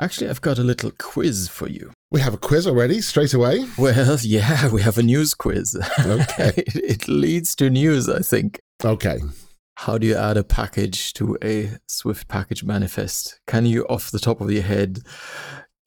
Actually, 0.00 0.30
I've 0.30 0.40
got 0.40 0.58
a 0.58 0.64
little 0.64 0.92
quiz 0.98 1.48
for 1.48 1.68
you. 1.68 1.92
We 2.10 2.20
have 2.22 2.32
a 2.32 2.38
quiz 2.38 2.66
already, 2.66 3.02
straight 3.02 3.34
away. 3.34 3.66
Well, 3.76 4.18
yeah, 4.22 4.70
we 4.70 4.80
have 4.80 4.96
a 4.96 5.02
news 5.02 5.34
quiz. 5.34 5.76
Okay. 6.00 6.54
it, 6.56 6.74
it 6.76 7.08
leads 7.08 7.54
to 7.56 7.68
news, 7.68 8.08
I 8.08 8.20
think. 8.20 8.60
Okay. 8.82 9.18
How 9.76 9.98
do 9.98 10.06
you 10.06 10.16
add 10.16 10.38
a 10.38 10.44
package 10.44 11.12
to 11.14 11.36
a 11.44 11.72
Swift 11.86 12.28
package 12.28 12.64
manifest? 12.64 13.40
Can 13.46 13.66
you, 13.66 13.84
off 13.84 14.10
the 14.10 14.18
top 14.18 14.40
of 14.40 14.50
your 14.50 14.62
head, 14.62 15.00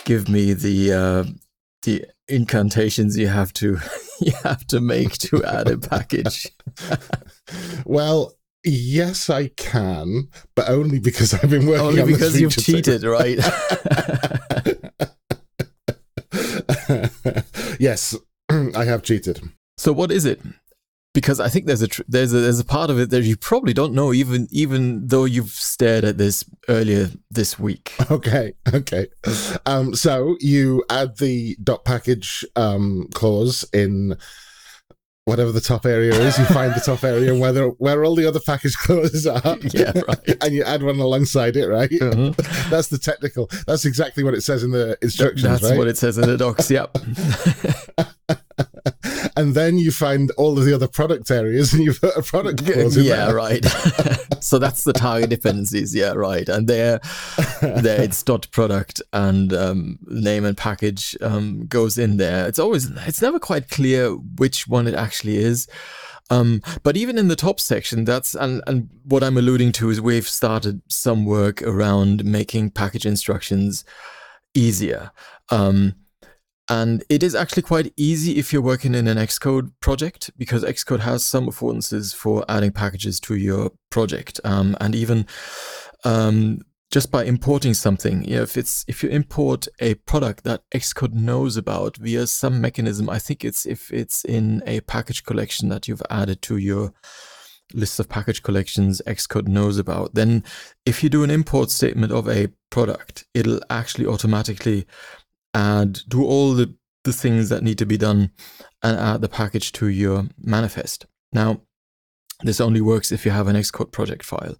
give 0.05 0.29
me 0.29 0.53
the 0.53 0.93
uh, 0.93 1.23
the 1.81 2.05
incantations 2.27 3.17
you 3.17 3.27
have 3.27 3.51
to 3.53 3.79
you 4.21 4.31
have 4.43 4.65
to 4.67 4.79
make 4.79 5.13
to 5.13 5.43
add 5.43 5.67
a 5.67 5.77
package? 5.77 6.51
well, 7.85 8.33
yes, 8.63 9.29
I 9.29 9.47
can, 9.49 10.29
but 10.55 10.69
only 10.69 10.99
because 10.99 11.33
I've 11.33 11.49
been 11.49 11.65
working 11.65 11.85
on 11.85 11.97
it. 11.97 11.99
Only 11.99 12.01
on 12.01 12.07
because 12.07 12.39
you've 12.39 12.55
cheated, 12.55 13.03
right? 13.03 13.37
yes, 17.79 18.15
I 18.49 18.85
have 18.85 19.03
cheated. 19.03 19.41
so 19.77 19.93
what 19.93 20.11
is 20.11 20.25
it? 20.25 20.41
Because 21.13 21.39
I 21.39 21.47
think 21.47 21.67
there's 21.67 21.83
a 21.83 21.87
tr- 21.87 22.01
there's 22.07 22.33
a 22.33 22.39
there's 22.39 22.59
a 22.59 22.65
part 22.65 22.89
of 22.89 22.99
it 22.99 23.11
that 23.11 23.21
you 23.21 23.37
probably 23.37 23.73
don't 23.73 23.93
know, 23.93 24.13
even 24.13 24.47
even 24.49 25.07
though 25.07 25.25
you've 25.25 25.51
stared 25.51 26.03
at 26.03 26.17
this 26.17 26.43
earlier 26.67 27.09
this 27.29 27.59
week. 27.59 27.93
Okay, 28.09 28.53
okay. 28.73 29.07
Um, 29.67 29.93
so 29.93 30.35
you 30.39 30.83
add 30.89 31.17
the 31.17 31.55
dot 31.63 31.85
package 31.85 32.43
um, 32.55 33.09
clause 33.13 33.63
in 33.73 34.17
whatever 35.25 35.51
the 35.51 35.61
top 35.61 35.85
area 35.85 36.13
is. 36.13 36.37
You 36.37 36.45
find 36.45 36.73
the 36.73 36.81
top 36.81 37.03
area 37.03 37.31
and 37.31 37.39
where 37.41 37.67
where 37.69 38.03
all 38.05 38.15
the 38.15 38.27
other 38.27 38.39
package 38.39 38.75
clauses 38.77 39.25
are. 39.27 39.41
Yeah, 39.73 39.91
right. 40.07 40.37
and 40.43 40.53
you 40.53 40.63
add 40.63 40.83
one 40.83 40.99
alongside 40.99 41.55
it, 41.55 41.67
right? 41.67 41.89
Mhm. 41.89 42.35
That's 42.69 42.89
the 42.89 42.97
technical. 42.97 43.49
That's 43.65 43.85
exactly 43.85 44.23
what 44.23 44.33
it 44.33 44.41
says 44.41 44.63
in 44.63 44.71
the 44.71 44.97
instructions, 45.01 45.43
That's 45.43 45.63
right? 45.63 45.77
what 45.77 45.87
it 45.87 45.97
says 45.97 46.17
in 46.17 46.27
the 46.27 46.37
docs. 46.37 46.69
Yep. 46.69 46.97
And 49.35 49.55
then 49.55 49.77
you 49.77 49.91
find 49.91 50.31
all 50.31 50.57
of 50.57 50.65
the 50.65 50.73
other 50.73 50.87
product 50.87 51.29
areas, 51.31 51.73
and 51.73 51.83
you 51.85 51.93
put 51.93 52.15
a 52.15 52.21
product 52.21 52.65
clause 52.65 52.97
in 52.97 53.05
yeah, 53.05 53.25
there. 53.25 53.35
right. 53.35 53.65
so 54.39 54.59
that's 54.59 54.83
the 54.83 54.93
target 54.93 55.29
dependencies. 55.29 55.95
Yeah, 55.95 56.13
right. 56.13 56.47
And 56.47 56.67
there, 56.67 56.99
there 57.61 58.01
it's 58.01 58.21
dot 58.23 58.47
product 58.51 59.01
and 59.11 59.53
um, 59.53 59.99
name 60.07 60.45
and 60.45 60.57
package 60.57 61.15
um, 61.21 61.65
goes 61.67 61.97
in 61.97 62.17
there. 62.17 62.47
It's 62.47 62.59
always, 62.59 62.89
it's 63.07 63.21
never 63.21 63.39
quite 63.39 63.69
clear 63.69 64.11
which 64.11 64.67
one 64.67 64.87
it 64.87 64.95
actually 64.95 65.37
is. 65.37 65.67
Um, 66.29 66.61
but 66.83 66.97
even 66.97 67.17
in 67.17 67.27
the 67.27 67.35
top 67.35 67.59
section, 67.59 68.05
that's 68.05 68.33
and 68.33 68.63
and 68.65 68.89
what 69.03 69.23
I'm 69.23 69.37
alluding 69.37 69.71
to 69.73 69.89
is 69.89 69.99
we've 69.99 70.27
started 70.27 70.81
some 70.87 71.25
work 71.25 71.61
around 71.61 72.23
making 72.23 72.71
package 72.71 73.05
instructions 73.05 73.83
easier. 74.53 75.11
Um, 75.49 75.95
and 76.69 77.03
it 77.09 77.23
is 77.23 77.35
actually 77.35 77.63
quite 77.63 77.93
easy 77.97 78.37
if 78.37 78.53
you're 78.53 78.61
working 78.61 78.95
in 78.95 79.07
an 79.07 79.17
Xcode 79.17 79.71
project 79.81 80.31
because 80.37 80.63
Xcode 80.63 81.01
has 81.01 81.23
some 81.23 81.47
affordances 81.47 82.15
for 82.15 82.45
adding 82.47 82.71
packages 82.71 83.19
to 83.21 83.35
your 83.35 83.71
project. 83.89 84.39
Um, 84.45 84.77
and 84.79 84.95
even 84.95 85.27
um, 86.05 86.61
just 86.89 87.11
by 87.11 87.25
importing 87.25 87.73
something, 87.73 88.23
you 88.23 88.37
know, 88.37 88.43
if 88.43 88.55
it's 88.55 88.85
if 88.87 89.03
you 89.03 89.09
import 89.09 89.67
a 89.79 89.95
product 89.95 90.45
that 90.45 90.61
Xcode 90.73 91.13
knows 91.13 91.57
about 91.57 91.97
via 91.97 92.27
some 92.27 92.61
mechanism, 92.61 93.09
I 93.09 93.19
think 93.19 93.43
it's 93.43 93.65
if 93.65 93.91
it's 93.91 94.23
in 94.23 94.63
a 94.65 94.79
package 94.81 95.23
collection 95.23 95.67
that 95.69 95.89
you've 95.89 96.03
added 96.09 96.41
to 96.43 96.57
your 96.57 96.93
list 97.73 97.99
of 97.99 98.07
package 98.07 98.41
collections 98.41 99.01
Xcode 99.05 99.47
knows 99.47 99.77
about, 99.77 100.13
then 100.13 100.43
if 100.85 101.03
you 101.03 101.09
do 101.09 101.23
an 101.23 101.31
import 101.31 101.71
statement 101.71 102.13
of 102.13 102.29
a 102.29 102.47
product, 102.69 103.25
it'll 103.33 103.59
actually 103.69 104.05
automatically 104.05 104.85
add 105.53 105.99
do 106.07 106.23
all 106.23 106.53
the, 106.53 106.75
the 107.03 107.13
things 107.13 107.49
that 107.49 107.63
need 107.63 107.77
to 107.77 107.85
be 107.85 107.97
done 107.97 108.31
and 108.81 108.97
add 108.97 109.21
the 109.21 109.29
package 109.29 109.71
to 109.73 109.87
your 109.87 110.27
manifest. 110.37 111.05
Now, 111.31 111.61
this 112.41 112.59
only 112.59 112.81
works 112.81 113.11
if 113.11 113.25
you 113.25 113.31
have 113.31 113.47
an 113.47 113.55
Xcode 113.55 113.91
project 113.91 114.23
file. 114.23 114.55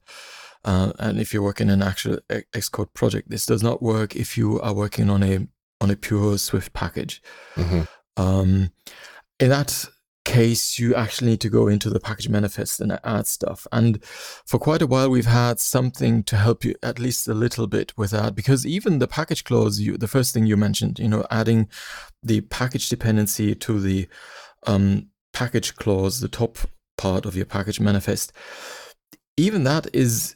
Uh, 0.65 0.93
and 0.99 1.19
if 1.19 1.33
you're 1.33 1.43
working 1.43 1.67
in 1.67 1.81
an 1.81 1.87
actual 1.87 2.19
Xcode 2.29 2.93
project, 2.93 3.29
this 3.29 3.45
does 3.45 3.61
not 3.61 3.81
work 3.81 4.15
if 4.15 4.37
you 4.37 4.61
are 4.61 4.73
working 4.73 5.09
on 5.09 5.21
a 5.23 5.47
on 5.81 5.91
a 5.91 5.97
pure 5.97 6.37
Swift 6.37 6.71
package. 6.71 7.21
Mhm. 7.55 7.87
Um, 8.15 8.71
in 9.39 9.49
that 9.49 9.85
case, 10.25 10.79
you 10.79 10.95
actually 10.95 11.31
need 11.31 11.41
to 11.41 11.49
go 11.49 11.67
into 11.67 11.89
the 11.89 11.99
package 11.99 12.29
manifest 12.29 12.79
and 12.79 12.99
add 13.03 13.27
stuff. 13.27 13.67
And 13.71 14.03
for 14.45 14.57
quite 14.57 14.81
a 14.81 14.87
while, 14.87 15.09
we've 15.09 15.25
had 15.25 15.59
something 15.59 16.23
to 16.23 16.37
help 16.37 16.63
you 16.63 16.75
at 16.81 16.99
least 16.99 17.27
a 17.27 17.33
little 17.33 17.67
bit 17.67 17.97
with 17.97 18.11
that, 18.11 18.33
because 18.35 18.65
even 18.65 18.99
the 18.99 19.07
package 19.07 19.43
clause, 19.43 19.79
you, 19.79 19.97
the 19.97 20.07
first 20.07 20.33
thing 20.33 20.45
you 20.45 20.57
mentioned, 20.57 20.99
you 20.99 21.09
know, 21.09 21.25
adding 21.29 21.67
the 22.21 22.41
package 22.41 22.89
dependency 22.89 23.53
to 23.55 23.79
the 23.79 24.07
um, 24.65 25.09
package 25.33 25.75
clause, 25.75 26.19
the 26.19 26.29
top 26.29 26.57
part 26.97 27.25
of 27.25 27.35
your 27.35 27.45
package 27.45 27.79
manifest, 27.79 28.31
even 29.35 29.63
that 29.63 29.87
is 29.93 30.35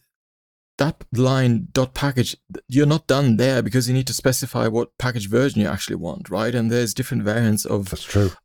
that 0.78 1.04
line 1.14 1.68
dot 1.72 1.94
package 1.94 2.36
you're 2.68 2.86
not 2.86 3.08
done 3.08 3.38
there 3.38 3.62
because 3.62 3.88
you 3.88 3.94
need 3.94 4.08
to 4.08 4.14
specify 4.14 4.68
what 4.68 4.98
package 4.98 5.28
version 5.28 5.62
you 5.62 5.68
actually 5.68 5.96
want 5.96 6.30
right 6.30 6.54
and 6.54 6.72
there's 6.72 6.94
different 6.94 7.24
variants 7.24 7.66
of 7.66 7.94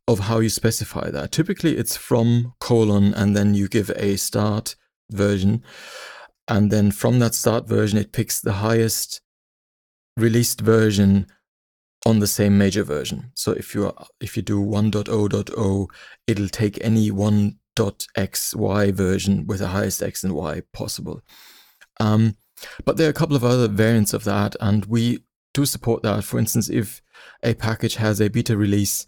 of 0.07 0.19
how 0.19 0.39
you 0.39 0.49
specify 0.49 1.09
that. 1.09 1.31
Typically, 1.31 1.77
it's 1.77 1.97
from 1.97 2.53
colon, 2.59 3.13
and 3.13 3.35
then 3.35 3.53
you 3.53 3.67
give 3.67 3.91
a 3.95 4.15
start 4.17 4.75
version, 5.11 5.63
and 6.47 6.71
then 6.71 6.91
from 6.91 7.19
that 7.19 7.35
start 7.35 7.67
version, 7.67 7.97
it 7.97 8.11
picks 8.11 8.39
the 8.39 8.53
highest 8.53 9.21
released 10.17 10.61
version 10.61 11.27
on 12.05 12.19
the 12.19 12.27
same 12.27 12.57
major 12.57 12.83
version. 12.83 13.31
So 13.33 13.51
if 13.53 13.73
you 13.73 13.87
are, 13.87 14.07
if 14.19 14.35
you 14.35 14.43
do 14.43 14.59
1.0.0, 14.59 15.87
it'll 16.27 16.49
take 16.49 16.83
any 16.83 17.11
1.xy 17.11 18.93
version 18.93 19.47
with 19.47 19.59
the 19.59 19.67
highest 19.67 20.03
x 20.03 20.23
and 20.23 20.33
y 20.33 20.61
possible. 20.73 21.21
Um, 21.99 22.35
but 22.85 22.97
there 22.97 23.07
are 23.07 23.11
a 23.11 23.13
couple 23.13 23.35
of 23.35 23.43
other 23.43 23.67
variants 23.67 24.13
of 24.13 24.23
that, 24.23 24.55
and 24.59 24.85
we 24.85 25.23
do 25.53 25.65
support 25.65 26.03
that. 26.03 26.23
For 26.23 26.39
instance, 26.39 26.69
if 26.69 27.01
a 27.43 27.53
package 27.53 27.95
has 27.95 28.19
a 28.19 28.29
beta 28.29 28.57
release 28.57 29.07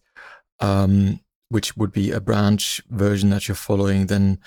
um, 0.59 1.19
which 1.49 1.77
would 1.77 1.91
be 1.91 2.11
a 2.11 2.19
branch 2.19 2.81
version 2.89 3.29
that 3.29 3.47
you're 3.47 3.55
following, 3.55 4.07
then 4.07 4.39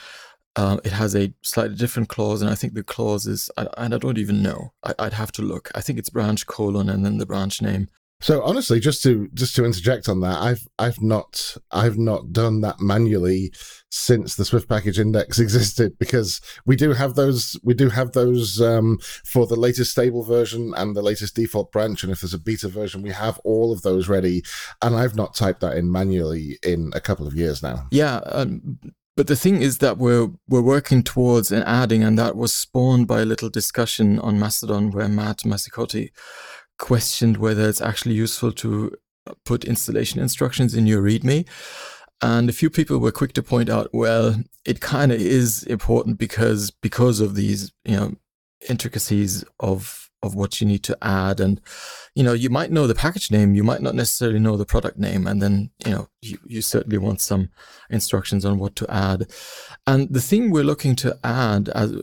uh, 0.57 0.79
it 0.85 0.93
has 0.93 1.15
a 1.15 1.33
slightly 1.43 1.77
different 1.77 2.09
clause. 2.09 2.43
And 2.43 2.51
I 2.51 2.55
think 2.55 2.75
the 2.75 2.83
clause 2.83 3.27
is, 3.27 3.51
I, 3.57 3.67
and 3.77 3.95
I 3.95 3.99
don't 3.99 4.19
even 4.19 4.43
know. 4.43 4.73
I, 4.83 4.95
I'd 4.99 5.13
have 5.13 5.33
to 5.33 5.43
look. 5.43 5.71
I 5.75 5.81
think 5.81 5.99
it's 5.99 6.11
branch 6.11 6.47
colon 6.47 6.89
and 6.89 7.05
then 7.05 7.19
the 7.19 7.27
branch 7.27 7.63
name. 7.63 7.89
So 8.21 8.43
honestly, 8.43 8.81
just 8.81 9.03
to 9.05 9.29
just 9.35 9.55
to 9.57 9.65
interject 9.65 10.09
on 10.09 10.21
that, 10.21 10.39
I've 10.39 10.67
I've 10.79 11.01
not 11.01 11.57
I've 11.71 11.99
not 11.99 12.33
done 12.33 12.63
that 12.63 12.81
manually 12.81 13.53
since 13.91 14.35
the 14.35 14.45
Swift 14.45 14.69
package 14.69 14.99
index 14.99 15.39
existed 15.39 15.97
because 15.99 16.41
we 16.67 16.75
do 16.75 16.93
have 16.93 17.15
those 17.15 17.57
we 17.63 17.75
do 17.75 17.89
have 17.91 18.13
those 18.13 18.61
um, 18.61 18.99
for 19.25 19.47
the 19.47 19.57
latest 19.57 19.93
stable 19.93 20.25
version 20.25 20.75
and 20.77 20.97
the 20.97 21.03
latest 21.03 21.37
default 21.37 21.71
branch, 21.71 22.03
and 22.03 22.11
if 22.11 22.21
there's 22.21 22.35
a 22.35 22.39
beta 22.39 22.69
version, 22.69 23.03
we 23.03 23.11
have 23.11 23.39
all 23.45 23.73
of 23.73 23.83
those 23.83 24.09
ready, 24.09 24.43
and 24.83 24.97
I've 24.97 25.17
not 25.17 25.37
typed 25.37 25.61
that 25.61 25.77
in 25.77 25.93
manually 25.93 26.59
in 26.65 26.91
a 26.95 27.01
couple 27.01 27.27
of 27.27 27.35
years 27.35 27.63
now. 27.63 27.87
Yeah. 27.93 28.17
Um, 28.27 28.81
but 29.17 29.27
the 29.27 29.37
thing 29.37 29.63
is 29.63 29.79
that 29.79 29.99
we're 29.99 30.29
we're 30.49 30.63
working 30.63 31.03
towards 31.03 31.53
and 31.53 31.65
adding, 31.65 32.03
and 32.03 32.19
that 32.19 32.37
was 32.37 32.55
spawned 32.55 33.07
by 33.07 33.21
a 33.21 33.25
little 33.25 33.51
discussion 33.51 34.19
on 34.21 34.39
Mastodon 34.39 34.91
where 34.91 35.09
Matt 35.09 35.39
Massicotte 35.39 36.11
questioned 36.79 37.37
whether 37.37 37.69
it's 37.69 37.81
actually 37.81 38.15
useful 38.15 38.53
to 38.53 38.97
uh, 39.27 39.35
put 39.45 39.65
installation 39.65 40.21
instructions 40.21 40.75
in 40.75 40.87
your 40.87 41.03
README. 41.03 41.47
And 42.21 42.49
a 42.49 42.53
few 42.53 42.71
people 42.71 42.99
were 42.99 43.13
quick 43.13 43.33
to 43.35 43.43
point 43.43 43.69
out, 43.69 43.91
well, 43.93 44.43
it 44.65 44.81
kind 44.81 45.13
of 45.13 45.21
is 45.21 45.63
important 45.65 46.19
because 46.19 46.71
because 46.71 47.21
of 47.21 47.37
these, 47.37 47.73
you 47.85 47.97
know, 47.97 48.15
intricacies 48.69 49.45
of 49.61 50.09
of 50.23 50.35
what 50.35 50.61
you 50.61 50.67
need 50.67 50.83
to 50.83 50.99
add 51.01 51.39
and 51.39 51.61
you 52.15 52.25
know 52.25 52.33
you 52.33 52.51
might 52.51 52.73
know 52.73 52.87
the 52.87 52.95
package 52.95 53.31
name 53.31 53.55
you 53.55 53.63
might 53.63 53.81
not 53.81 53.95
necessarily 53.95 54.41
know 54.41 54.57
the 54.57 54.67
product 54.67 54.99
name 54.99 55.27
and 55.27 55.41
then 55.41 55.71
you 55.87 55.93
know 55.93 56.09
you, 56.21 56.39
you 56.45 56.61
certainly 56.61 56.99
want 56.99 57.21
some 57.21 57.51
instructions 57.89 58.45
on 58.45 58.59
what 58.59 58.75
to 58.75 58.91
add 58.91 59.31
and 59.87 60.13
the 60.13 60.21
thing 60.21 60.51
we're 60.51 60.65
looking 60.65 60.97
to 60.97 61.17
add 61.23 61.69
as 61.69 61.95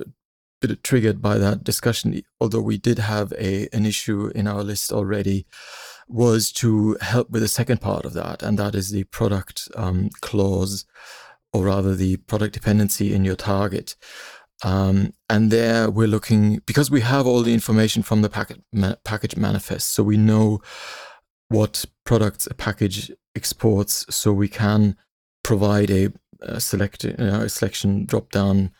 bit 0.61 0.83
triggered 0.83 1.21
by 1.21 1.37
that 1.37 1.63
discussion 1.63 2.21
although 2.39 2.61
we 2.61 2.77
did 2.77 2.97
have 2.99 3.33
a 3.33 3.67
an 3.73 3.85
issue 3.85 4.31
in 4.33 4.47
our 4.47 4.63
list 4.63 4.91
already 4.91 5.45
was 6.07 6.51
to 6.51 6.97
help 7.01 7.29
with 7.29 7.41
the 7.41 7.47
second 7.47 7.81
part 7.81 8.05
of 8.05 8.13
that 8.13 8.43
and 8.43 8.57
that 8.59 8.75
is 8.75 8.91
the 8.91 9.03
product 9.05 9.67
um, 9.75 10.09
clause 10.21 10.85
or 11.55 11.63
rather 11.63 11.95
the 11.95 12.17
product 12.17 12.53
dependency 12.53 13.13
in 13.13 13.23
your 13.23 13.37
target. 13.37 13.95
Um, 14.63 15.13
and 15.29 15.51
there 15.51 15.89
we're 15.89 16.07
looking 16.07 16.59
because 16.65 16.91
we 16.91 16.99
have 16.99 17.25
all 17.25 17.43
the 17.43 17.53
information 17.53 18.03
from 18.03 18.21
the 18.21 18.29
packet, 18.29 18.61
ma- 18.73 18.95
package 19.05 19.37
manifest, 19.37 19.91
so 19.91 20.03
we 20.03 20.17
know 20.17 20.61
what 21.47 21.85
products 22.03 22.45
a 22.45 22.53
package 22.53 23.09
exports, 23.35 24.05
so 24.09 24.33
we 24.33 24.49
can 24.49 24.97
provide 25.43 25.89
a, 25.91 26.09
a 26.41 26.59
select 26.59 27.05
a 27.05 27.47
selection 27.47 28.05
drop 28.05 28.31
down 28.31 28.71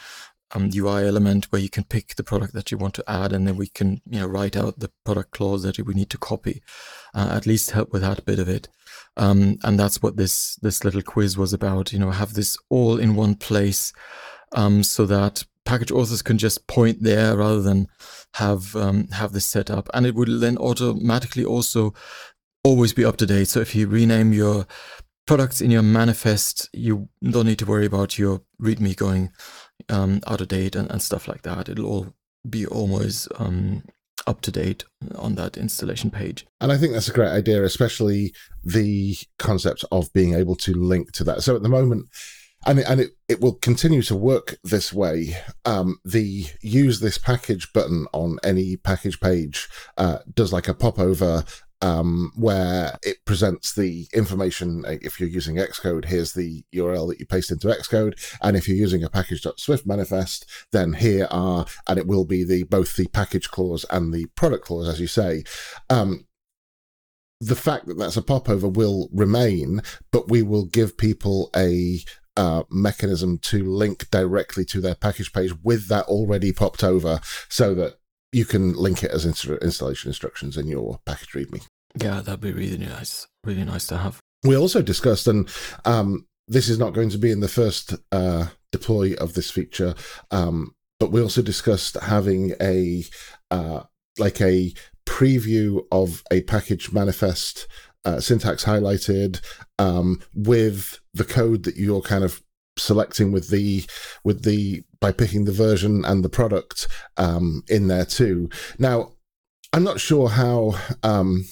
um, 0.54 0.70
UI 0.74 1.08
element 1.08 1.46
where 1.52 1.62
you 1.62 1.70
can 1.70 1.84
pick 1.84 2.16
the 2.16 2.24
product 2.24 2.54
that 2.54 2.72
you 2.72 2.78
want 2.78 2.94
to 2.96 3.04
add, 3.08 3.34
and 3.34 3.48
then 3.48 3.58
we 3.58 3.68
can 3.68 4.02
you 4.10 4.20
know 4.20 4.28
write 4.28 4.56
out 4.56 4.80
the 4.80 4.92
product 5.04 5.32
clause 5.32 5.64
that 5.64 5.80
we 5.80 5.94
need 5.94 6.10
to 6.12 6.18
copy. 6.18 6.62
Uh, 7.14 7.30
at 7.32 7.46
least 7.46 7.72
help 7.72 7.94
with 7.94 8.02
that 8.02 8.26
bit 8.26 8.40
of 8.40 8.50
it. 8.50 8.68
Um, 9.18 9.58
and 9.64 9.80
that's 9.80 10.02
what 10.02 10.18
this 10.18 10.56
this 10.58 10.84
little 10.84 11.02
quiz 11.02 11.38
was 11.38 11.54
about. 11.54 11.94
You 11.94 12.00
know, 12.00 12.12
have 12.12 12.34
this 12.34 12.58
all 12.70 12.98
in 12.98 13.16
one 13.16 13.36
place, 13.36 13.94
um, 14.52 14.84
so 14.84 15.06
that 15.06 15.46
package 15.66 15.92
authors 15.92 16.22
can 16.22 16.38
just 16.38 16.68
point 16.68 17.02
there 17.02 17.38
rather 17.38 17.62
than 17.62 17.88
have 18.36 18.76
um, 18.76 19.08
have 19.10 19.34
this 19.34 19.46
set 19.46 19.72
up, 19.72 19.90
and 19.94 20.06
it 20.06 20.16
would 20.16 20.30
then 20.40 20.58
automatically 20.58 21.46
also 21.46 21.94
always 22.64 22.94
be 22.94 23.06
up 23.06 23.18
to 23.18 23.26
date. 23.26 23.48
So 23.48 23.62
if 23.62 23.76
you 23.76 23.88
rename 23.88 24.34
your 24.34 24.66
products 25.26 25.62
in 25.62 25.72
your 25.72 25.82
manifest, 25.82 26.70
you 26.74 27.10
don't 27.24 27.48
need 27.48 27.60
to 27.60 27.66
worry 27.66 27.86
about 27.86 28.18
your 28.18 28.42
README 28.62 28.96
going 28.96 29.32
um, 29.90 30.22
out 30.28 30.42
of 30.42 30.48
date 30.48 30.76
and, 30.76 30.90
and 30.92 31.02
stuff 31.02 31.28
like 31.28 31.44
that. 31.44 31.70
It'll 31.70 31.86
all 31.86 32.14
be 32.48 32.66
always 32.66 33.28
um, 33.38 33.84
up 34.28 34.42
to 34.42 34.52
date 34.52 34.84
on 35.16 35.36
that 35.36 35.58
installation 35.58 36.12
page. 36.12 36.46
And 36.60 36.72
I 36.72 36.78
think 36.78 36.94
that's 36.94 37.10
a 37.10 37.14
great 37.14 37.30
idea, 37.30 37.64
especially 37.64 38.34
the 38.64 39.18
concept 39.40 39.86
of 39.92 40.12
being 40.14 40.34
able 40.34 40.56
to 40.58 40.74
link 40.74 41.12
to 41.14 41.24
that. 41.26 41.44
So 41.44 41.56
at 41.56 41.64
the 41.64 41.70
moment, 41.70 42.08
and 42.66 42.80
it, 42.80 42.86
and 42.88 43.00
it, 43.00 43.12
it 43.28 43.42
will 43.42 43.54
continue 43.54 44.02
to 44.04 44.16
work 44.16 44.58
this 44.64 44.92
way. 44.92 45.38
Um, 45.66 46.00
the 46.04 46.48
use 46.62 47.00
this 47.00 47.18
package 47.18 47.72
button 47.74 48.08
on 48.12 48.40
any 48.44 48.78
package 48.78 49.20
page 49.20 49.70
uh, 49.98 50.20
does 50.34 50.52
like 50.52 50.68
a 50.68 50.74
popover 50.74 51.44
um, 51.82 52.32
where 52.36 52.98
it 53.04 53.24
presents 53.26 53.74
the 53.74 54.08
information. 54.14 54.86
If 54.88 55.20
you're 55.20 55.30
using 55.30 55.56
Xcode, 55.56 56.06
here's 56.06 56.34
the 56.34 56.64
URL 56.74 57.10
that 57.10 57.20
you 57.20 57.26
paste 57.26 57.52
into 57.52 57.68
Xcode, 57.68 58.16
and 58.42 58.56
if 58.56 58.68
you're 58.68 58.78
using 58.78 59.04
a 59.04 59.10
package.swift 59.10 59.86
manifest, 59.86 60.46
then 60.72 60.94
here 60.94 61.28
are, 61.32 61.66
and 61.88 61.98
it 61.98 62.08
will 62.08 62.26
be 62.26 62.44
the 62.44 62.64
both 62.64 62.96
the 62.96 63.08
package 63.08 63.50
clause 63.50 63.86
and 63.90 64.14
the 64.14 64.26
product 64.36 64.66
clause, 64.66 64.88
as 64.88 65.00
you 65.00 65.08
say. 65.08 65.44
Um, 65.90 66.26
the 67.42 67.56
fact 67.56 67.86
that 67.88 67.98
that's 67.98 68.18
a 68.18 68.22
popover 68.22 68.68
will 68.68 69.10
remain, 69.12 69.82
but 70.12 70.30
we 70.30 70.42
will 70.42 70.66
give 70.66 70.98
people 70.98 71.50
a 71.56 72.00
uh, 72.38 72.64
mechanism 72.70 73.38
to 73.40 73.64
link 73.64 74.10
directly 74.10 74.66
to 74.66 74.82
their 74.82 74.96
package 74.96 75.32
page 75.32 75.54
with 75.64 75.88
that 75.88 76.06
already 76.06 76.52
popped 76.52 76.84
over 76.84 77.20
so 77.50 77.74
that 77.76 77.96
you 78.36 78.44
can 78.44 78.74
link 78.74 79.02
it 79.02 79.12
as 79.12 79.26
installation 79.26 80.10
instructions 80.10 80.58
in 80.58 80.68
your 80.68 81.00
package 81.06 81.32
README. 81.32 81.66
Yeah, 81.96 82.20
that'd 82.20 82.42
be 82.42 82.52
really 82.52 82.78
nice. 82.78 83.28
Really 83.46 83.64
nice 83.64 83.88
to 83.88 83.98
have. 83.98 84.20
We 84.44 84.58
also 84.58 84.82
discussed, 84.82 85.26
and 85.28 85.50
um, 85.86 86.28
this 86.46 86.68
is 86.68 86.78
not 86.78 86.94
going 86.94 87.10
to 87.12 87.18
be 87.18 87.32
in 87.32 87.40
the 87.40 87.48
first 87.48 87.96
uh, 88.12 88.48
deploy 88.74 89.14
of 89.14 89.36
this 89.36 89.50
feature, 89.50 89.96
um, 90.32 90.76
but 91.00 91.14
we 91.14 91.22
also 91.22 91.42
discussed 91.42 91.96
having 91.96 92.54
a 92.60 93.06
uh, 93.52 93.84
like 94.20 94.42
a 94.42 94.74
preview 95.06 95.86
of 95.90 96.22
a 96.30 96.42
package 96.42 96.92
manifest 96.92 97.68
uh, 98.04 98.20
syntax 98.20 98.66
highlighted 98.66 99.40
um, 99.80 100.22
with 100.34 101.00
the 101.14 101.24
code 101.24 101.64
that 101.64 101.78
you're 101.78 102.02
kind 102.02 102.26
of 102.26 102.42
selecting 102.78 103.32
with 103.32 103.50
the 103.50 103.86
with 104.24 104.44
the 104.44 104.84
by 105.00 105.12
picking 105.12 105.46
the 105.46 105.52
version 105.52 106.04
and 106.06 106.24
the 106.24 106.30
product 106.30 106.88
um, 107.18 107.64
in 107.70 107.88
there 107.88 108.06
too. 108.06 108.50
Now, 108.80 109.14
I'm 109.74 109.84
not 109.84 110.00
sure 110.00 110.30
how 110.30 110.76
um, 111.04 111.46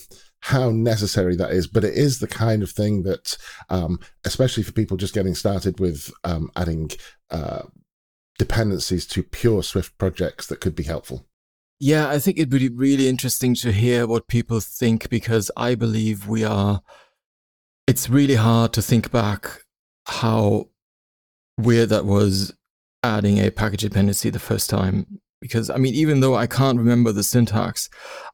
how 0.44 0.72
necessary 0.72 1.36
that 1.38 1.52
is, 1.52 1.68
but 1.68 1.86
it 1.86 1.94
is 1.94 2.20
the 2.20 2.28
kind 2.28 2.64
of 2.64 2.70
thing 2.72 3.04
that, 3.04 3.38
um, 3.70 4.00
especially 4.26 4.64
for 4.64 4.74
people 4.74 4.98
just 4.98 5.14
getting 5.14 5.36
started 5.36 5.80
with 5.80 6.12
um, 6.26 6.52
adding 6.58 6.92
uh, 7.32 7.62
dependencies 8.38 9.06
to 9.08 9.24
pure 9.24 9.64
Swift 9.64 9.98
projects, 9.98 10.48
that 10.48 10.60
could 10.60 10.76
be 10.76 10.84
helpful. 10.84 11.26
Yeah, 11.80 12.10
I 12.10 12.20
think 12.20 12.38
it'd 12.38 12.50
be 12.50 12.70
really 12.70 13.08
interesting 13.08 13.56
to 13.56 13.72
hear 13.72 14.06
what 14.06 14.28
people 14.28 14.60
think 14.60 15.10
because 15.10 15.50
I 15.56 15.76
believe 15.76 16.28
we 16.28 16.44
are. 16.44 16.82
It's 17.88 18.10
really 18.10 18.36
hard 18.36 18.74
to 18.74 18.82
think 18.82 19.12
back 19.12 19.62
how 20.06 20.70
weird 21.58 21.90
that 21.90 22.06
was 22.06 22.54
adding 23.04 23.38
a 23.38 23.52
package 23.52 23.82
dependency 23.82 24.30
the 24.30 24.40
first 24.40 24.70
time 24.70 25.20
because 25.44 25.70
I 25.70 25.76
mean, 25.76 25.94
even 25.94 26.22
though 26.22 26.36
I 26.36 26.48
can't 26.48 26.78
remember 26.78 27.12
the 27.12 27.22
syntax, 27.22 27.90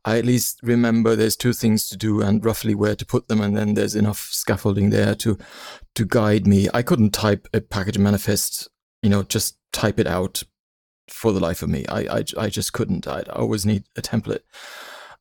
I 0.05 0.19
at 0.19 0.25
least 0.25 0.59
remember 0.61 1.15
there's 1.15 1.35
two 1.35 1.53
things 1.53 1.89
to 1.89 1.97
do 1.97 2.21
and 2.21 2.45
roughly 2.45 2.75
where 2.75 2.95
to 2.95 3.03
put 3.03 3.27
them, 3.27 3.41
and 3.41 3.57
then 3.57 3.73
there's 3.73 3.95
enough 3.95 4.29
scaffolding 4.31 4.91
there 4.91 5.15
to 5.15 5.35
to 5.95 6.05
guide 6.05 6.45
me. 6.45 6.67
I 6.71 6.83
couldn't 6.83 7.09
type 7.09 7.47
a 7.51 7.61
package 7.61 7.97
manifest, 7.97 8.69
you 9.01 9.09
know, 9.09 9.23
just 9.23 9.57
type 9.73 9.99
it 9.99 10.05
out 10.05 10.43
for 11.07 11.31
the 11.31 11.39
life 11.39 11.63
of 11.63 11.69
me. 11.69 11.83
I 11.89 12.17
I, 12.17 12.23
I 12.37 12.49
just 12.49 12.73
couldn't. 12.73 13.07
I'd 13.07 13.27
always 13.29 13.65
need 13.65 13.85
a 13.97 14.03
template. 14.03 14.43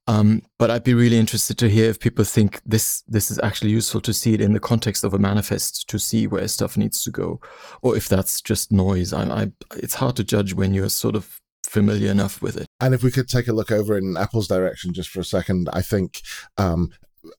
Um, 0.08 0.43
but 0.58 0.70
I'd 0.70 0.84
be 0.84 0.94
really 0.94 1.19
interested 1.19 1.58
to 1.58 1.69
hear 1.69 1.90
if 1.90 2.00
people 2.00 2.25
think 2.25 2.62
this 2.64 3.02
this 3.06 3.31
is 3.31 3.38
actually 3.43 3.70
useful 3.70 4.00
to 4.00 4.14
see 4.14 4.32
it 4.32 4.40
in 4.40 4.55
the 4.55 4.60
context 4.60 5.05
of 5.05 5.12
a 5.12 5.19
manifest 5.19 5.87
to 5.90 5.99
see 5.99 6.26
where 6.26 6.49
stuff 6.49 6.78
needs 6.78 7.05
to 7.05 7.10
go, 7.10 7.40
or 7.82 7.94
if 7.94 8.08
that's 8.08 8.40
just 8.40 8.72
noise. 8.72 9.12
I, 9.12 9.25
I 9.25 9.52
it's 9.76 9.94
hard 9.94 10.16
to 10.16 10.25
judge 10.25 10.55
when 10.55 10.72
you're 10.72 10.88
sort 10.88 11.14
of 11.14 11.40
familiar 11.62 12.10
enough 12.10 12.40
with 12.40 12.56
it. 12.56 12.66
And 12.81 12.94
if 12.94 13.02
we 13.02 13.10
could 13.10 13.28
take 13.28 13.49
a 13.49 13.52
look 13.52 13.70
over 13.70 13.99
in 13.99 14.16
Apple's 14.16 14.49
direction 14.49 14.94
just 14.94 15.10
for 15.10 15.20
a 15.20 15.25
second, 15.25 15.69
I 15.75 15.82
think 15.82 16.22
um, 16.56 16.90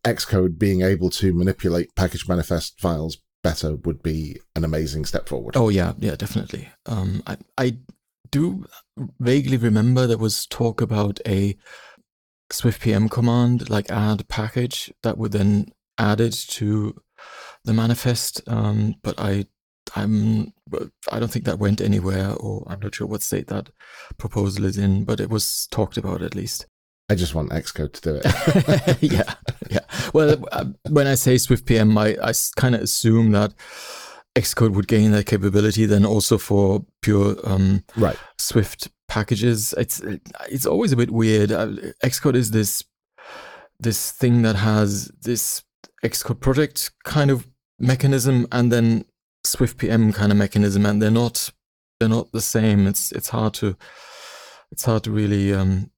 Xcode 0.05 0.59
being 0.59 0.83
able 0.83 1.09
to 1.11 1.33
manipulate 1.33 1.95
package 1.95 2.27
manifest 2.27 2.79
files 2.79 3.17
better 3.41 3.77
would 3.77 4.03
be 4.03 4.37
an 4.55 4.63
amazing 4.63 5.05
step 5.05 5.27
forward. 5.27 5.57
Oh 5.57 5.69
yeah, 5.69 5.93
yeah, 5.97 6.15
definitely. 6.15 6.69
Um, 6.85 7.23
I 7.25 7.37
I 7.57 7.77
do 8.31 8.65
vaguely 9.19 9.57
remember 9.57 10.05
there 10.05 10.19
was 10.19 10.45
talk 10.45 10.81
about 10.81 11.19
a 11.25 11.57
Swift 12.51 12.81
PM 12.81 13.09
command, 13.09 13.69
like 13.69 13.89
add 13.89 14.27
package, 14.27 14.91
that 15.03 15.17
would 15.17 15.31
then 15.31 15.71
add 15.97 16.21
it 16.21 16.33
to 16.49 16.99
the 17.63 17.73
manifest. 17.73 18.41
Um, 18.47 18.95
but 19.03 19.15
I, 19.19 19.45
I'm, 19.95 20.53
I 21.11 21.19
don't 21.19 21.31
think 21.31 21.45
that 21.45 21.59
went 21.59 21.81
anywhere, 21.81 22.33
or 22.33 22.63
I'm 22.67 22.79
not 22.79 22.95
sure 22.95 23.07
what 23.07 23.21
state 23.21 23.47
that 23.47 23.69
proposal 24.17 24.65
is 24.65 24.77
in. 24.77 25.03
But 25.03 25.19
it 25.19 25.29
was 25.29 25.67
talked 25.67 25.97
about 25.97 26.21
at 26.21 26.35
least. 26.35 26.65
I 27.11 27.15
just 27.15 27.33
want 27.33 27.49
Xcode 27.49 27.93
to 27.93 28.01
do 28.01 28.21
it. 28.23 28.97
yeah, 29.11 29.33
yeah. 29.71 29.79
Well, 30.13 30.43
uh, 30.51 30.65
when 30.89 31.07
I 31.07 31.15
say 31.15 31.39
Swift 31.39 31.65
PM, 31.65 31.97
I, 31.97 32.15
I 32.21 32.33
kind 32.55 32.75
of 32.75 32.81
assume 32.81 33.31
that 33.31 33.53
Xcode 34.35 34.73
would 34.73 34.87
gain 34.87 35.11
that 35.11 35.25
capability 35.25 35.85
then 35.85 36.05
also 36.05 36.37
for 36.37 36.85
pure 37.01 37.35
um, 37.43 37.83
right 37.95 38.17
Swift 38.37 38.89
packages. 39.07 39.73
It's 39.77 40.01
it's 40.49 40.65
always 40.65 40.91
a 40.91 40.97
bit 40.97 41.11
weird. 41.11 41.51
Uh, 41.51 41.67
Xcode 42.03 42.35
is 42.35 42.51
this 42.51 42.83
this 43.79 44.11
thing 44.11 44.41
that 44.43 44.55
has 44.55 45.11
this 45.21 45.63
Xcode 46.03 46.39
project 46.39 46.91
kind 47.03 47.31
of 47.31 47.47
mechanism 47.79 48.47
and 48.51 48.71
then 48.71 49.05
Swift 49.45 49.77
PM 49.77 50.13
kind 50.13 50.31
of 50.31 50.37
mechanism, 50.37 50.85
and 50.85 51.01
they're 51.01 51.11
not 51.11 51.51
they're 51.99 52.09
not 52.09 52.31
the 52.31 52.41
same. 52.41 52.87
It's 52.87 53.11
it's 53.11 53.29
hard 53.29 53.53
to 53.55 53.75
it's 54.71 54.85
hard 54.85 55.03
to 55.03 55.11
really 55.11 55.53
um, 55.53 55.91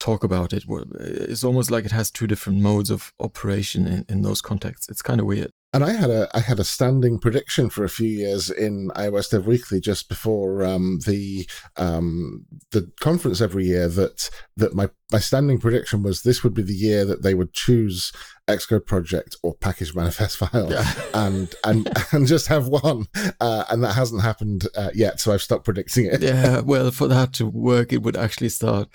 talk 0.00 0.24
about 0.24 0.52
it. 0.52 0.64
It's 0.68 1.44
almost 1.44 1.70
like 1.70 1.84
it 1.84 1.92
has 1.92 2.10
two 2.10 2.26
different 2.26 2.60
modes 2.60 2.90
of 2.90 3.12
operation 3.20 3.86
in, 3.86 4.04
in 4.08 4.22
those 4.22 4.40
contexts. 4.40 4.88
It's 4.88 5.02
kind 5.02 5.20
of 5.20 5.26
weird. 5.26 5.52
And 5.74 5.84
I 5.84 5.92
had 5.92 6.08
a 6.08 6.28
I 6.32 6.40
had 6.40 6.58
a 6.58 6.64
standing 6.64 7.18
prediction 7.18 7.68
for 7.68 7.84
a 7.84 7.90
few 7.90 8.08
years 8.08 8.50
in 8.50 8.88
iOS 8.96 9.30
Dev 9.30 9.46
Weekly 9.46 9.80
just 9.80 10.08
before 10.08 10.64
um, 10.64 11.00
the 11.04 11.46
um, 11.76 12.46
the 12.70 12.90
conference 13.00 13.42
every 13.42 13.66
year 13.66 13.86
that 13.86 14.30
that 14.56 14.74
my 14.74 14.88
my 15.12 15.18
standing 15.18 15.58
prediction 15.58 16.02
was 16.02 16.22
this 16.22 16.42
would 16.42 16.54
be 16.54 16.62
the 16.62 16.72
year 16.72 17.04
that 17.04 17.22
they 17.22 17.34
would 17.34 17.52
choose 17.52 18.12
Xcode 18.48 18.86
project 18.86 19.36
or 19.42 19.54
package 19.54 19.94
manifest 19.94 20.36
file. 20.38 20.70
Yeah. 20.70 20.90
and 21.12 21.54
and 21.62 21.90
and 22.12 22.26
just 22.26 22.46
have 22.46 22.68
one. 22.68 23.04
Uh, 23.38 23.64
and 23.68 23.84
that 23.84 23.92
hasn't 23.92 24.22
happened 24.22 24.68
uh, 24.74 24.90
yet 24.94 25.20
so 25.20 25.34
I've 25.34 25.42
stopped 25.42 25.66
predicting 25.66 26.06
it. 26.06 26.22
Yeah 26.22 26.60
well 26.64 26.90
for 26.90 27.08
that 27.08 27.34
to 27.34 27.46
work 27.46 27.92
it 27.92 28.02
would 28.02 28.16
actually 28.16 28.48
start 28.48 28.88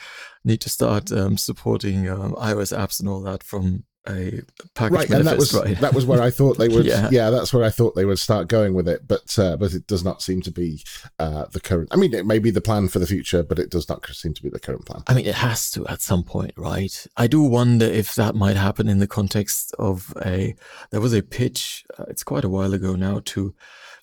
need 0.44 0.62
to 0.62 0.70
start 0.70 1.12
um, 1.12 1.38
supporting 1.38 2.10
um, 2.10 2.34
iOS 2.34 2.76
apps 2.76 3.00
and 3.00 3.08
all 3.08 3.22
that 3.22 3.44
from 3.44 3.84
a 4.08 4.42
package 4.76 4.98
right, 4.98 5.10
and 5.10 5.26
that 5.26 5.38
was 5.38 5.54
right? 5.54 5.80
that 5.80 5.94
was 5.94 6.06
where 6.06 6.22
I 6.22 6.30
thought 6.30 6.58
they 6.58 6.68
would. 6.76 6.86
yeah. 6.86 7.10
yeah. 7.12 7.30
that's 7.30 7.54
where 7.54 7.64
I 7.64 7.70
thought 7.70 7.96
they 7.96 8.06
would 8.06 8.20
start 8.20 8.48
going 8.48 8.74
with 8.74 8.88
it. 8.88 9.08
But 9.08 9.38
uh, 9.40 9.56
but 9.58 9.74
it 9.74 9.88
does 9.88 10.04
not 10.04 10.22
seem 10.22 10.42
to 10.42 10.52
be 10.52 10.84
uh, 11.20 11.46
the 11.52 11.60
current. 11.60 11.90
I 11.92 11.96
mean, 11.96 12.14
it 12.14 12.26
may 12.26 12.40
be 12.40 12.52
the 12.52 12.62
plan 12.62 12.90
for 12.90 13.00
the 13.00 13.08
future, 13.08 13.44
but 13.44 13.60
it 13.60 13.70
does 13.70 13.88
not 13.88 14.06
seem 14.08 14.34
to 14.34 14.44
be 14.44 14.50
the 14.50 14.60
current 14.60 14.86
plan. 14.86 15.04
I 15.08 15.14
mean, 15.14 15.26
it 15.26 15.36
has 15.36 15.72
to 15.72 15.88
at 15.88 16.02
some 16.02 16.24
point, 16.24 16.54
right? 16.58 17.06
I 17.16 17.28
do 17.28 17.42
wonder 17.44 17.86
if 17.86 18.16
that 18.16 18.36
might 18.36 18.58
happen 18.58 18.90
in 18.90 19.00
the 19.00 19.08
context 19.08 19.74
of 19.80 20.14
a. 20.26 20.56
There 20.92 21.02
was 21.02 21.14
a 21.14 21.22
pitch. 21.22 21.86
Uh, 21.98 22.06
it's 22.10 22.24
quite 22.24 22.44
a 22.44 22.50
while 22.50 22.74
ago 22.74 22.96
now 22.96 23.22
to 23.26 23.56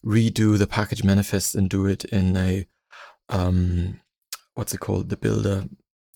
redo 0.04 0.56
the 0.56 0.66
package 0.66 1.04
manifest 1.04 1.54
and 1.54 1.68
do 1.68 1.84
it 1.86 2.04
in 2.06 2.36
a 2.36 2.66
um, 3.28 4.00
what's 4.54 4.74
it 4.74 4.80
called, 4.80 5.08
the 5.08 5.16
builder 5.16 5.64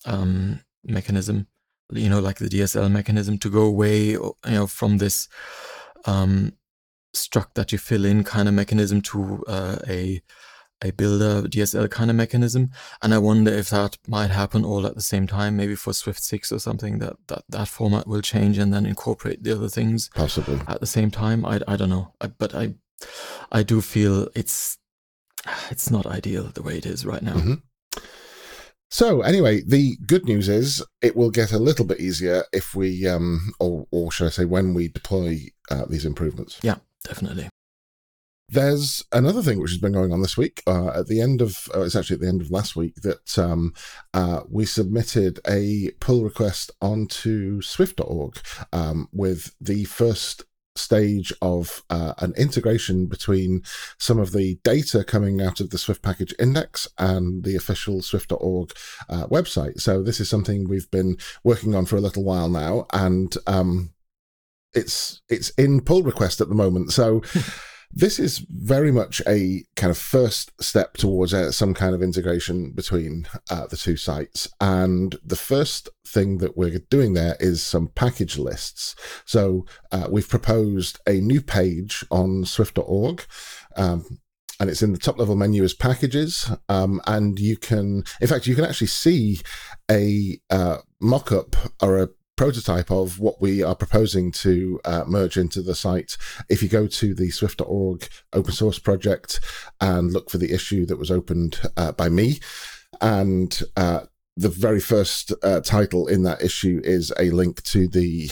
um, 0.06 0.60
mechanism 0.84 1.46
you 1.92 2.08
know, 2.08 2.20
like 2.20 2.38
the 2.38 2.48
DSL 2.48 2.90
mechanism 2.90 3.38
to 3.38 3.50
go 3.50 3.62
away, 3.62 4.10
you 4.10 4.34
know, 4.46 4.66
from 4.66 4.98
this 4.98 5.28
um, 6.06 6.52
struct 7.14 7.54
that 7.54 7.72
you 7.72 7.78
fill 7.78 8.04
in 8.04 8.24
kind 8.24 8.48
of 8.48 8.54
mechanism 8.54 9.00
to 9.02 9.44
uh, 9.46 9.78
a 9.88 10.22
a 10.82 10.90
builder 10.90 11.48
DSL 11.48 11.88
kind 11.90 12.10
of 12.10 12.16
mechanism, 12.16 12.70
and 13.00 13.14
I 13.14 13.18
wonder 13.18 13.50
if 13.52 13.70
that 13.70 13.96
might 14.06 14.30
happen 14.30 14.64
all 14.64 14.86
at 14.86 14.96
the 14.96 15.00
same 15.00 15.26
time. 15.26 15.56
Maybe 15.56 15.76
for 15.76 15.92
Swift 15.94 16.22
six 16.22 16.52
or 16.52 16.58
something 16.58 16.98
that 16.98 17.16
that 17.28 17.44
that 17.48 17.68
format 17.68 18.06
will 18.06 18.20
change 18.20 18.58
and 18.58 18.72
then 18.72 18.84
incorporate 18.84 19.42
the 19.44 19.52
other 19.52 19.68
things 19.68 20.10
possibly 20.14 20.60
at 20.66 20.80
the 20.80 20.86
same 20.86 21.10
time. 21.10 21.46
I 21.46 21.60
I 21.66 21.76
don't 21.76 21.90
know, 21.90 22.12
I, 22.20 22.26
but 22.26 22.54
I 22.54 22.74
I 23.52 23.62
do 23.62 23.80
feel 23.80 24.28
it's 24.34 24.78
it's 25.70 25.90
not 25.90 26.06
ideal 26.06 26.44
the 26.52 26.62
way 26.62 26.76
it 26.76 26.86
is 26.86 27.06
right 27.06 27.22
now. 27.22 27.34
Mhm. 27.34 27.62
So 28.94 29.22
anyway, 29.22 29.60
the 29.66 29.96
good 30.06 30.24
news 30.24 30.48
is 30.48 30.80
it 31.02 31.16
will 31.16 31.32
get 31.32 31.50
a 31.50 31.58
little 31.58 31.84
bit 31.84 31.98
easier 31.98 32.44
if 32.52 32.76
we, 32.76 33.08
um, 33.08 33.52
or 33.58 33.88
or 33.90 34.12
should 34.12 34.28
I 34.28 34.30
say, 34.30 34.44
when 34.44 34.72
we 34.72 34.86
deploy 34.86 35.48
uh, 35.68 35.86
these 35.86 36.04
improvements. 36.04 36.60
Yeah, 36.62 36.76
definitely. 37.02 37.48
There's 38.48 39.02
another 39.10 39.42
thing 39.42 39.60
which 39.60 39.72
has 39.72 39.80
been 39.80 39.94
going 39.94 40.12
on 40.12 40.22
this 40.22 40.36
week. 40.36 40.62
Uh, 40.64 40.90
at 40.90 41.08
the 41.08 41.20
end 41.20 41.42
of, 41.42 41.68
uh, 41.74 41.80
it's 41.80 41.96
actually 41.96 42.14
at 42.14 42.20
the 42.20 42.28
end 42.28 42.40
of 42.40 42.52
last 42.52 42.76
week 42.76 42.94
that 43.02 43.36
um, 43.36 43.74
uh, 44.12 44.42
we 44.48 44.64
submitted 44.64 45.40
a 45.44 45.90
pull 45.98 46.22
request 46.22 46.70
onto 46.80 47.60
Swift.org 47.62 48.38
um, 48.72 49.08
with 49.12 49.56
the 49.60 49.86
first 49.86 50.44
stage 50.76 51.32
of 51.40 51.82
uh, 51.90 52.14
an 52.18 52.32
integration 52.36 53.06
between 53.06 53.62
some 53.98 54.18
of 54.18 54.32
the 54.32 54.58
data 54.64 55.04
coming 55.04 55.40
out 55.40 55.60
of 55.60 55.70
the 55.70 55.78
Swift 55.78 56.02
package 56.02 56.34
index 56.38 56.88
and 56.98 57.44
the 57.44 57.56
official 57.56 58.02
Swift.org 58.02 58.72
uh, 59.08 59.26
website. 59.26 59.80
So 59.80 60.02
this 60.02 60.20
is 60.20 60.28
something 60.28 60.68
we've 60.68 60.90
been 60.90 61.16
working 61.42 61.74
on 61.74 61.86
for 61.86 61.96
a 61.96 62.00
little 62.00 62.24
while 62.24 62.48
now, 62.48 62.86
and 62.92 63.34
um, 63.46 63.92
it's 64.72 65.22
it's 65.28 65.50
in 65.50 65.80
pull 65.80 66.02
request 66.02 66.40
at 66.40 66.48
the 66.48 66.54
moment. 66.54 66.92
So. 66.92 67.22
This 67.92 68.18
is 68.18 68.38
very 68.38 68.90
much 68.90 69.22
a 69.26 69.64
kind 69.76 69.90
of 69.90 69.98
first 69.98 70.52
step 70.62 70.96
towards 70.96 71.32
uh, 71.32 71.52
some 71.52 71.74
kind 71.74 71.94
of 71.94 72.02
integration 72.02 72.72
between 72.72 73.26
uh, 73.50 73.66
the 73.66 73.76
two 73.76 73.96
sites. 73.96 74.48
And 74.60 75.16
the 75.24 75.36
first 75.36 75.88
thing 76.06 76.38
that 76.38 76.56
we're 76.56 76.78
doing 76.90 77.14
there 77.14 77.36
is 77.40 77.62
some 77.62 77.88
package 77.88 78.38
lists. 78.38 78.96
So 79.24 79.66
uh, 79.92 80.08
we've 80.10 80.28
proposed 80.28 81.00
a 81.06 81.14
new 81.14 81.40
page 81.40 82.04
on 82.10 82.44
swift.org. 82.44 83.24
Um, 83.76 84.20
and 84.60 84.70
it's 84.70 84.82
in 84.82 84.92
the 84.92 84.98
top 84.98 85.18
level 85.18 85.34
menu 85.34 85.64
as 85.64 85.74
packages. 85.74 86.50
Um, 86.68 87.00
and 87.06 87.38
you 87.38 87.56
can, 87.56 88.04
in 88.20 88.28
fact, 88.28 88.46
you 88.46 88.54
can 88.54 88.64
actually 88.64 88.86
see 88.86 89.40
a 89.90 90.38
uh, 90.50 90.78
mock 91.00 91.32
up 91.32 91.56
or 91.82 91.98
a 91.98 92.08
prototype 92.36 92.90
of 92.90 93.20
what 93.20 93.40
we 93.40 93.62
are 93.62 93.74
proposing 93.74 94.32
to 94.32 94.80
uh, 94.84 95.04
merge 95.06 95.36
into 95.36 95.62
the 95.62 95.74
site. 95.74 96.16
If 96.48 96.62
you 96.62 96.68
go 96.68 96.86
to 96.86 97.14
the 97.14 97.30
Swift.org 97.30 98.08
open 98.32 98.52
source 98.52 98.78
project 98.78 99.40
and 99.80 100.12
look 100.12 100.30
for 100.30 100.38
the 100.38 100.52
issue 100.52 100.86
that 100.86 100.98
was 100.98 101.10
opened 101.10 101.60
uh, 101.76 101.92
by 101.92 102.08
me, 102.08 102.40
and 103.00 103.60
uh, 103.76 104.00
the 104.36 104.48
very 104.48 104.80
first 104.80 105.32
uh, 105.42 105.60
title 105.60 106.06
in 106.06 106.22
that 106.24 106.42
issue 106.42 106.80
is 106.84 107.12
a 107.18 107.30
link 107.30 107.62
to 107.64 107.86
the 107.88 108.30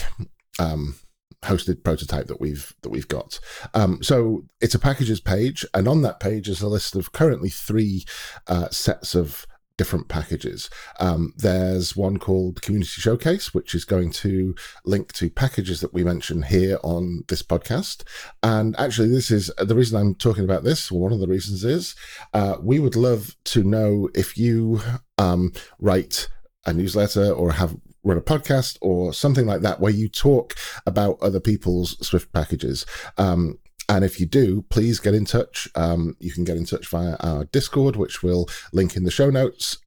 um, 0.59 0.95
hosted 1.43 1.83
prototype 1.83 2.27
that 2.27 2.41
we've 2.41 2.73
that 2.81 2.89
we've 2.89 3.07
got. 3.07 3.39
Um, 3.73 4.01
so 4.01 4.45
it's 4.61 4.75
a 4.75 4.79
packages 4.79 5.19
page, 5.19 5.65
and 5.73 5.87
on 5.87 6.01
that 6.01 6.19
page 6.19 6.49
is 6.49 6.61
a 6.61 6.67
list 6.67 6.95
of 6.95 7.11
currently 7.11 7.49
three 7.49 8.05
uh, 8.47 8.69
sets 8.69 9.15
of 9.15 9.45
different 9.83 10.07
packages. 10.07 10.69
Um, 11.01 11.33
there's 11.35 11.93
one 11.93 12.17
called 12.17 12.61
Community 12.61 13.01
Showcase, 13.01 13.53
which 13.53 13.75
is 13.75 13.83
going 13.83 14.11
to 14.11 14.55
link 14.85 15.11
to 15.11 15.29
packages 15.29 15.81
that 15.81 15.93
we 15.93 16.05
mention 16.05 16.43
here 16.43 16.79
on 16.85 17.25
this 17.27 17.41
podcast. 17.41 18.03
And 18.41 18.79
actually, 18.79 19.09
this 19.09 19.29
is 19.29 19.51
the 19.57 19.75
reason 19.75 19.99
I'm 19.99 20.15
talking 20.15 20.45
about 20.45 20.63
this. 20.63 20.89
One 20.89 21.11
of 21.11 21.19
the 21.19 21.27
reasons 21.27 21.65
is 21.65 21.95
uh, 22.33 22.55
we 22.61 22.79
would 22.79 22.95
love 22.95 23.35
to 23.43 23.61
know 23.61 24.07
if 24.15 24.37
you 24.37 24.79
um, 25.17 25.51
write 25.79 26.29
a 26.65 26.71
newsletter 26.71 27.29
or 27.29 27.51
have 27.51 27.75
run 28.05 28.17
a 28.17 28.21
podcast 28.21 28.77
or 28.79 29.11
something 29.11 29.45
like 29.45 29.61
that 29.63 29.81
where 29.81 29.91
you 29.91 30.07
talk 30.07 30.55
about 30.85 31.21
other 31.21 31.41
people's 31.41 31.97
Swift 32.07 32.31
packages. 32.31 32.85
Um, 33.17 33.59
and 33.93 34.03
if 34.03 34.19
you 34.19 34.25
do, 34.25 34.63
please 34.69 34.99
get 34.99 35.13
in 35.13 35.25
touch. 35.25 35.67
Um, 35.75 36.15
you 36.19 36.31
can 36.31 36.43
get 36.43 36.57
in 36.57 36.65
touch 36.65 36.87
via 36.87 37.15
our 37.19 37.45
Discord, 37.45 37.95
which 37.95 38.23
we'll 38.23 38.47
link 38.71 38.95
in 38.95 39.03
the 39.03 39.11
show 39.11 39.29
notes, 39.29 39.77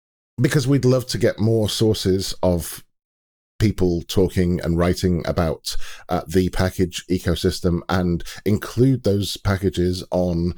because 0.40 0.66
we'd 0.66 0.84
love 0.84 1.06
to 1.08 1.18
get 1.18 1.40
more 1.40 1.68
sources 1.68 2.34
of 2.42 2.84
people 3.58 4.02
talking 4.02 4.60
and 4.60 4.78
writing 4.78 5.26
about 5.26 5.76
uh, 6.08 6.22
the 6.28 6.50
package 6.50 7.04
ecosystem 7.08 7.80
and 7.88 8.22
include 8.44 9.02
those 9.02 9.36
packages 9.38 10.04
on 10.10 10.54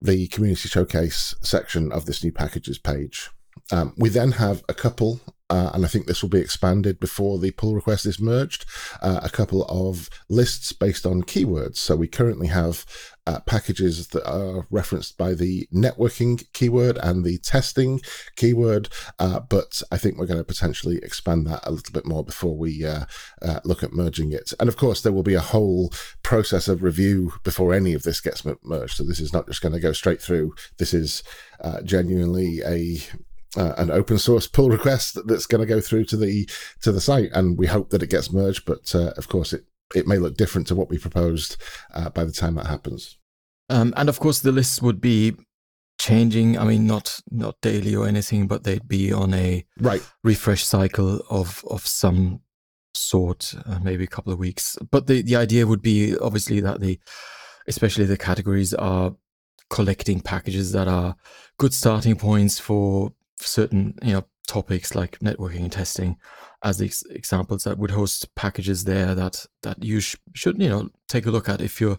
the 0.00 0.26
community 0.28 0.68
showcase 0.68 1.34
section 1.42 1.90
of 1.90 2.04
this 2.04 2.22
new 2.22 2.32
packages 2.32 2.78
page. 2.78 3.30
Um, 3.72 3.94
we 3.96 4.08
then 4.08 4.32
have 4.32 4.62
a 4.68 4.74
couple, 4.74 5.20
uh, 5.50 5.70
and 5.72 5.84
I 5.84 5.88
think 5.88 6.06
this 6.06 6.22
will 6.22 6.28
be 6.28 6.40
expanded 6.40 7.00
before 7.00 7.38
the 7.38 7.50
pull 7.52 7.74
request 7.74 8.04
is 8.06 8.20
merged, 8.20 8.66
uh, 9.00 9.20
a 9.22 9.30
couple 9.30 9.64
of 9.64 10.10
lists 10.28 10.72
based 10.72 11.06
on 11.06 11.22
keywords. 11.22 11.76
So 11.76 11.96
we 11.96 12.06
currently 12.06 12.48
have 12.48 12.84
uh, 13.26 13.40
packages 13.40 14.08
that 14.08 14.26
are 14.26 14.66
referenced 14.70 15.16
by 15.18 15.34
the 15.34 15.66
networking 15.74 16.42
keyword 16.52 16.98
and 16.98 17.24
the 17.24 17.38
testing 17.38 18.00
keyword, 18.36 18.88
uh, 19.18 19.40
but 19.40 19.82
I 19.90 19.98
think 19.98 20.18
we're 20.18 20.26
going 20.26 20.40
to 20.40 20.44
potentially 20.44 20.98
expand 20.98 21.46
that 21.46 21.60
a 21.64 21.70
little 21.70 21.92
bit 21.92 22.06
more 22.06 22.24
before 22.24 22.56
we 22.56 22.84
uh, 22.84 23.04
uh, 23.42 23.60
look 23.64 23.82
at 23.82 23.92
merging 23.92 24.32
it. 24.32 24.52
And 24.60 24.68
of 24.68 24.76
course, 24.76 25.00
there 25.00 25.12
will 25.12 25.22
be 25.22 25.34
a 25.34 25.40
whole 25.40 25.92
process 26.22 26.68
of 26.68 26.82
review 26.82 27.32
before 27.42 27.74
any 27.74 27.94
of 27.94 28.02
this 28.02 28.20
gets 28.20 28.44
merged. 28.62 28.96
So 28.96 29.04
this 29.04 29.20
is 29.20 29.32
not 29.32 29.46
just 29.46 29.62
going 29.62 29.74
to 29.74 29.80
go 29.80 29.92
straight 29.92 30.20
through. 30.20 30.54
This 30.78 30.92
is 30.92 31.22
genuinely 31.84 32.60
a 32.64 33.00
uh, 33.56 33.74
an 33.78 33.90
open 33.90 34.18
source 34.18 34.46
pull 34.46 34.70
request 34.70 35.18
that's 35.26 35.46
going 35.46 35.60
to 35.60 35.66
go 35.66 35.80
through 35.80 36.04
to 36.06 36.16
the 36.16 36.48
to 36.82 36.92
the 36.92 37.00
site, 37.00 37.30
and 37.32 37.58
we 37.58 37.66
hope 37.66 37.90
that 37.90 38.02
it 38.02 38.10
gets 38.10 38.32
merged. 38.32 38.64
But 38.64 38.94
uh, 38.94 39.12
of 39.16 39.28
course, 39.28 39.52
it 39.52 39.64
it 39.94 40.06
may 40.06 40.18
look 40.18 40.36
different 40.36 40.66
to 40.68 40.74
what 40.74 40.90
we 40.90 40.98
proposed 40.98 41.56
uh, 41.94 42.10
by 42.10 42.24
the 42.24 42.32
time 42.32 42.56
that 42.56 42.66
happens. 42.66 43.18
Um, 43.70 43.94
and 43.96 44.08
of 44.08 44.18
course, 44.20 44.40
the 44.40 44.52
lists 44.52 44.82
would 44.82 45.00
be 45.00 45.34
changing. 45.98 46.58
I 46.58 46.64
mean, 46.64 46.86
not 46.86 47.20
not 47.30 47.60
daily 47.60 47.94
or 47.94 48.06
anything, 48.06 48.46
but 48.46 48.64
they'd 48.64 48.88
be 48.88 49.12
on 49.12 49.34
a 49.34 49.64
right 49.80 50.02
refresh 50.22 50.64
cycle 50.64 51.22
of 51.30 51.64
of 51.68 51.86
some 51.86 52.40
sort, 52.94 53.54
uh, 53.66 53.78
maybe 53.82 54.04
a 54.04 54.08
couple 54.08 54.32
of 54.32 54.38
weeks. 54.38 54.76
But 54.90 55.06
the 55.06 55.22
the 55.22 55.36
idea 55.36 55.66
would 55.66 55.82
be 55.82 56.16
obviously 56.18 56.60
that 56.60 56.80
the 56.80 56.98
especially 57.66 58.06
the 58.06 58.16
categories 58.16 58.72
are 58.74 59.14
collecting 59.70 60.20
packages 60.20 60.72
that 60.72 60.88
are 60.88 61.14
good 61.58 61.74
starting 61.74 62.16
points 62.16 62.58
for 62.58 63.12
certain 63.40 63.98
you 64.02 64.12
know 64.12 64.24
topics 64.46 64.94
like 64.94 65.18
networking 65.18 65.60
and 65.60 65.72
testing 65.72 66.16
as 66.64 66.78
the 66.78 66.86
examples 67.10 67.64
that 67.64 67.78
would 67.78 67.90
host 67.90 68.34
packages 68.34 68.84
there 68.84 69.14
that 69.14 69.46
that 69.62 69.82
you 69.82 70.00
sh- 70.00 70.16
should 70.34 70.60
you 70.60 70.68
know 70.68 70.88
take 71.08 71.26
a 71.26 71.30
look 71.30 71.48
at 71.48 71.60
if 71.60 71.80
you're 71.80 71.98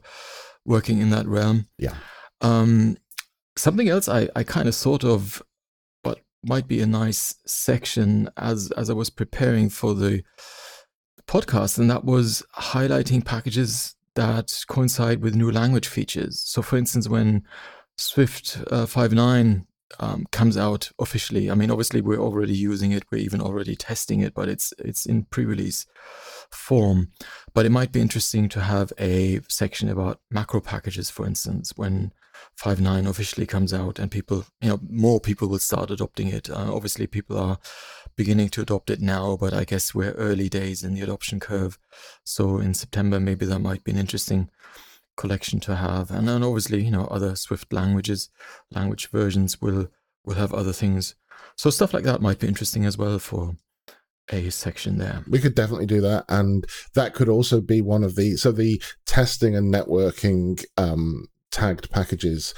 working 0.65 0.99
in 0.99 1.09
that 1.11 1.27
realm. 1.27 1.67
Yeah. 1.77 1.95
Um 2.41 2.97
something 3.55 3.89
else 3.89 4.07
i 4.07 4.29
i 4.37 4.43
kind 4.43 4.69
of 4.69 4.75
thought 4.75 5.03
of 5.03 5.43
but 6.01 6.21
might 6.45 6.65
be 6.65 6.81
a 6.81 6.85
nice 6.85 7.35
section 7.45 8.29
as 8.37 8.71
as 8.77 8.89
i 8.89 8.93
was 8.93 9.09
preparing 9.09 9.67
for 9.67 9.93
the 9.93 10.23
podcast 11.27 11.77
and 11.77 11.91
that 11.91 12.05
was 12.05 12.41
highlighting 12.57 13.23
packages 13.23 13.95
that 14.15 14.65
coincide 14.67 15.21
with 15.21 15.35
new 15.35 15.51
language 15.51 15.87
features. 15.87 16.39
So 16.39 16.61
for 16.61 16.77
instance 16.77 17.07
when 17.07 17.43
swift 17.97 18.57
uh, 18.71 18.85
5.9 18.85 19.65
um, 19.99 20.27
comes 20.31 20.57
out 20.57 20.91
officially. 20.99 21.49
I 21.49 21.55
mean, 21.55 21.71
obviously 21.71 22.01
we're 22.01 22.19
already 22.19 22.55
using 22.55 22.91
it, 22.91 23.03
we're 23.11 23.17
even 23.19 23.41
already 23.41 23.75
testing 23.75 24.21
it, 24.21 24.33
but 24.33 24.49
it's 24.49 24.73
it's 24.77 25.05
in 25.05 25.23
pre-release 25.23 25.85
form. 26.51 27.11
But 27.53 27.65
it 27.65 27.71
might 27.71 27.91
be 27.91 28.01
interesting 28.01 28.49
to 28.49 28.61
have 28.61 28.93
a 28.99 29.41
section 29.47 29.89
about 29.89 30.19
macro 30.29 30.61
packages, 30.61 31.09
for 31.09 31.25
instance, 31.25 31.73
when 31.75 32.13
5.9 32.61 33.07
officially 33.07 33.45
comes 33.45 33.73
out 33.73 33.99
and 33.99 34.11
people, 34.11 34.45
you 34.61 34.69
know, 34.69 34.79
more 34.89 35.19
people 35.19 35.47
will 35.47 35.59
start 35.59 35.91
adopting 35.91 36.27
it. 36.27 36.49
Uh, 36.49 36.73
obviously, 36.73 37.07
people 37.07 37.37
are 37.37 37.57
beginning 38.15 38.49
to 38.49 38.61
adopt 38.61 38.89
it 38.89 38.99
now, 38.99 39.37
but 39.39 39.53
I 39.53 39.63
guess 39.63 39.95
we're 39.95 40.11
early 40.11 40.49
days 40.49 40.83
in 40.83 40.93
the 40.93 41.01
adoption 41.01 41.39
curve. 41.39 41.77
So 42.23 42.57
in 42.57 42.73
September, 42.73 43.19
maybe 43.19 43.45
that 43.45 43.59
might 43.59 43.83
be 43.83 43.91
an 43.91 43.97
interesting 43.97 44.49
collection 45.19 45.59
to 45.59 45.75
have. 45.75 46.09
And 46.09 46.27
then 46.27 46.43
obviously, 46.43 46.81
you 46.81 46.91
know, 46.91 47.05
other 47.05 47.35
Swift 47.35 47.71
languages, 47.73 48.29
language 48.71 49.09
versions 49.09 49.61
will 49.61 49.89
will 50.25 50.35
have 50.35 50.53
other 50.53 50.73
things. 50.73 51.15
So 51.55 51.69
stuff 51.69 51.93
like 51.93 52.05
that 52.05 52.21
might 52.21 52.39
be 52.39 52.47
interesting 52.47 52.85
as 52.85 52.97
well 52.97 53.19
for 53.19 53.55
a 54.31 54.49
section 54.49 54.97
there. 54.97 55.23
We 55.27 55.39
could 55.39 55.55
definitely 55.55 55.87
do 55.87 56.01
that, 56.01 56.25
and 56.29 56.65
that 56.93 57.13
could 57.13 57.29
also 57.29 57.59
be 57.61 57.81
one 57.81 58.03
of 58.03 58.15
the 58.15 58.37
so 58.37 58.51
the 58.51 58.81
testing 59.05 59.55
and 59.55 59.73
networking 59.73 60.63
um, 60.77 61.27
tagged 61.51 61.91
packages. 61.91 62.53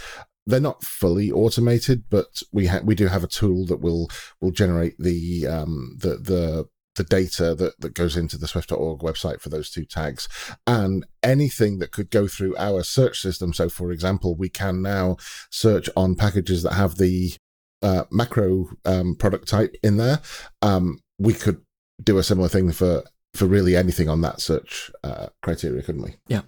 They're 0.46 0.60
not 0.60 0.84
fully 0.84 1.32
automated, 1.32 2.03
but 2.10 2.41
we 2.51 2.68
ha- 2.68 2.82
we 2.84 2.96
do 2.96 3.08
have 3.08 3.24
a 3.24 3.27
tool 3.39 3.65
that 3.68 3.82
will 3.82 4.10
will 4.39 4.51
generate 4.51 4.96
the 5.00 5.48
um, 5.48 5.98
the 6.00 6.18
the 6.18 6.65
the 6.95 7.03
data 7.03 7.55
that, 7.55 7.79
that 7.79 7.93
goes 7.93 8.17
into 8.17 8.38
the 8.38 8.48
swift.org 8.48 9.00
website 9.00 9.39
for 9.39 9.50
those 9.50 9.69
two 9.69 9.86
tags 9.86 10.27
and 10.67 11.05
anything 11.24 11.79
that 11.79 11.91
could 11.91 12.10
go 12.10 12.27
through 12.27 12.55
our 12.57 12.83
search 12.83 13.21
system. 13.21 13.53
So, 13.53 13.69
for 13.69 13.91
example, 13.91 14.36
we 14.36 14.50
can 14.50 14.81
now 14.81 15.17
search 15.50 15.89
on 15.95 16.15
packages 16.15 16.63
that 16.63 16.74
have 16.74 16.98
the 16.98 17.33
uh, 17.81 18.03
macro 18.12 18.69
um, 18.86 19.15
product 19.15 19.48
type 19.48 19.75
in 19.83 19.98
there. 19.98 20.19
Um, 20.62 21.00
we 21.17 21.33
could 21.33 21.62
do 22.03 22.17
a 22.17 22.24
similar 22.24 22.48
thing 22.48 22.71
for 22.71 23.03
for 23.33 23.45
really 23.45 23.77
anything 23.77 24.10
on 24.10 24.19
that 24.21 24.41
search 24.41 24.91
uh, 25.05 25.27
criteria, 25.41 25.81
couldn't 25.81 26.01
we? 26.01 26.15
Yeah, 26.27 26.41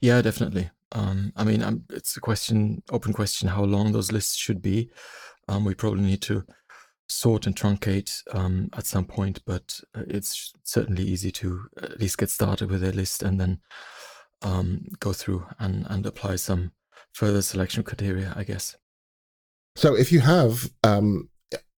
yeah, 0.00 0.20
definitely. 0.20 0.70
Um, 0.92 1.32
I 1.34 1.44
mean, 1.44 1.62
I'm, 1.62 1.84
it's 1.90 2.16
a 2.16 2.20
question, 2.20 2.82
open 2.90 3.12
question, 3.12 3.48
how 3.48 3.64
long 3.64 3.92
those 3.92 4.12
lists 4.12 4.36
should 4.36 4.60
be. 4.60 4.90
Um, 5.48 5.64
we 5.64 5.74
probably 5.74 6.02
need 6.02 6.22
to 6.22 6.44
sort 7.14 7.46
and 7.46 7.56
truncate 7.56 8.22
um, 8.32 8.68
at 8.76 8.86
some 8.86 9.04
point, 9.04 9.40
but 9.46 9.80
uh, 9.94 10.02
it's 10.08 10.52
certainly 10.62 11.02
easy 11.02 11.30
to 11.30 11.66
at 11.82 12.00
least 12.00 12.18
get 12.18 12.30
started 12.30 12.70
with 12.70 12.82
a 12.82 12.92
list 12.92 13.22
and 13.22 13.40
then 13.40 13.60
um, 14.42 14.86
go 15.00 15.12
through 15.12 15.46
and, 15.58 15.86
and 15.88 16.04
apply 16.06 16.36
some 16.36 16.72
further 17.12 17.42
selection 17.42 17.82
criteria, 17.82 18.32
I 18.36 18.44
guess. 18.44 18.76
So 19.76 19.94
if 19.96 20.12
you 20.12 20.20
have 20.20 20.70
um, 20.82 21.30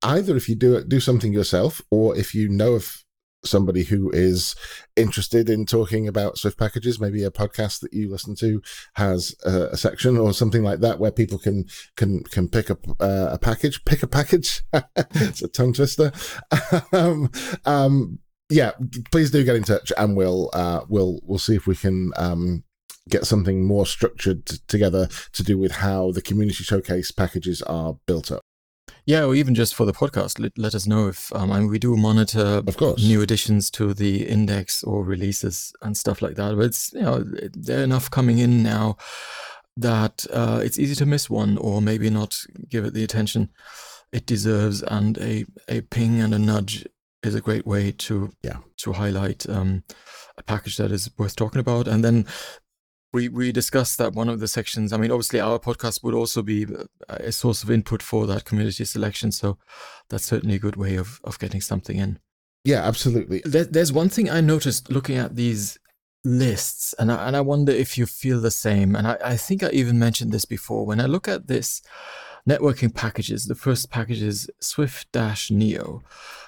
either 0.03 0.37
if 0.37 0.49
you 0.49 0.55
do 0.55 0.85
do 0.85 1.01
something 1.01 1.33
yourself 1.33 1.81
or 1.91 2.17
if 2.17 2.35
you 2.35 2.49
know 2.49 2.75
of 2.75 3.05
somebody 3.47 3.85
who 3.85 4.11
is 4.11 4.55
interested 4.97 5.49
in 5.49 5.67
talking 5.67 6.09
about 6.09 6.39
Swift 6.39 6.59
packages, 6.59 7.01
maybe 7.01 7.25
a 7.25 7.31
podcast 7.31 7.81
that 7.81 7.93
you 7.93 8.11
listen 8.11 8.35
to 8.37 8.63
has 8.95 9.35
a, 9.45 9.69
a 9.73 9.77
section 9.77 10.17
or 10.17 10.33
something 10.33 10.63
like 10.63 10.81
that 10.81 10.99
where 10.99 11.11
people 11.11 11.39
can 11.39 11.65
can 11.97 12.23
can 12.25 12.49
pick 12.49 12.71
up 12.71 12.87
uh, 13.01 13.29
a 13.31 13.39
package, 13.39 13.85
pick 13.85 14.03
a 14.03 14.07
package. 14.07 14.63
it's 14.97 15.43
a 15.43 15.49
tongue 15.49 15.73
twister. 15.73 16.13
um, 16.93 17.31
um, 17.65 18.19
yeah, 18.49 18.73
please 19.11 19.31
do 19.31 19.45
get 19.45 19.57
in 19.57 19.65
touch, 19.65 19.93
and 19.97 20.17
we'll 20.17 20.51
uh, 20.53 20.81
we'll 20.89 21.21
we'll 21.25 21.39
see 21.39 21.55
if 21.55 21.67
we 21.67 21.75
can 21.75 22.13
um, 22.17 22.65
get 23.09 23.25
something 23.25 23.65
more 23.65 23.87
structured 23.87 24.47
t- 24.47 24.59
together 24.69 25.09
to 25.33 25.43
do 25.43 25.59
with 25.59 25.73
how 25.73 26.13
the 26.13 26.23
community 26.23 26.65
showcase 26.65 27.11
packages 27.11 27.63
are 27.63 27.97
built 28.07 28.31
up. 28.31 28.43
Yeah, 29.07 29.25
or 29.25 29.37
even 29.37 29.55
just 29.55 29.77
for 29.77 29.87
the 29.87 29.93
podcast, 29.93 30.41
let, 30.41 30.59
let 30.59 30.75
us 30.75 30.87
know 30.87 31.07
if 31.07 31.33
um, 31.33 31.53
I 31.53 31.61
mean 31.61 31.71
we 31.71 31.79
do 31.79 31.97
monitor 31.97 32.63
of 32.67 32.77
course. 32.77 33.03
new 33.03 33.23
additions 33.23 33.71
to 33.73 33.95
the 33.95 34.27
index 34.27 34.83
or 34.83 35.05
releases 35.05 35.73
and 35.81 35.97
stuff 35.97 36.21
like 36.21 36.35
that. 36.35 36.57
But 36.57 36.67
it's 36.67 36.93
you 36.93 37.03
know 37.03 37.25
there 37.25 37.81
are 37.81 37.85
enough 37.85 38.11
coming 38.11 38.39
in 38.39 38.65
now 38.65 38.97
that 39.77 40.27
uh, 40.33 40.61
it's 40.65 40.79
easy 40.79 40.97
to 40.97 41.07
miss 41.07 41.31
one 41.31 41.57
or 41.59 41.81
maybe 41.81 42.11
not 42.11 42.45
give 42.69 42.85
it 42.85 42.95
the 42.95 43.05
attention 43.05 43.51
it 44.13 44.27
deserves, 44.27 44.83
and 44.83 45.19
a 45.19 45.45
a 45.69 45.83
ping 45.83 46.21
and 46.21 46.35
a 46.35 46.39
nudge 46.39 46.87
is 47.23 47.35
a 47.35 47.41
great 47.41 47.67
way 47.67 47.93
to 47.93 48.33
yeah. 48.43 48.59
to 48.79 48.93
highlight 48.93 49.49
um, 49.49 49.85
a 50.39 50.43
package 50.43 50.77
that 50.79 50.91
is 50.91 51.11
worth 51.19 51.37
talking 51.37 51.61
about, 51.61 51.87
and 51.89 52.05
then 52.05 52.27
we 53.17 53.29
we 53.31 53.51
discussed 53.51 53.97
that 53.99 54.13
one 54.13 54.29
of 54.29 54.41
the 54.41 54.49
sections. 54.49 54.93
I 54.93 54.99
mean, 54.99 55.11
obviously, 55.11 55.41
our 55.41 55.59
podcast 55.59 56.05
would 56.05 56.15
also 56.15 56.43
be 56.43 56.67
a 57.09 57.33
source 57.33 57.63
of 57.63 57.71
input 57.71 58.03
for 58.03 58.27
that 58.27 58.45
community 58.45 58.85
selection. 58.85 59.33
So 59.33 59.57
that's 60.11 60.27
certainly 60.27 60.57
a 60.57 60.65
good 60.67 60.77
way 60.77 60.97
of 60.97 61.21
of 61.25 61.39
getting 61.39 61.63
something 61.63 61.97
in. 61.97 62.19
Yeah, 62.65 62.83
absolutely. 62.87 63.41
There, 63.45 63.65
there's 63.65 63.93
one 63.93 64.11
thing 64.11 64.29
I 64.29 64.41
noticed 64.41 64.91
looking 64.91 65.17
at 65.17 65.37
these 65.37 65.79
lists, 66.25 66.95
and 66.99 67.11
I, 67.11 67.27
and 67.27 67.37
I 67.37 67.41
wonder 67.41 67.73
if 67.73 67.97
you 67.97 68.05
feel 68.05 68.41
the 68.41 68.51
same. 68.51 68.95
And 68.97 69.07
I, 69.07 69.17
I 69.33 69.37
think 69.37 69.63
I 69.63 69.71
even 69.71 69.99
mentioned 69.99 70.33
this 70.33 70.45
before. 70.45 70.85
When 70.85 71.01
I 71.01 71.07
look 71.07 71.27
at 71.27 71.47
this 71.47 71.81
networking 72.47 72.95
packages, 72.95 73.47
the 73.47 73.55
first 73.55 73.91
package 73.91 74.23
is 74.23 74.51
Swift 74.61 75.11
Dash 75.13 75.49
NIO. 75.51 76.03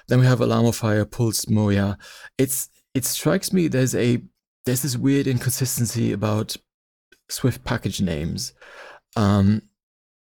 Then 0.07 0.19
we 0.19 0.27
have 0.27 0.39
Alamofire, 0.39 1.09
Pulse, 1.09 1.49
Moya. 1.49 1.97
It's 2.37 2.69
it 2.93 3.05
strikes 3.05 3.51
me 3.53 3.67
there's 3.67 3.95
a 3.95 4.21
there's 4.69 4.83
this 4.83 4.97
weird 4.97 5.25
inconsistency 5.25 6.11
about 6.11 6.55
Swift 7.27 7.63
package 7.63 8.01
names. 8.01 8.53
Um, 9.15 9.63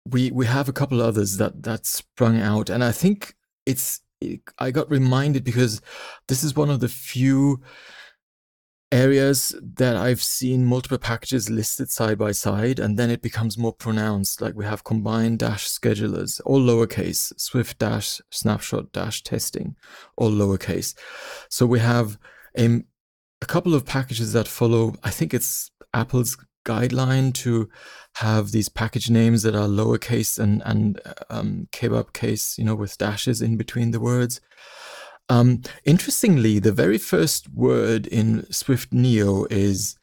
we 0.10 0.32
we 0.32 0.48
have 0.48 0.68
a 0.68 0.74
couple 0.74 1.00
others 1.00 1.38
that 1.38 1.62
that 1.62 1.86
sprung 1.86 2.42
out, 2.42 2.70
and 2.70 2.84
I 2.84 2.92
think 2.92 3.36
it's. 3.68 4.02
I 4.58 4.70
got 4.72 4.90
reminded 4.90 5.44
because 5.44 5.82
this 6.28 6.44
is 6.44 6.56
one 6.56 6.70
of 6.72 6.80
the 6.80 6.88
few 6.88 7.62
areas 8.92 9.56
that 9.62 9.96
I've 9.96 10.22
seen 10.22 10.66
multiple 10.66 11.00
packages 11.00 11.50
listed 11.50 11.92
side 11.92 12.18
by 12.18 12.32
side, 12.32 12.80
and 12.80 12.98
then 12.98 13.12
it 13.12 13.22
becomes 13.22 13.60
more 13.60 13.74
pronounced. 13.74 14.42
Like 14.42 14.56
we 14.56 14.66
have 14.66 14.84
combine 14.84 15.38
dash 15.38 15.68
schedulers, 15.68 16.42
all 16.46 16.62
lowercase, 16.62 17.32
Swift 17.40 17.78
dash 17.78 18.22
snapshot 18.32 18.92
dash 18.92 19.22
testing, 19.22 19.76
all 20.18 20.32
lowercase. 20.32 20.96
So 21.48 21.68
we 21.68 21.80
have 21.80 22.18
a 22.58 22.84
a 23.42 23.46
couple 23.46 23.74
of 23.74 23.86
packages 23.86 24.34
that 24.34 24.48
follow, 24.48 24.96
I 25.04 25.10
think 25.10 25.34
it's 25.34 25.72
Apple's 25.94 26.38
guideline 26.66 27.34
to 27.34 27.70
have 28.16 28.52
these 28.52 28.70
package 28.70 29.10
names 29.10 29.44
that 29.44 29.56
are 29.56 29.68
lowercase 29.68 30.38
and, 30.38 30.62
and 30.66 31.00
um, 31.30 31.68
kebab 31.72 32.14
case, 32.14 32.58
you 32.58 32.64
know, 32.64 32.76
with 32.76 32.98
dashes 32.98 33.42
in 33.42 33.58
between 33.58 33.92
the 33.92 34.00
words. 34.00 34.42
Um, 35.30 35.62
interestingly, 35.86 36.60
the 36.60 36.72
very 36.72 36.98
first 36.98 37.50
word 37.54 38.06
in 38.08 38.52
Swift 38.52 38.92
NIO 38.92 39.48
is 39.50 39.96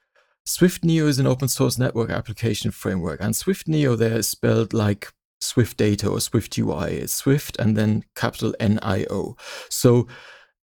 Swift 0.45 0.83
NIO 0.83 1.07
is 1.07 1.19
an 1.19 1.27
open 1.27 1.49
source 1.49 1.79
network 1.79 2.09
application 2.09 2.71
framework, 2.71 3.21
and 3.21 3.37
Swift 3.37 3.67
NIO 3.67 3.97
there 3.97 4.17
is 4.17 4.29
spelled 4.29 4.73
like 4.73 5.13
Swift 5.41 5.77
Data 5.77 6.09
or 6.09 6.21
Swift 6.21 6.57
UI. 6.57 6.95
It's 6.95 7.13
Swift 7.13 7.59
and 7.59 7.77
then 7.77 8.05
capital 8.17 8.55
N 8.59 8.79
I 8.83 9.05
O. 9.11 9.37
So 9.69 10.07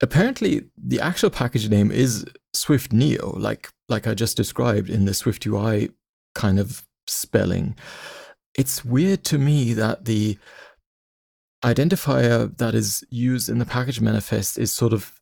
apparently, 0.01 0.63
the 0.77 0.99
actual 0.99 1.29
package 1.29 1.69
name 1.69 1.91
is 1.91 2.25
Swift 2.53 2.91
NIO, 2.91 3.37
like 3.37 3.69
like 3.89 4.07
I 4.07 4.13
just 4.13 4.37
described 4.37 4.89
in 4.89 5.05
the 5.05 5.13
Swift 5.13 5.45
UI 5.45 5.91
kind 6.35 6.59
of 6.59 6.85
spelling. 7.07 7.75
It's 8.57 8.85
weird 8.85 9.23
to 9.25 9.37
me 9.37 9.73
that 9.73 10.05
the 10.05 10.37
identifier 11.63 12.55
that 12.57 12.75
is 12.75 13.03
used 13.09 13.49
in 13.49 13.57
the 13.57 13.65
package 13.65 14.01
manifest 14.01 14.57
is 14.57 14.71
sort 14.73 14.93
of 14.93 15.19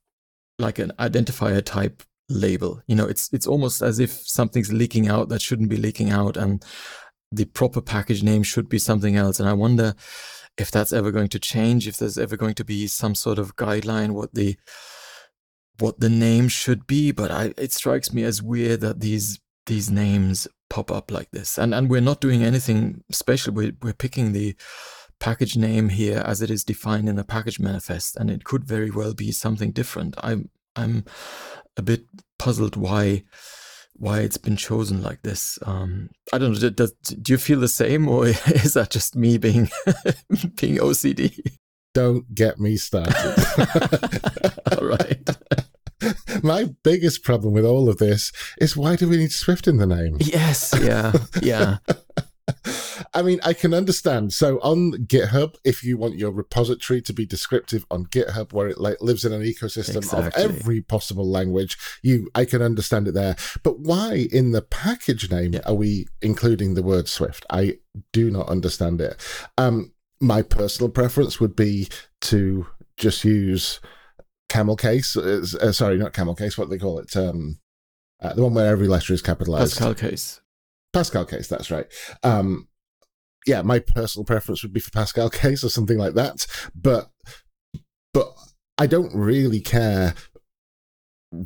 like 0.59 0.79
an 0.79 0.91
identifier 0.99 1.63
type 1.63 2.03
label. 2.29 2.81
You 2.87 2.95
know, 2.95 3.05
it's 3.05 3.29
it's 3.31 3.47
almost 3.47 3.81
as 3.81 3.99
if 3.99 4.11
something's 4.11 4.73
leaking 4.73 5.07
out 5.07 5.29
that 5.29 5.41
shouldn't 5.41 5.69
be 5.69 5.77
leaking 5.77 6.09
out, 6.09 6.37
and 6.37 6.63
the 7.31 7.45
proper 7.45 7.81
package 7.81 8.23
name 8.23 8.43
should 8.43 8.69
be 8.69 8.79
something 8.79 9.15
else. 9.15 9.39
And 9.39 9.47
I 9.47 9.53
wonder 9.53 9.95
if 10.57 10.71
that's 10.71 10.93
ever 10.93 11.11
going 11.11 11.29
to 11.29 11.39
change, 11.39 11.87
if 11.87 11.97
there's 11.97 12.17
ever 12.17 12.37
going 12.37 12.55
to 12.55 12.65
be 12.65 12.87
some 12.87 13.15
sort 13.15 13.39
of 13.39 13.55
guideline 13.55 14.11
what 14.11 14.33
the 14.33 14.57
what 15.79 15.99
the 15.99 16.09
name 16.09 16.47
should 16.47 16.85
be, 16.85 17.11
but 17.11 17.31
I, 17.31 17.53
it 17.57 17.71
strikes 17.71 18.13
me 18.13 18.23
as 18.23 18.41
weird 18.41 18.81
that 18.81 18.99
these 18.99 19.39
these 19.65 19.89
names 19.89 20.47
pop 20.69 20.91
up 20.91 21.11
like 21.11 21.31
this. 21.31 21.57
And 21.57 21.73
and 21.73 21.89
we're 21.89 22.01
not 22.01 22.21
doing 22.21 22.43
anything 22.43 23.03
special. 23.11 23.53
We're, 23.53 23.73
we're 23.81 23.93
picking 23.93 24.31
the 24.31 24.55
package 25.19 25.55
name 25.55 25.89
here 25.89 26.21
as 26.25 26.41
it 26.41 26.49
is 26.49 26.63
defined 26.63 27.07
in 27.09 27.15
the 27.15 27.23
package 27.23 27.59
manifest, 27.59 28.15
and 28.17 28.29
it 28.29 28.43
could 28.43 28.63
very 28.65 28.91
well 28.91 29.13
be 29.13 29.31
something 29.31 29.71
different. 29.71 30.15
I'm 30.21 30.49
I'm 30.75 31.05
a 31.77 31.81
bit 31.81 32.05
puzzled 32.37 32.75
why 32.75 33.23
why 34.01 34.21
it's 34.21 34.37
been 34.37 34.55
chosen 34.55 35.03
like 35.03 35.21
this. 35.21 35.59
Um, 35.63 36.09
I 36.33 36.39
don't 36.39 36.59
know. 36.59 36.69
Does, 36.71 36.91
do 37.03 37.31
you 37.31 37.37
feel 37.37 37.59
the 37.59 37.67
same, 37.67 38.07
or 38.07 38.27
is 38.27 38.73
that 38.73 38.89
just 38.89 39.15
me 39.15 39.37
being 39.37 39.69
being 40.59 40.77
OCD? 40.77 41.39
Don't 41.93 42.33
get 42.33 42.59
me 42.59 42.77
started. 42.77 43.13
All 44.71 44.87
right. 44.87 45.29
My 46.41 46.69
biggest 46.83 47.23
problem 47.23 47.53
with 47.53 47.63
all 47.65 47.87
of 47.87 47.97
this 47.97 48.31
is 48.59 48.75
why 48.75 48.95
do 48.95 49.07
we 49.07 49.17
need 49.17 49.31
Swift 49.31 49.67
in 49.67 49.77
the 49.77 49.85
name? 49.85 50.17
Yes, 50.19 50.73
yeah, 50.81 51.13
yeah. 51.43 51.77
I 53.13 53.21
mean, 53.23 53.39
I 53.43 53.53
can 53.53 53.73
understand. 53.73 54.31
So 54.33 54.59
on 54.59 54.93
GitHub, 54.93 55.55
if 55.65 55.83
you 55.83 55.97
want 55.97 56.17
your 56.17 56.31
repository 56.31 57.01
to 57.01 57.13
be 57.13 57.25
descriptive 57.25 57.85
on 57.91 58.05
GitHub, 58.05 58.53
where 58.53 58.69
it 58.69 58.79
like 58.79 59.01
lives 59.01 59.25
in 59.25 59.33
an 59.33 59.41
ecosystem 59.41 59.97
exactly. 59.97 60.43
of 60.43 60.51
every 60.51 60.81
possible 60.81 61.29
language, 61.29 61.77
you 62.01 62.29
I 62.35 62.45
can 62.45 62.61
understand 62.61 63.07
it 63.07 63.13
there. 63.13 63.35
But 63.63 63.79
why 63.79 64.27
in 64.31 64.51
the 64.51 64.61
package 64.61 65.29
name 65.29 65.53
yeah. 65.53 65.61
are 65.65 65.73
we 65.73 66.07
including 66.21 66.73
the 66.73 66.83
word 66.83 67.09
Swift? 67.09 67.45
I 67.49 67.79
do 68.13 68.31
not 68.31 68.47
understand 68.47 69.01
it. 69.01 69.17
Um, 69.57 69.91
my 70.21 70.41
personal 70.41 70.89
preference 70.89 71.39
would 71.39 71.55
be 71.55 71.89
to 72.21 72.67
just 72.95 73.25
use 73.25 73.81
camel 74.47 74.77
case. 74.77 75.17
Uh, 75.17 75.45
uh, 75.59 75.71
sorry, 75.73 75.97
not 75.97 76.13
camel 76.13 76.35
case. 76.35 76.57
What 76.57 76.69
do 76.69 76.75
they 76.75 76.81
call 76.81 76.99
it? 76.99 77.15
Um, 77.17 77.59
uh, 78.21 78.33
the 78.33 78.43
one 78.43 78.53
where 78.53 78.71
every 78.71 78.87
letter 78.87 79.13
is 79.13 79.21
capitalized. 79.21 79.73
Pascal 79.73 79.95
case. 79.95 80.41
Pascal 80.93 81.25
case. 81.25 81.47
That's 81.47 81.71
right. 81.71 81.87
Um, 82.23 82.67
yeah, 83.45 83.61
my 83.61 83.79
personal 83.79 84.25
preference 84.25 84.63
would 84.63 84.73
be 84.73 84.79
for 84.79 84.91
Pascal 84.91 85.29
case 85.29 85.63
or 85.63 85.69
something 85.69 85.97
like 85.97 86.13
that. 86.13 86.45
But 86.75 87.09
but 88.13 88.33
I 88.77 88.87
don't 88.87 89.13
really 89.15 89.61
care 89.61 90.13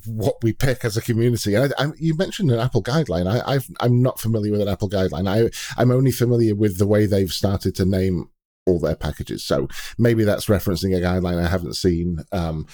what 0.08 0.38
we 0.42 0.52
pick 0.52 0.84
as 0.84 0.98
a 0.98 1.02
community. 1.02 1.56
I, 1.56 1.70
I, 1.78 1.88
you 1.98 2.16
mentioned 2.16 2.52
an 2.52 2.60
Apple 2.60 2.82
guideline. 2.82 3.28
I, 3.28 3.60
i 3.80 3.86
am 3.86 4.02
not 4.02 4.20
familiar 4.20 4.52
with 4.52 4.62
an 4.62 4.68
Apple 4.68 4.90
guideline. 4.90 5.28
I, 5.28 5.50
I'm 5.80 5.92
only 5.92 6.12
familiar 6.12 6.56
with 6.56 6.80
the 6.80 6.88
way 6.88 7.06
they've 7.06 7.32
started 7.32 7.76
to 7.76 7.86
name 7.86 8.30
all 8.66 8.80
their 8.80 8.96
packages. 8.96 9.44
So 9.44 9.68
maybe 9.98 10.24
that's 10.24 10.48
referencing 10.48 10.98
a 10.98 11.02
guideline 11.02 11.44
I 11.44 11.48
haven't 11.48 11.76
seen. 11.76 12.24
Um, 12.32 12.66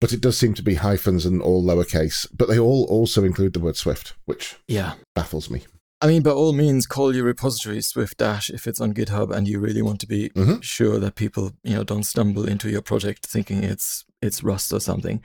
but 0.00 0.14
it 0.14 0.22
does 0.22 0.38
seem 0.38 0.54
to 0.54 0.62
be 0.62 0.76
hyphens 0.76 1.26
and 1.26 1.42
all 1.42 1.62
lowercase. 1.62 2.26
But 2.34 2.48
they 2.48 2.58
all 2.58 2.86
also 2.88 3.22
include 3.22 3.52
the 3.52 3.60
word 3.60 3.76
Swift, 3.76 4.14
which 4.24 4.56
yeah 4.66 4.94
baffles 5.14 5.50
me. 5.50 5.66
I 6.02 6.06
mean, 6.06 6.22
by 6.22 6.30
all 6.30 6.52
means, 6.54 6.86
call 6.86 7.14
your 7.14 7.24
repository 7.24 7.82
Swift 7.82 8.16
Dash 8.18 8.48
if 8.48 8.66
it's 8.66 8.80
on 8.80 8.94
GitHub 8.94 9.30
and 9.34 9.46
you 9.46 9.60
really 9.60 9.82
want 9.82 10.00
to 10.00 10.06
be 10.06 10.30
Mhm. 10.30 10.62
sure 10.62 10.98
that 10.98 11.14
people, 11.14 11.52
you 11.62 11.74
know, 11.74 11.84
don't 11.84 12.04
stumble 12.04 12.48
into 12.48 12.70
your 12.70 12.82
project 12.82 13.26
thinking 13.26 13.62
it's 13.64 14.04
it's 14.22 14.42
Rust 14.42 14.72
or 14.72 14.80
something. 14.80 15.22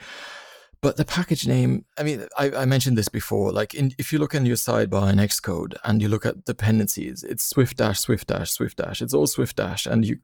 But 0.81 0.97
the 0.97 1.05
package 1.05 1.47
name, 1.47 1.85
I 1.97 2.03
mean, 2.03 2.27
I, 2.37 2.51
I 2.51 2.65
mentioned 2.65 2.97
this 2.97 3.09
before. 3.09 3.51
Like, 3.51 3.73
in, 3.73 3.93
if 3.97 4.13
you 4.13 4.19
look 4.19 4.35
in 4.35 4.45
your 4.45 4.55
sidebar 4.57 5.11
in 5.11 5.17
Xcode 5.17 5.75
and 5.83 6.01
you 6.01 6.07
look 6.07 6.25
at 6.25 6.45
dependencies, 6.45 7.23
it's 7.23 7.43
Swift 7.43 7.77
Dash, 7.77 7.99
Swift 7.99 8.27
Dash, 8.27 8.51
Swift 8.51 8.77
Dash. 8.77 9.01
It's 9.01 9.13
all 9.13 9.27
Swift 9.27 9.55
Dash, 9.57 9.85
and 9.85 10.05
you 10.05 10.17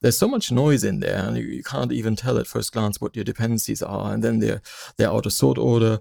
there's 0.00 0.18
so 0.18 0.28
much 0.28 0.52
noise 0.52 0.84
in 0.84 1.00
there, 1.00 1.24
and 1.26 1.36
you, 1.36 1.44
you 1.44 1.62
can't 1.62 1.92
even 1.92 2.16
tell 2.16 2.38
at 2.38 2.46
first 2.46 2.72
glance 2.72 3.00
what 3.00 3.16
your 3.16 3.24
dependencies 3.24 3.82
are. 3.82 4.12
And 4.12 4.22
then 4.22 4.38
they're 4.38 4.62
they're 4.96 5.10
out 5.10 5.26
of 5.26 5.32
sort 5.32 5.58
order 5.58 5.98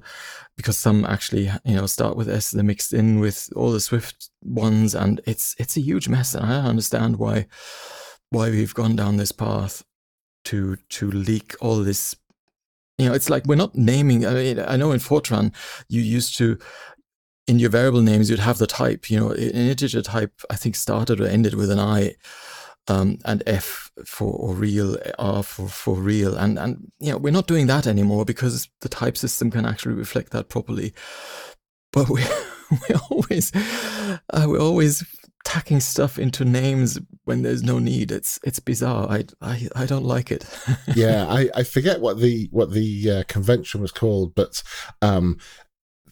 because 0.57 0.77
some 0.77 1.05
actually 1.05 1.51
you 1.63 1.75
know 1.75 1.85
start 1.85 2.15
with 2.15 2.29
S, 2.29 2.51
they're 2.51 2.63
mixed 2.63 2.93
in 2.93 3.19
with 3.19 3.49
all 3.55 3.71
the 3.71 3.79
Swift 3.79 4.29
ones, 4.43 4.95
and 4.95 5.21
it's 5.25 5.55
it's 5.57 5.77
a 5.77 5.81
huge 5.81 6.07
mess. 6.07 6.35
And 6.35 6.45
I 6.45 6.61
understand 6.61 7.17
why 7.17 7.47
why 8.29 8.49
we've 8.49 8.73
gone 8.73 8.95
down 8.95 9.17
this 9.17 9.31
path 9.31 9.83
to 10.45 10.77
to 10.89 11.11
leak 11.11 11.55
all 11.61 11.77
this. 11.83 12.15
You 12.97 13.09
know, 13.09 13.13
it's 13.13 13.29
like 13.29 13.45
we're 13.45 13.55
not 13.55 13.75
naming. 13.75 14.25
I 14.25 14.33
mean, 14.33 14.59
I 14.59 14.77
know 14.77 14.91
in 14.91 14.99
Fortran 14.99 15.53
you 15.89 16.01
used 16.01 16.37
to 16.37 16.57
in 17.47 17.59
your 17.59 17.69
variable 17.69 18.01
names 18.01 18.29
you'd 18.29 18.39
have 18.39 18.57
the 18.57 18.67
type. 18.67 19.09
You 19.09 19.19
know, 19.19 19.31
an 19.31 19.37
integer 19.37 20.01
type 20.01 20.41
I 20.49 20.55
think 20.55 20.75
started 20.75 21.19
or 21.19 21.27
ended 21.27 21.55
with 21.55 21.71
an 21.71 21.79
I. 21.79 22.15
Um, 22.87 23.17
and 23.25 23.41
F 23.47 23.91
for 24.05 24.31
or 24.31 24.53
real, 24.53 24.95
R 25.17 25.41
for, 25.41 25.67
for 25.67 25.95
real, 25.95 26.35
and 26.35 26.59
and 26.59 26.91
you 26.99 27.11
know 27.11 27.17
we're 27.17 27.33
not 27.33 27.47
doing 27.47 27.65
that 27.65 27.87
anymore 27.87 28.25
because 28.25 28.69
the 28.81 28.89
type 28.89 29.17
system 29.17 29.49
can 29.49 29.65
actually 29.65 29.95
reflect 29.95 30.31
that 30.33 30.49
properly. 30.49 30.93
But 31.91 32.09
we 32.09 32.23
we 32.71 32.95
always 33.09 33.51
uh, 33.55 34.45
we're 34.47 34.59
always 34.59 35.03
tacking 35.45 35.79
stuff 35.79 36.17
into 36.19 36.43
names 36.43 36.99
when 37.23 37.43
there's 37.43 37.63
no 37.63 37.79
need. 37.79 38.11
It's 38.11 38.39
it's 38.43 38.59
bizarre. 38.59 39.07
I 39.09 39.25
I, 39.41 39.69
I 39.75 39.85
don't 39.85 40.03
like 40.03 40.31
it. 40.31 40.45
yeah, 40.95 41.25
I, 41.27 41.49
I 41.55 41.63
forget 41.63 42.01
what 42.01 42.19
the 42.19 42.49
what 42.51 42.71
the 42.71 43.11
uh, 43.11 43.23
convention 43.27 43.79
was 43.79 43.91
called, 43.91 44.35
but 44.35 44.61
um, 45.01 45.37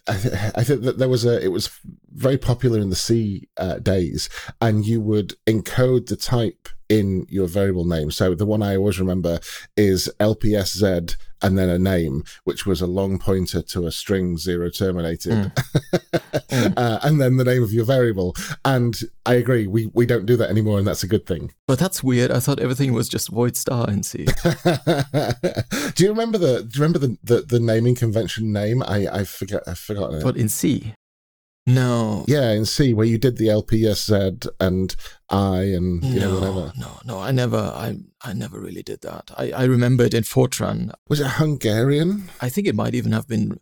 I, 0.08 0.18
th- 0.18 0.34
I 0.56 0.64
think 0.64 0.82
that 0.82 0.98
there 0.98 1.10
was 1.10 1.26
a 1.26 1.44
it 1.44 1.52
was 1.52 1.70
very 2.12 2.38
popular 2.38 2.80
in 2.80 2.90
the 2.90 2.96
C 2.96 3.48
uh, 3.58 3.80
days, 3.80 4.30
and 4.60 4.86
you 4.86 5.00
would 5.02 5.36
encode 5.48 6.08
the 6.08 6.18
type 6.18 6.68
in 6.90 7.26
your 7.30 7.48
variable 7.48 7.86
name. 7.86 8.12
So 8.12 8.36
the 8.36 8.46
one 8.46 8.62
I 8.62 8.76
always 8.76 9.00
remember 9.00 9.40
is 9.78 10.12
LPSZ 10.20 11.16
and 11.44 11.58
then 11.58 11.70
a 11.70 11.78
name, 11.78 12.24
which 12.46 12.66
was 12.66 12.82
a 12.82 12.88
long 12.88 13.20
pointer 13.20 13.62
to 13.62 13.86
a 13.86 13.92
string 13.92 14.38
zero 14.38 14.70
terminated, 14.70 15.52
Mm. 16.54 16.74
uh, 16.78 17.00
and 17.04 17.20
then 17.22 17.38
the 17.38 17.44
name 17.44 17.64
of 17.64 17.72
your 17.74 17.86
variable. 17.86 18.36
And 18.66 18.98
I 19.26 19.36
agree, 19.36 19.68
we 19.68 19.90
we 19.94 20.06
don't 20.06 20.26
do 20.26 20.36
that 20.38 20.50
anymore, 20.50 20.78
and 20.80 20.88
that's 20.88 21.04
a 21.04 21.08
good 21.08 21.26
thing. 21.26 21.52
but 21.68 21.80
that's 21.80 22.04
weird. 22.04 22.32
I 22.32 22.40
thought 22.40 22.60
everything 22.60 22.94
was 22.94 23.10
just 23.10 23.30
void 23.30 23.56
star 23.56 23.90
in 23.90 24.04
C. 24.04 24.26
do 25.96 26.04
you 26.04 26.10
remember 26.10 26.38
the 26.38 26.64
do 26.64 26.78
you 26.78 26.84
remember 26.84 27.00
the, 27.00 27.18
the, 27.24 27.42
the 27.42 27.60
naming 27.60 27.96
convention 27.96 28.52
name? 28.52 28.84
I 28.84 29.08
I 29.12 29.24
forget 29.24 29.64
I've 29.68 29.80
forgotten 29.80 30.20
it. 30.20 30.24
but 30.24 30.38
in 30.38 30.50
C, 30.50 30.94
no. 31.66 32.26
yeah, 32.28 32.52
in 32.52 32.66
C 32.66 32.94
where 32.94 33.06
you 33.06 33.18
did 33.18 33.38
the 33.38 33.48
LPSZ 33.48 34.48
and 34.60 34.96
I 35.30 35.62
and 35.62 36.04
you 36.04 36.20
know 36.20 36.32
no, 36.32 36.40
whatever. 36.40 36.74
no, 36.78 37.00
no. 37.06 37.20
I 37.20 37.32
never, 37.32 37.58
I, 37.58 37.98
I 38.22 38.34
never 38.34 38.60
really 38.60 38.84
did 38.84 39.02
that. 39.02 39.32
I, 39.38 39.52
I 39.52 39.64
remember 39.64 40.04
it 40.04 40.14
in 40.14 40.24
Fortran. 40.24 40.92
Was 41.10 41.20
it 41.20 41.28
Hungarian? 41.28 42.30
I 42.42 42.50
think 42.50 42.68
it 42.68 42.76
might 42.76 42.96
even 42.96 43.12
have 43.14 43.28
been 43.28 43.60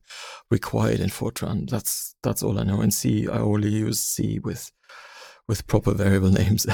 required 0.49 0.99
in 0.99 1.09
Fortran. 1.09 1.69
That's 1.69 2.15
that's 2.23 2.41
all 2.43 2.59
I 2.59 2.63
know. 2.63 2.81
In 2.81 2.91
C, 2.91 3.27
I 3.27 3.37
only 3.39 3.69
use 3.69 3.99
C 4.03 4.39
with 4.39 4.71
with 5.47 5.67
proper 5.67 5.93
variable 5.93 6.31
names. 6.41 6.65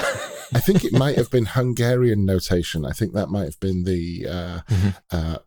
I 0.54 0.60
think 0.62 0.86
it 0.86 0.94
might 0.94 1.18
have 1.18 1.30
been 1.30 1.46
Hungarian 1.46 2.26
notation. 2.26 2.86
I 2.86 2.92
think 2.92 3.14
that 3.14 3.28
might 3.30 3.46
have 3.46 3.60
been 3.60 3.84
the 3.84 4.28
uh, 4.30 4.60
Mhm. 4.70 4.96
uh, 5.12 5.38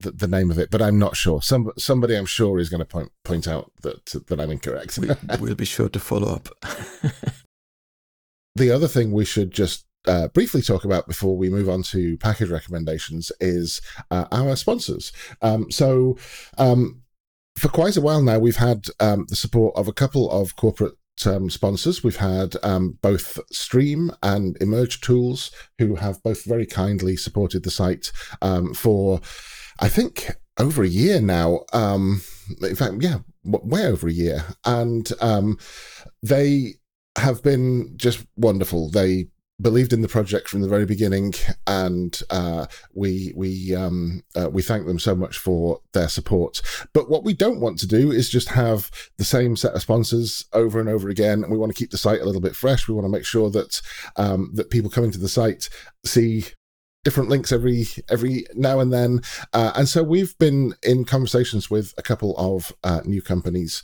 the, 0.00 0.10
the 0.10 0.28
name 0.28 0.50
of 0.50 0.58
it, 0.58 0.70
but 0.70 0.82
I'm 0.82 0.98
not 0.98 1.16
sure. 1.16 1.42
Some 1.42 1.72
somebody 1.78 2.14
I'm 2.14 2.26
sure 2.26 2.58
is 2.58 2.68
going 2.68 2.80
to 2.80 2.86
point 2.86 3.10
point 3.24 3.48
out 3.48 3.72
that 3.82 4.26
that 4.26 4.40
I'm 4.40 4.50
incorrect. 4.50 4.98
we, 4.98 5.08
we'll 5.40 5.54
be 5.54 5.64
sure 5.64 5.88
to 5.88 6.00
follow 6.00 6.34
up. 6.34 6.48
the 8.54 8.70
other 8.70 8.88
thing 8.88 9.12
we 9.12 9.24
should 9.24 9.50
just 9.50 9.86
uh, 10.06 10.28
briefly 10.28 10.62
talk 10.62 10.84
about 10.84 11.06
before 11.06 11.36
we 11.36 11.50
move 11.50 11.68
on 11.68 11.82
to 11.82 12.16
package 12.18 12.50
recommendations 12.50 13.32
is 13.40 13.80
uh, 14.10 14.26
our 14.32 14.56
sponsors. 14.56 15.12
Um, 15.42 15.70
so, 15.70 16.16
um, 16.58 17.02
for 17.58 17.68
quite 17.68 17.96
a 17.96 18.00
while 18.00 18.22
now, 18.22 18.38
we've 18.38 18.56
had 18.56 18.86
um, 19.00 19.26
the 19.28 19.36
support 19.36 19.74
of 19.76 19.88
a 19.88 19.92
couple 19.92 20.30
of 20.30 20.56
corporate 20.56 20.94
um, 21.24 21.48
sponsors. 21.48 22.04
We've 22.04 22.16
had 22.16 22.56
um, 22.62 22.98
both 23.00 23.38
Stream 23.50 24.10
and 24.22 24.56
Emerge 24.60 25.00
Tools, 25.00 25.50
who 25.78 25.94
have 25.96 26.22
both 26.22 26.44
very 26.44 26.66
kindly 26.66 27.16
supported 27.16 27.62
the 27.62 27.70
site 27.70 28.12
um, 28.42 28.74
for, 28.74 29.20
I 29.78 29.88
think, 29.88 30.30
over 30.58 30.82
a 30.82 30.88
year 30.88 31.20
now. 31.20 31.64
Um, 31.72 32.22
in 32.62 32.76
fact, 32.76 32.94
yeah, 33.00 33.18
way 33.44 33.86
over 33.86 34.08
a 34.08 34.12
year. 34.12 34.44
And 34.64 35.10
um, 35.20 35.58
they 36.22 36.74
have 37.16 37.42
been 37.42 37.94
just 37.96 38.24
wonderful. 38.36 38.90
They 38.90 39.26
believed 39.60 39.92
in 39.92 40.02
the 40.02 40.08
project 40.08 40.48
from 40.48 40.60
the 40.60 40.68
very 40.68 40.84
beginning, 40.84 41.32
and 41.66 42.20
uh, 42.30 42.66
we 42.94 43.32
we 43.34 43.74
um, 43.74 44.22
uh, 44.34 44.50
we 44.50 44.62
thank 44.62 44.86
them 44.86 44.98
so 44.98 45.14
much 45.14 45.38
for 45.38 45.80
their 45.92 46.08
support. 46.08 46.60
But 46.92 47.08
what 47.08 47.24
we 47.24 47.32
don't 47.32 47.60
want 47.60 47.78
to 47.80 47.86
do 47.86 48.12
is 48.12 48.28
just 48.28 48.50
have 48.50 48.90
the 49.16 49.24
same 49.24 49.56
set 49.56 49.72
of 49.72 49.82
sponsors 49.82 50.44
over 50.52 50.78
and 50.78 50.88
over 50.88 51.08
again. 51.08 51.44
We 51.48 51.58
want 51.58 51.74
to 51.74 51.78
keep 51.78 51.90
the 51.90 51.98
site 51.98 52.20
a 52.20 52.24
little 52.24 52.40
bit 52.40 52.56
fresh. 52.56 52.86
We 52.86 52.94
want 52.94 53.06
to 53.06 53.12
make 53.12 53.24
sure 53.24 53.50
that 53.50 53.80
um, 54.16 54.50
that 54.54 54.70
people 54.70 54.90
coming 54.90 55.12
to 55.12 55.18
the 55.18 55.28
site 55.28 55.68
see 56.04 56.44
different 57.06 57.28
links 57.28 57.52
every 57.52 57.86
every 58.10 58.44
now 58.54 58.80
and 58.80 58.92
then 58.92 59.20
uh, 59.52 59.70
and 59.76 59.88
so 59.88 60.02
we've 60.02 60.36
been 60.38 60.74
in 60.82 61.04
conversations 61.04 61.70
with 61.70 61.94
a 61.96 62.02
couple 62.02 62.36
of 62.36 62.72
uh, 62.82 63.00
new 63.04 63.22
companies 63.22 63.80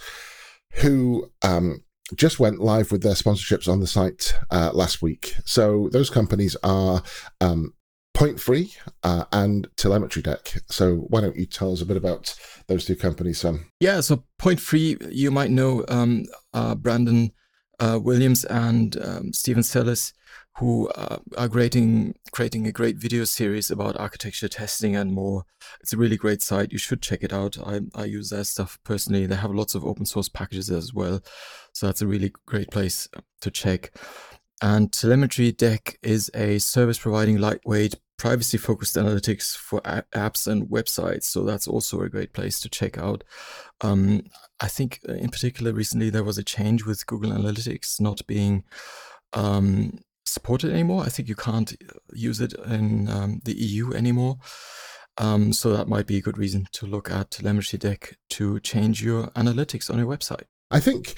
who 0.73 1.31
um, 1.43 1.85
just 2.17 2.41
went 2.41 2.59
live 2.59 2.91
with 2.91 3.05
their 3.05 3.15
sponsorships 3.15 3.69
on 3.69 3.79
the 3.79 3.87
site 3.87 4.35
uh, 4.51 4.73
last 4.75 5.03
week. 5.03 5.37
So 5.45 5.89
those 5.93 6.11
companies 6.11 6.57
are 6.65 7.01
um, 7.41 7.75
Point 8.13 8.41
Free 8.41 8.75
uh, 9.05 9.27
and 9.31 9.69
Telemetry 9.77 10.21
Deck. 10.21 10.59
So 10.69 11.07
why 11.11 11.21
don't 11.21 11.37
you 11.37 11.47
tell 11.47 11.73
us 11.73 11.81
a 11.81 11.87
bit 11.87 11.97
about 11.97 12.35
those 12.67 12.85
two 12.85 12.97
companies, 12.97 13.39
Sam? 13.39 13.71
Yeah, 13.79 14.01
so 14.01 14.25
Point 14.37 14.59
Free, 14.59 14.97
you 15.09 15.31
might 15.31 15.51
know 15.51 15.85
um, 15.89 16.25
uh, 16.53 16.75
Brandon 16.75 17.31
uh, 17.79 18.01
Williams 18.03 18.45
and 18.45 18.97
um, 19.01 19.33
Stephen 19.33 19.63
Celis, 19.63 20.13
who 20.59 20.89
uh, 20.91 21.19
are 21.37 21.49
creating 21.49 22.15
creating 22.31 22.67
a 22.67 22.73
great 22.73 22.97
video 22.97 23.25
series 23.25 23.71
about 23.71 23.99
architecture 23.99 24.49
testing 24.49 24.95
and 24.95 25.13
more. 25.13 25.45
It's 25.81 25.93
a 25.93 25.97
really 25.97 26.17
great 26.17 26.43
site. 26.43 26.73
You 26.73 26.79
should 26.79 27.03
check 27.03 27.23
it 27.23 27.33
out. 27.33 27.57
I, 27.67 27.81
I 27.95 28.05
use 28.05 28.31
their 28.31 28.45
stuff 28.45 28.79
personally. 28.85 29.27
They 29.27 29.37
have 29.37 29.55
lots 29.55 29.75
of 29.75 29.85
open 29.85 30.05
source 30.05 30.29
packages 30.29 30.71
as 30.71 30.93
well, 30.93 31.21
so 31.73 31.87
that's 31.87 32.03
a 32.03 32.07
really 32.07 32.33
great 32.47 32.71
place 32.71 33.09
to 33.41 33.51
check. 33.51 33.93
And 34.63 34.93
Telemetry 34.93 35.51
Deck 35.51 35.99
is 36.03 36.31
a 36.35 36.59
service 36.61 36.99
providing 36.99 37.39
lightweight, 37.39 37.97
privacy 38.17 38.57
focused 38.57 38.95
analytics 38.95 39.57
for 39.57 39.81
apps 39.81 40.47
and 40.47 40.69
websites. 40.69 41.25
So 41.25 41.43
that's 41.43 41.67
also 41.67 42.01
a 42.03 42.09
great 42.09 42.33
place 42.33 42.61
to 42.61 42.69
check 42.69 42.97
out. 42.97 43.25
Um, 43.81 44.23
I 44.61 44.69
think, 44.69 45.01
uh, 45.09 45.15
in 45.15 45.31
particular, 45.31 45.73
recently 45.73 46.11
there 46.11 46.23
was 46.23 46.39
a 46.39 46.45
change 46.45 46.85
with 46.85 47.05
Google 47.07 47.33
Analytics 47.33 48.01
not 48.01 48.25
being 48.29 48.63
um, 49.33 49.99
supported 50.43 50.73
anymore. 50.73 51.05
I 51.05 51.09
think 51.09 51.29
you 51.29 51.37
can't 51.37 51.73
use 52.13 52.41
it 52.41 52.53
in 52.67 53.09
um, 53.09 53.41
the 53.45 53.55
EU 53.55 53.93
anymore. 53.93 54.39
Um, 55.19 55.53
so 55.53 55.73
that 55.77 55.87
might 55.87 56.09
be 56.09 56.17
a 56.17 56.21
good 56.21 56.37
reason 56.37 56.67
to 56.73 56.87
look 56.87 57.11
at 57.13 57.31
Telemetry 57.31 57.79
Deck 57.79 58.17
to 58.31 58.59
change 58.59 59.05
your 59.05 59.29
analytics 59.37 59.89
on 59.89 59.99
your 59.99 60.09
website. 60.09 60.47
I 60.71 60.81
think 60.81 61.15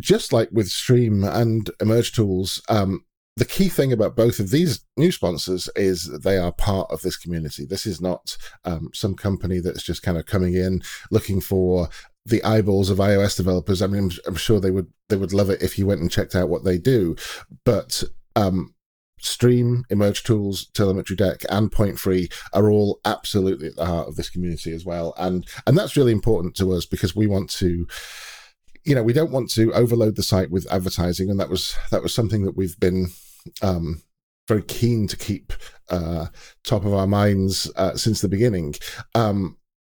just 0.00 0.32
like 0.32 0.48
with 0.50 0.68
Stream 0.68 1.24
and 1.24 1.70
Emerge 1.78 2.12
Tools, 2.12 2.62
um, 2.70 3.04
the 3.36 3.44
key 3.44 3.68
thing 3.68 3.92
about 3.92 4.16
both 4.16 4.38
of 4.38 4.50
these 4.50 4.82
new 4.96 5.12
sponsors 5.12 5.68
is 5.76 6.10
they 6.22 6.38
are 6.38 6.52
part 6.52 6.90
of 6.90 7.02
this 7.02 7.18
community. 7.18 7.66
This 7.66 7.86
is 7.86 8.00
not 8.00 8.38
um, 8.64 8.88
some 8.94 9.14
company 9.14 9.58
that's 9.60 9.82
just 9.82 10.02
kind 10.02 10.16
of 10.16 10.24
coming 10.24 10.54
in 10.54 10.82
looking 11.10 11.42
for 11.42 11.90
the 12.24 12.42
eyeballs 12.44 12.88
of 12.88 12.98
iOS 12.98 13.36
developers. 13.36 13.82
I 13.82 13.88
mean, 13.88 14.04
I'm, 14.04 14.10
I'm 14.26 14.36
sure 14.36 14.58
they 14.58 14.70
would 14.70 14.90
they 15.08 15.16
would 15.16 15.32
love 15.32 15.50
it 15.50 15.62
if 15.62 15.78
you 15.78 15.86
went 15.86 16.00
and 16.00 16.10
checked 16.10 16.34
out 16.34 16.48
what 16.48 16.64
they 16.64 16.78
do, 16.78 17.16
but 17.64 18.04
um, 18.36 18.74
Stream, 19.20 19.84
Emerge 19.88 20.24
Tools, 20.24 20.68
Telemetry 20.74 21.16
Deck, 21.16 21.42
and 21.48 21.70
Point 21.70 21.98
Free 21.98 22.28
are 22.52 22.70
all 22.70 23.00
absolutely 23.04 23.68
at 23.68 23.76
the 23.76 23.86
heart 23.86 24.08
of 24.08 24.16
this 24.16 24.30
community 24.30 24.72
as 24.72 24.84
well, 24.84 25.14
and 25.16 25.46
and 25.66 25.76
that's 25.76 25.96
really 25.96 26.12
important 26.12 26.54
to 26.56 26.72
us 26.72 26.86
because 26.86 27.14
we 27.14 27.26
want 27.26 27.50
to 27.50 27.86
you 28.84 28.94
know 28.94 29.02
we 29.02 29.12
don't 29.12 29.30
want 29.30 29.50
to 29.50 29.72
overload 29.74 30.16
the 30.16 30.22
site 30.22 30.50
with 30.50 30.70
advertising. 30.72 31.30
And 31.30 31.38
that 31.38 31.50
was 31.50 31.76
that 31.90 32.02
was 32.02 32.14
something 32.14 32.44
that 32.44 32.56
we've 32.56 32.78
been 32.80 33.08
um 33.62 34.02
very 34.48 34.62
keen 34.62 35.06
to 35.06 35.16
keep 35.16 35.52
uh, 35.88 36.26
top 36.64 36.84
of 36.84 36.92
our 36.92 37.06
minds 37.06 37.70
uh, 37.76 37.94
since 37.94 38.20
the 38.20 38.28
beginning. 38.28 38.74
Um, 39.14 39.56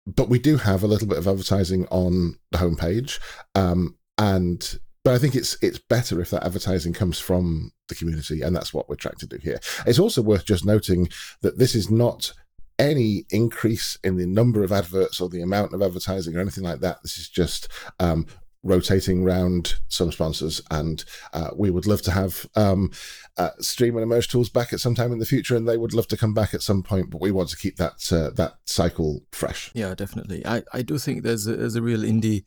but 0.07 0.29
we 0.29 0.39
do 0.39 0.57
have 0.57 0.83
a 0.83 0.89
little 0.89 1.07
bit 1.07 1.19
of 1.19 1.29
advertising 1.29 1.87
on 1.91 2.39
the 2.51 2.59
homepage, 2.59 3.21
um, 3.55 3.97
and 4.19 4.81
but 5.05 5.15
I 5.15 5.19
think 5.19 5.35
it's 5.35 5.57
it's 5.63 5.79
better 5.79 6.21
if 6.21 6.31
that 6.31 6.45
advertising 6.45 6.93
comes 6.93 7.19
from 7.19 7.73
the 7.89 7.95
community, 7.95 8.43
and 8.43 8.55
that's 8.55 8.73
what 8.73 8.89
we're 8.89 8.97
trying 8.97 9.17
to 9.17 9.27
do 9.27 9.39
here. 9.43 9.59
It's 9.87 9.99
also 9.99 10.23
worth 10.23 10.45
just 10.45 10.65
noting 10.65 11.09
that 11.41 11.59
this 11.59 11.75
is 11.75 11.91
not 11.91 12.33
any 12.79 13.25
increase 13.31 13.99
in 14.03 14.17
the 14.17 14.27
number 14.27 14.63
of 14.63 14.73
adverts 14.73 15.21
or 15.21 15.29
the 15.29 15.43
amount 15.43 15.73
of 15.73 15.83
advertising 15.83 16.37
or 16.37 16.41
anything 16.41 16.65
like 16.65 16.81
that. 16.81 16.99
This 17.03 17.19
is 17.19 17.29
just 17.29 17.69
um, 18.01 18.27
rotating 18.63 19.23
around 19.23 19.75
some 19.89 20.13
sponsors, 20.13 20.63
and 20.71 21.05
uh, 21.33 21.51
we 21.57 21.71
would 21.71 21.87
love 21.87 22.03
to 22.03 22.13
have 22.13 22.47
um, 22.55 22.91
uh, 23.37 23.51
Stream 23.61 23.97
and 23.97 24.03
Emerge 24.05 24.29
Tools 24.29 24.49
back 24.51 24.73
at 24.73 24.81
some 24.81 24.95
time 24.95 25.13
in 25.13 25.19
the 25.19 25.27
future, 25.27 25.57
and 25.57 25.69
they 25.69 25.77
would 25.77 25.95
love 25.95 26.09
to 26.09 26.17
come 26.17 26.35
back 26.35 26.55
at 26.55 26.63
some 26.63 26.83
point. 26.83 27.11
But 27.11 27.21
we 27.21 27.33
want 27.33 27.49
to 27.51 27.57
keep 27.57 27.77
that 27.77 28.13
uh, 28.13 28.31
that 28.37 28.55
cycle 28.67 29.23
fresh. 29.33 29.71
Yeah, 29.75 29.95
definitely. 29.95 30.47
I, 30.47 30.63
I 30.73 30.83
do 30.83 30.99
think 30.99 31.23
there's 31.23 31.47
a, 31.47 31.57
there's 31.57 31.77
a 31.77 31.83
real 31.83 32.03
indie 32.03 32.45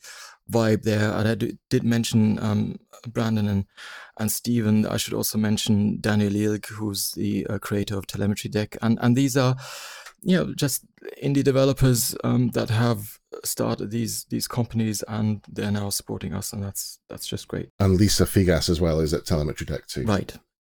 vibe 0.52 0.84
there, 0.84 1.12
and 1.12 1.28
I 1.28 1.36
do, 1.36 1.58
did 1.70 1.84
mention 1.84 2.40
um, 2.40 2.80
Brandon 3.08 3.48
and 3.48 3.66
and 4.18 4.32
Stephen. 4.32 4.86
I 4.86 4.98
should 4.98 5.14
also 5.14 5.38
mention 5.38 6.00
Daniel 6.00 6.32
Jilg, 6.32 6.66
who's 6.68 7.12
the 7.12 7.46
uh, 7.48 7.60
creator 7.60 7.98
of 7.98 8.08
Telemetry 8.08 8.50
Deck, 8.50 8.78
and 8.82 8.98
and 9.02 9.16
these 9.16 9.36
are 9.38 9.56
you 10.22 10.36
know 10.36 10.54
just 10.56 10.86
indie 11.24 11.44
developers 11.44 12.16
um, 12.24 12.50
that 12.50 12.70
have 12.70 13.20
started 13.44 13.92
these 13.92 14.26
these 14.26 14.48
companies 14.48 15.04
and 15.08 15.42
they're 15.48 15.72
now 15.72 15.90
supporting 15.90 16.34
us 16.34 16.52
and 16.52 16.64
that's 16.64 17.00
that's 17.10 17.28
just 17.28 17.48
great. 17.48 17.70
And 17.80 17.96
lisa 17.96 18.26
figas 18.26 18.70
as 18.70 18.82
well 18.82 19.00
is 19.00 19.14
at 19.14 19.26
telemetry 19.26 19.66
deck 19.66 19.88
too. 19.88 20.04
Right. 20.04 20.36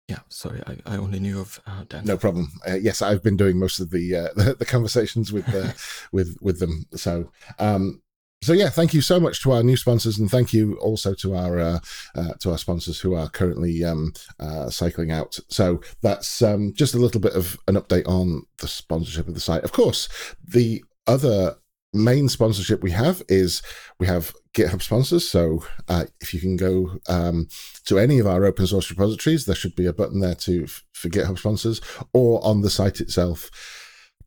Yeah 0.07 0.19
sorry 0.29 0.61
i, 0.67 0.77
I 0.85 0.97
only 0.97 1.19
knew 1.19 1.39
of 1.39 1.59
uh, 1.65 1.83
Dan. 1.87 2.05
no 2.05 2.17
problem. 2.17 2.51
Uh, 2.67 2.75
yes 2.75 3.01
i've 3.01 3.23
been 3.23 3.37
doing 3.37 3.57
most 3.57 3.79
of 3.79 3.89
the 3.89 4.15
uh, 4.15 4.27
the, 4.35 4.55
the, 4.55 4.65
conversations 4.65 5.31
with 5.31 5.47
uh, 5.53 5.71
with 6.11 6.37
with 6.41 6.59
them. 6.59 6.85
So 6.95 7.31
um 7.59 8.01
so 8.41 8.53
yeah, 8.53 8.69
thank 8.69 8.93
you 8.93 9.01
so 9.01 9.19
much 9.19 9.41
to 9.41 9.51
our 9.51 9.63
new 9.63 9.77
sponsors, 9.77 10.19
and 10.19 10.29
thank 10.29 10.53
you 10.53 10.77
also 10.77 11.13
to 11.15 11.35
our 11.35 11.59
uh, 11.59 11.79
uh, 12.15 12.33
to 12.39 12.51
our 12.51 12.57
sponsors 12.57 12.99
who 12.99 13.15
are 13.15 13.29
currently 13.29 13.83
um, 13.83 14.13
uh, 14.39 14.69
cycling 14.69 15.11
out. 15.11 15.39
So 15.49 15.81
that's 16.01 16.41
um, 16.41 16.73
just 16.73 16.93
a 16.93 16.99
little 16.99 17.19
bit 17.19 17.33
of 17.33 17.57
an 17.67 17.75
update 17.75 18.07
on 18.07 18.43
the 18.59 18.67
sponsorship 18.67 19.27
of 19.27 19.33
the 19.33 19.39
site. 19.39 19.63
Of 19.63 19.71
course, 19.71 20.07
the 20.45 20.83
other 21.07 21.57
main 21.93 22.29
sponsorship 22.29 22.83
we 22.83 22.91
have 22.91 23.23
is 23.27 23.63
we 23.99 24.05
have 24.05 24.33
GitHub 24.53 24.83
sponsors. 24.83 25.27
So 25.27 25.65
uh, 25.87 26.05
if 26.21 26.33
you 26.33 26.39
can 26.39 26.57
go 26.57 26.99
um, 27.09 27.47
to 27.85 27.97
any 27.97 28.19
of 28.19 28.27
our 28.27 28.45
open 28.45 28.67
source 28.67 28.89
repositories, 28.89 29.45
there 29.45 29.55
should 29.55 29.75
be 29.75 29.87
a 29.87 29.93
button 29.93 30.19
there 30.19 30.35
to 30.35 30.67
for 30.93 31.09
GitHub 31.09 31.39
sponsors, 31.39 31.81
or 32.13 32.43
on 32.45 32.61
the 32.61 32.69
site 32.69 33.01
itself, 33.01 33.49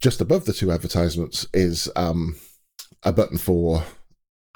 just 0.01 0.21
above 0.21 0.47
the 0.47 0.53
two 0.53 0.73
advertisements 0.73 1.47
is 1.55 1.89
um, 1.95 2.37
a 3.05 3.13
button 3.13 3.39
for 3.39 3.85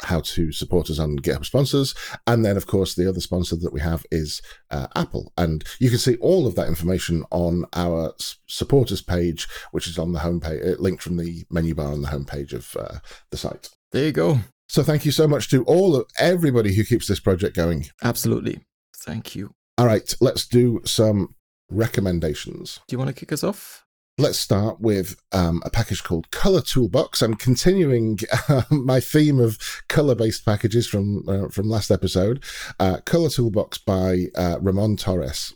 how 0.05 0.21
to 0.21 0.53
support 0.53 0.91
us 0.91 0.99
on 0.99 1.19
GitHub 1.19 1.45
sponsors. 1.45 1.95
And 2.27 2.45
then, 2.45 2.57
of 2.57 2.67
course, 2.67 2.95
the 2.95 3.09
other 3.09 3.21
sponsor 3.21 3.57
that 3.57 3.73
we 3.73 3.81
have 3.81 4.05
is 4.11 4.41
uh, 4.71 4.87
Apple. 4.95 5.33
And 5.37 5.65
you 5.81 5.91
can 5.91 5.99
see 5.99 6.17
all 6.17 6.47
of 6.47 6.55
that 6.57 6.69
information 6.69 7.25
on 7.31 7.65
our 7.75 8.15
supporters 8.47 9.03
page, 9.03 9.49
which 9.73 9.87
is 9.87 9.99
on 9.99 10.13
the 10.13 10.21
homepage, 10.21 10.67
uh, 10.67 10.81
linked 10.81 11.03
from 11.03 11.17
the 11.17 11.45
menu 11.51 11.75
bar 11.75 11.93
on 11.93 12.03
the 12.03 12.09
homepage 12.09 12.53
of 12.53 12.77
uh, 12.79 12.99
the 13.31 13.37
site. 13.37 13.71
There 13.93 14.05
you 14.05 14.13
go. 14.13 14.39
So 14.69 14.83
thank 14.83 15.05
you 15.05 15.13
so 15.13 15.29
much 15.29 15.51
to 15.51 15.63
all 15.65 15.95
of 15.95 16.07
everybody 16.19 16.75
who 16.75 16.85
keeps 16.85 17.07
this 17.07 17.21
project 17.21 17.55
going. 17.55 17.87
Absolutely. 18.03 18.61
Thank 18.97 19.37
you. 19.37 19.55
All 19.77 19.87
right, 19.87 20.15
let's 20.21 20.47
do 20.47 20.81
some 20.85 21.35
recommendations. 21.71 22.81
Do 22.89 22.95
you 22.95 22.99
want 22.99 23.09
to 23.09 23.15
kick 23.15 23.33
us 23.33 23.45
off? 23.45 23.84
Let's 24.19 24.39
start 24.39 24.81
with 24.81 25.17
um, 25.33 25.63
a 25.65 25.71
package 25.71 26.03
called 26.03 26.31
Color 26.31 26.61
Toolbox. 26.61 27.23
I'm 27.23 27.35
continuing 27.35 28.19
uh, 28.49 28.63
my 28.71 29.01
theme 29.01 29.41
of 29.41 29.59
color-based 29.89 30.45
packages 30.45 30.87
from 30.87 31.29
uh, 31.29 31.49
from 31.49 31.69
last 31.69 31.91
episode. 31.91 32.45
Uh, 32.79 32.99
Color 33.05 33.31
Toolbox 33.31 33.79
by 33.79 34.27
uh, 34.37 34.59
Ramon 34.61 34.97
Torres. 34.97 35.55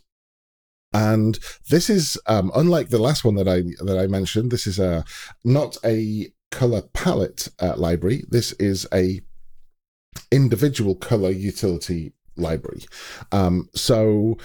And 0.91 1.37
this 1.69 1.89
is 1.89 2.17
um, 2.25 2.51
unlike 2.55 2.89
the 2.89 2.97
last 2.97 3.23
one 3.23 3.35
that 3.35 3.47
I 3.47 3.61
that 3.85 3.97
I 3.97 4.07
mentioned. 4.07 4.51
This 4.51 4.67
is 4.67 4.79
a 4.79 5.05
not 5.45 5.77
a 5.85 6.31
color 6.51 6.81
palette 6.81 7.47
uh, 7.59 7.75
library. 7.77 8.25
This 8.29 8.53
is 8.53 8.87
a 8.93 9.21
individual 10.31 10.95
color 10.95 11.29
utility 11.29 12.13
library. 12.35 12.85
Um, 13.31 13.69
so 13.75 14.37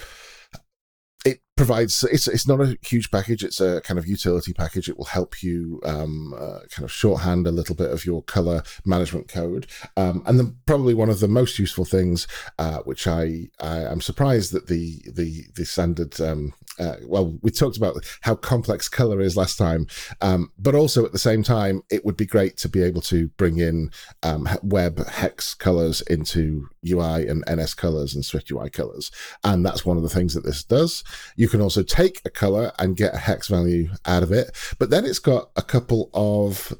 provides 1.55 2.03
it's 2.03 2.27
it's 2.27 2.47
not 2.47 2.59
a 2.59 2.77
huge 2.81 3.09
package 3.11 3.43
it's 3.43 3.61
a 3.61 3.79
kind 3.81 3.97
of 3.97 4.07
utility 4.07 4.53
package. 4.53 4.89
It 4.89 4.97
will 4.97 5.05
help 5.05 5.41
you 5.41 5.79
um, 5.83 6.33
uh, 6.33 6.59
kind 6.69 6.83
of 6.83 6.91
shorthand 6.91 7.47
a 7.47 7.51
little 7.51 7.75
bit 7.75 7.91
of 7.91 8.05
your 8.05 8.21
color 8.23 8.61
management 8.83 9.27
code. 9.27 9.67
Um, 9.95 10.23
and 10.25 10.37
then 10.37 10.57
probably 10.65 10.93
one 10.93 11.09
of 11.09 11.19
the 11.19 11.27
most 11.27 11.57
useful 11.57 11.85
things 11.85 12.27
uh, 12.59 12.79
which 12.79 13.07
I, 13.07 13.49
I 13.59 13.79
am 13.79 14.01
surprised 14.01 14.51
that 14.51 14.67
the 14.67 15.01
the 15.11 15.45
the 15.55 15.65
standard 15.65 16.19
um, 16.19 16.53
uh, 16.79 16.95
well 17.05 17.37
we 17.41 17.51
talked 17.51 17.77
about 17.77 17.95
how 18.21 18.35
complex 18.35 18.89
color 18.89 19.21
is 19.21 19.37
last 19.37 19.57
time 19.57 19.87
um, 20.21 20.51
but 20.59 20.75
also 20.75 21.05
at 21.05 21.13
the 21.13 21.19
same 21.19 21.43
time 21.43 21.83
it 21.89 22.03
would 22.03 22.17
be 22.17 22.25
great 22.25 22.57
to 22.57 22.69
be 22.69 22.83
able 22.83 23.01
to 23.01 23.29
bring 23.29 23.57
in 23.57 23.91
um, 24.23 24.47
web 24.61 25.05
hex 25.07 25.53
colors 25.53 26.01
into 26.01 26.67
UI 26.87 27.27
and 27.27 27.43
NS 27.49 27.73
colors 27.73 28.13
and 28.13 28.23
Swift 28.23 28.51
UI 28.51 28.69
colors. 28.69 29.11
And 29.43 29.65
that's 29.65 29.85
one 29.85 29.97
of 29.97 30.03
the 30.03 30.09
things 30.09 30.33
that 30.33 30.43
this 30.43 30.63
does. 30.63 31.03
you 31.35 31.44
you 31.45 31.49
can 31.49 31.61
also 31.61 31.83
take 31.83 32.23
a 32.25 32.29
color 32.31 32.71
and 32.79 32.97
get 32.97 33.13
a 33.13 33.19
hex 33.19 33.49
value 33.49 33.87
out 34.07 34.23
of 34.23 34.31
it. 34.31 34.49
But 34.79 34.89
then 34.89 35.05
it's 35.05 35.19
got 35.19 35.51
a 35.55 35.61
couple 35.61 36.09
of 36.11 36.73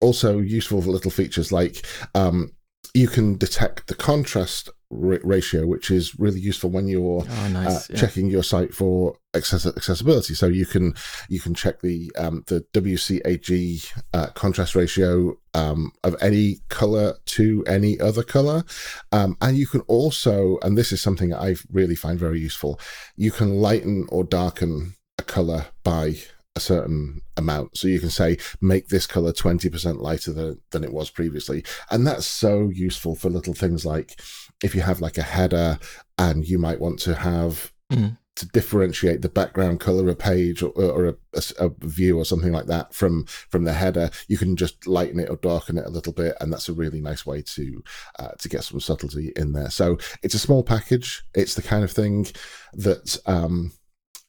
also 0.00 0.40
useful 0.40 0.80
little 0.80 1.12
features 1.12 1.52
like 1.52 1.86
um, 2.16 2.50
you 2.94 3.06
can 3.06 3.36
detect 3.36 3.86
the 3.86 3.94
contrast 3.94 4.70
ratio, 4.90 5.66
which 5.66 5.90
is 5.90 6.18
really 6.18 6.40
useful 6.40 6.70
when 6.70 6.88
you're 6.88 7.22
oh, 7.28 7.48
nice. 7.48 7.66
uh, 7.66 7.92
yeah. 7.92 8.00
checking 8.00 8.28
your 8.28 8.42
site 8.42 8.74
for 8.74 9.16
access- 9.34 9.66
accessibility. 9.66 10.34
So 10.34 10.46
you 10.46 10.66
can 10.66 10.94
you 11.28 11.40
can 11.40 11.54
check 11.54 11.80
the 11.80 12.10
um, 12.16 12.44
the 12.46 12.64
WCAG 12.72 13.92
uh, 14.14 14.26
contrast 14.28 14.74
ratio 14.74 15.36
um, 15.54 15.92
of 16.04 16.16
any 16.20 16.58
color 16.68 17.16
to 17.26 17.64
any 17.66 18.00
other 18.00 18.22
color, 18.22 18.64
um, 19.12 19.36
and 19.40 19.56
you 19.56 19.66
can 19.66 19.80
also, 19.82 20.58
and 20.62 20.76
this 20.76 20.92
is 20.92 21.00
something 21.00 21.34
I 21.34 21.56
really 21.70 21.96
find 21.96 22.18
very 22.18 22.40
useful, 22.40 22.80
you 23.16 23.30
can 23.30 23.56
lighten 23.56 24.06
or 24.08 24.24
darken 24.24 24.94
a 25.18 25.22
color 25.22 25.66
by 25.82 26.16
a 26.58 26.60
certain 26.60 27.22
amount. 27.36 27.76
So 27.78 27.88
you 27.88 28.00
can 28.00 28.10
say, 28.10 28.36
make 28.60 28.88
this 28.88 29.06
color 29.06 29.32
20% 29.32 30.00
lighter 30.00 30.32
than, 30.32 30.60
than 30.72 30.84
it 30.84 30.92
was 30.92 31.08
previously. 31.08 31.64
And 31.90 32.06
that's 32.06 32.26
so 32.26 32.68
useful 32.68 33.14
for 33.14 33.30
little 33.30 33.54
things 33.54 33.86
like 33.86 34.20
if 34.62 34.74
you 34.74 34.80
have 34.80 35.00
like 35.00 35.18
a 35.18 35.22
header 35.22 35.78
and 36.18 36.46
you 36.46 36.58
might 36.58 36.80
want 36.80 36.98
to 37.00 37.14
have 37.14 37.72
mm. 37.92 38.16
to 38.36 38.46
differentiate 38.46 39.22
the 39.22 39.28
background 39.28 39.80
color 39.80 40.02
of 40.02 40.08
a 40.08 40.14
page 40.14 40.62
or, 40.62 40.70
or 40.70 41.06
a, 41.06 41.14
a, 41.34 41.66
a, 41.66 41.70
view 41.86 42.18
or 42.18 42.24
something 42.24 42.52
like 42.52 42.66
that 42.66 42.92
from 42.92 43.24
from 43.24 43.64
the 43.64 43.72
header 43.72 44.10
you 44.26 44.36
can 44.36 44.56
just 44.56 44.86
lighten 44.86 45.20
it 45.20 45.30
or 45.30 45.36
darken 45.36 45.78
it 45.78 45.86
a 45.86 45.90
little 45.90 46.12
bit 46.12 46.36
and 46.40 46.52
that's 46.52 46.68
a 46.68 46.72
really 46.72 47.00
nice 47.00 47.24
way 47.24 47.42
to 47.42 47.82
uh, 48.18 48.32
to 48.38 48.48
get 48.48 48.64
some 48.64 48.80
subtlety 48.80 49.32
in 49.36 49.52
there 49.52 49.70
so 49.70 49.96
it's 50.22 50.34
a 50.34 50.38
small 50.38 50.62
package 50.62 51.22
it's 51.34 51.54
the 51.54 51.62
kind 51.62 51.84
of 51.84 51.90
thing 51.90 52.26
that 52.72 53.18
um, 53.26 53.72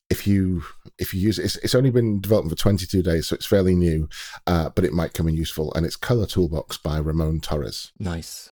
if 0.10 0.26
you 0.26 0.64
if 0.98 1.14
you 1.14 1.22
use 1.22 1.40
it, 1.40 1.46
it's, 1.46 1.56
it's 1.58 1.76
only 1.76 1.92
been 1.92 2.20
developed 2.20 2.50
for 2.50 2.56
22 2.56 3.04
days, 3.04 3.28
so 3.28 3.36
it's 3.36 3.46
fairly 3.46 3.76
new, 3.76 4.10
uh, 4.48 4.70
but 4.70 4.84
it 4.84 4.92
might 4.92 5.14
come 5.14 5.28
in 5.28 5.36
useful. 5.36 5.72
And 5.76 5.86
it's 5.86 5.96
Color 5.96 6.26
Toolbox 6.26 6.78
by 6.78 6.98
Ramon 6.98 7.40
Torres. 7.42 7.92
Nice. 8.00 8.50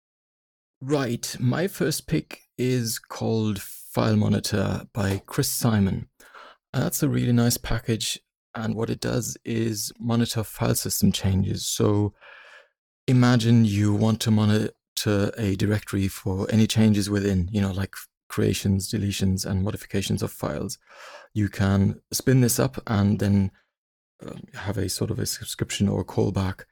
Right. 0.83 1.37
My 1.39 1.69
first 1.69 2.07
pick 2.07 2.41
is 2.57 2.99
called 2.99 3.61
File 3.61 4.17
Monitor 4.17 4.87
by 4.95 5.21
Kris 5.27 5.51
Simon. 5.51 6.09
That's 6.73 7.03
a 7.03 7.09
really 7.09 7.33
nice 7.33 7.59
package. 7.59 8.19
And 8.55 8.75
what 8.75 8.89
it 8.89 8.99
does 8.99 9.37
is 9.45 9.93
monitor 10.01 10.43
file 10.43 10.75
system 10.75 11.13
changes. 11.13 11.67
So 11.67 12.15
imagine 13.07 13.67
you 13.67 13.93
want 13.93 14.21
to 14.23 14.31
monitor 14.31 14.73
a 15.37 15.55
directory 15.57 16.09
for 16.09 16.51
any 16.51 16.67
changes 16.67 17.11
within, 17.11 17.51
you 17.53 17.61
know, 17.61 17.73
like 17.73 17.95
creations, 18.31 18.91
deletions, 18.91 19.45
and 19.45 19.63
modifications 19.63 20.23
of 20.23 20.33
files. 20.33 20.79
You 21.35 21.51
can 21.51 22.01
spin 22.11 22.41
this 22.41 22.59
up 22.59 22.83
and 22.87 23.19
then 23.19 23.51
uh, 24.27 24.33
have 24.55 24.79
a 24.79 24.89
sort 24.89 25.11
of 25.11 25.19
a 25.19 25.27
subscription 25.27 25.89
or 25.91 26.01
a 26.01 26.05
callback 26.05 26.65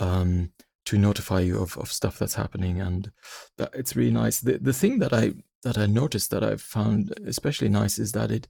um, 0.00 0.50
to 0.86 0.98
notify 0.98 1.40
you 1.40 1.58
of, 1.60 1.76
of 1.78 1.90
stuff 1.90 2.18
that's 2.18 2.34
happening. 2.34 2.80
And 2.80 3.10
that, 3.58 3.70
it's 3.74 3.96
really 3.96 4.10
nice. 4.10 4.40
The, 4.40 4.58
the 4.58 4.72
thing 4.72 4.98
that 4.98 5.12
i 5.12 5.32
that 5.62 5.78
i 5.78 5.86
noticed 5.86 6.30
that 6.30 6.44
i've 6.44 6.60
found 6.60 7.18
especially 7.26 7.70
nice 7.70 7.98
is 7.98 8.12
that 8.12 8.30
it 8.30 8.48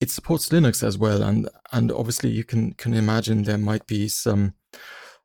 it 0.00 0.10
supports 0.10 0.48
linux 0.48 0.82
as 0.82 0.96
well. 0.96 1.22
And 1.22 1.48
and 1.72 1.92
obviously 1.92 2.30
you 2.30 2.44
can 2.44 2.72
can 2.74 2.94
imagine 2.94 3.42
there 3.42 3.58
might 3.58 3.86
be 3.86 4.08
some 4.08 4.54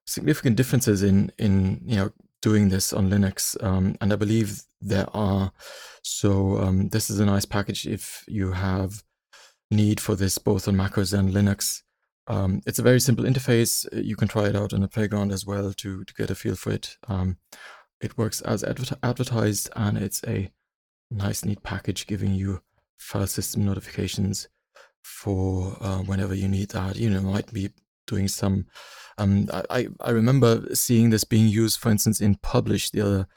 significant 0.05 0.57
differences 0.57 1.01
in 1.03 1.31
in 1.37 1.81
you 1.85 1.95
know 1.95 2.11
doing 2.41 2.69
this 2.69 2.91
on 2.91 3.09
linux. 3.09 3.61
Um, 3.63 3.95
and 4.01 4.11
i 4.11 4.15
believe 4.15 4.63
there 4.83 5.07
are. 5.13 5.51
So 6.01 6.57
um, 6.59 6.89
this 6.89 7.09
is 7.09 7.19
a 7.19 7.25
nice 7.25 7.45
package 7.45 7.87
if 7.87 8.25
you 8.27 8.51
have 8.51 9.03
need 9.71 9.99
for 9.99 10.15
this 10.15 10.37
both 10.37 10.67
on 10.67 10.75
macOS 10.75 11.13
and 11.13 11.33
Linux. 11.33 11.81
Um, 12.27 12.61
it's 12.65 12.79
a 12.79 12.83
very 12.83 12.99
simple 12.99 13.25
interface. 13.25 13.85
You 13.91 14.15
can 14.15 14.27
try 14.27 14.47
it 14.47 14.55
out 14.55 14.73
on 14.73 14.83
a 14.83 14.87
playground 14.87 15.31
as 15.31 15.45
well 15.45 15.73
to, 15.73 16.03
to 16.03 16.13
get 16.13 16.31
a 16.31 16.35
feel 16.35 16.55
for 16.55 16.71
it. 16.71 16.97
Um, 17.07 17.37
it 18.01 18.17
works 18.17 18.41
as 18.41 18.63
adver- 18.63 18.97
advertised 19.03 19.69
and 19.75 19.97
it's 19.97 20.21
a 20.25 20.51
nice, 21.11 21.45
neat 21.45 21.63
package 21.63 22.07
giving 22.07 22.33
you 22.33 22.61
file 22.97 23.27
system 23.27 23.65
notifications 23.65 24.47
for 25.01 25.77
uh, 25.81 25.99
whenever 25.99 26.33
you 26.33 26.47
need 26.47 26.69
that. 26.69 26.95
You 26.95 27.09
know, 27.09 27.21
might 27.21 27.51
be 27.53 27.69
doing 28.07 28.27
some. 28.27 28.65
Um, 29.17 29.47
I 29.69 29.87
I 29.99 30.11
remember 30.11 30.63
seeing 30.73 31.09
this 31.09 31.23
being 31.23 31.47
used, 31.47 31.79
for 31.79 31.91
instance, 31.91 32.21
in 32.21 32.35
Publish 32.35 32.89
the 32.89 33.01
other 33.01 33.27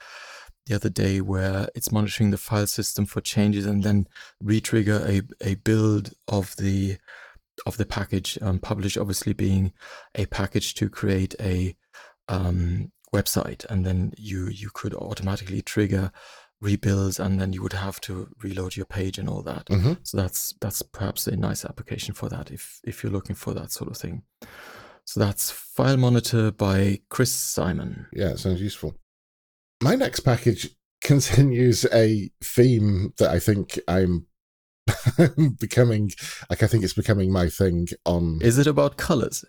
the 0.66 0.74
other 0.74 0.88
day, 0.88 1.20
where 1.20 1.68
it's 1.74 1.92
monitoring 1.92 2.30
the 2.30 2.38
file 2.38 2.66
system 2.66 3.06
for 3.06 3.20
changes 3.20 3.66
and 3.66 3.82
then 3.82 4.08
retrigger 4.42 5.00
a 5.06 5.22
a 5.46 5.56
build 5.56 6.12
of 6.28 6.56
the 6.56 6.98
of 7.64 7.76
the 7.76 7.86
package. 7.86 8.38
Um, 8.42 8.58
Publish 8.58 8.96
obviously 8.96 9.32
being 9.32 9.72
a 10.14 10.26
package 10.26 10.74
to 10.74 10.88
create 10.88 11.34
a 11.40 11.76
um, 12.28 12.92
website, 13.14 13.64
and 13.66 13.84
then 13.84 14.12
you 14.16 14.48
you 14.48 14.70
could 14.72 14.94
automatically 14.94 15.62
trigger 15.62 16.12
rebuilds 16.60 17.20
and 17.20 17.40
then 17.40 17.52
you 17.52 17.62
would 17.62 17.74
have 17.74 18.00
to 18.00 18.28
reload 18.42 18.76
your 18.76 18.86
page 18.86 19.18
and 19.18 19.28
all 19.28 19.42
that 19.42 19.66
mm-hmm. 19.66 19.92
so 20.02 20.16
that's 20.16 20.54
that's 20.60 20.80
perhaps 20.80 21.26
a 21.26 21.36
nice 21.36 21.64
application 21.64 22.14
for 22.14 22.28
that 22.28 22.50
if 22.50 22.80
if 22.84 23.02
you're 23.02 23.12
looking 23.12 23.36
for 23.36 23.52
that 23.52 23.70
sort 23.70 23.90
of 23.90 23.96
thing 23.96 24.22
so 25.04 25.20
that's 25.20 25.50
file 25.50 25.98
monitor 25.98 26.50
by 26.50 26.98
Kris 27.10 27.30
Simon 27.30 28.06
yeah 28.12 28.30
it 28.30 28.38
sounds 28.38 28.60
useful 28.60 28.94
my 29.82 29.94
next 29.94 30.20
package 30.20 30.70
continues 31.02 31.84
a 31.92 32.30
theme 32.42 33.12
that 33.18 33.30
i 33.30 33.38
think 33.38 33.78
i'm 33.86 34.26
becoming 35.58 36.10
like 36.48 36.62
i 36.62 36.66
think 36.66 36.84
it's 36.84 36.92
becoming 36.92 37.32
my 37.32 37.48
thing 37.48 37.88
on 38.04 38.38
is 38.42 38.58
it 38.58 38.66
about 38.66 38.96
colors? 38.96 39.44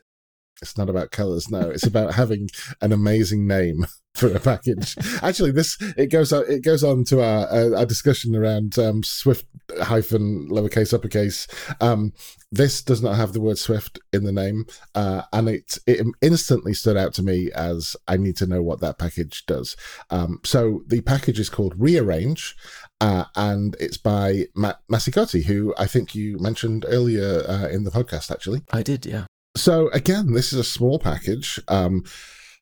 It's 0.62 0.78
not 0.78 0.90
about 0.90 1.12
colors 1.12 1.50
no. 1.50 1.70
It's 1.70 1.86
about 1.86 2.16
having 2.16 2.50
an 2.82 2.92
amazing 2.92 3.46
name 3.48 3.86
for 4.16 4.34
a 4.34 4.40
package. 4.40 4.96
Actually 5.22 5.52
this 5.52 5.78
it 5.96 6.08
goes 6.08 6.34
on 6.34 6.46
it 6.50 6.64
goes 6.64 6.84
on 6.84 7.04
to 7.06 7.22
our 7.22 7.48
uh, 7.48 7.78
our 7.78 7.86
discussion 7.86 8.36
around 8.36 8.80
um, 8.80 9.04
swift 9.04 9.46
hyphen 9.82 10.50
lowercase 10.50 10.94
uppercase. 10.94 11.48
Um, 11.80 12.14
this 12.52 12.82
does 12.82 13.04
not 13.04 13.18
have 13.18 13.34
the 13.34 13.42
word 13.42 13.60
swift 13.60 14.00
in 14.12 14.24
the 14.24 14.32
name 14.32 14.66
uh, 14.96 15.22
and 15.32 15.48
it 15.50 15.78
it 15.86 16.04
instantly 16.22 16.74
stood 16.74 16.98
out 16.98 17.14
to 17.16 17.24
me 17.24 17.52
as 17.54 17.96
i 18.08 18.16
need 18.18 18.38
to 18.38 18.48
know 18.48 18.64
what 18.64 18.82
that 18.82 18.98
package 18.98 19.46
does. 19.46 19.76
Um, 20.10 20.40
so 20.44 20.82
the 20.88 21.02
package 21.02 21.40
is 21.40 21.50
called 21.50 21.76
rearrange 21.78 22.56
uh, 23.00 23.26
and 23.36 23.76
it's 23.80 23.98
by 23.98 24.46
Matt 24.56 24.80
Massicotte, 24.92 25.44
who 25.44 25.74
I 25.78 25.88
think 25.88 26.16
you 26.16 26.40
mentioned 26.40 26.86
earlier 26.88 27.44
uh, 27.48 27.68
in 27.68 27.84
the 27.84 27.92
podcast, 27.92 28.32
actually. 28.32 28.64
I 28.72 28.84
did, 28.84 29.06
yeah. 29.06 29.26
So 29.56 29.90
again, 29.90 30.34
this 30.34 30.54
is 30.54 30.60
a 30.60 30.64
small 30.64 31.00
package 31.00 31.60
um, 31.68 32.04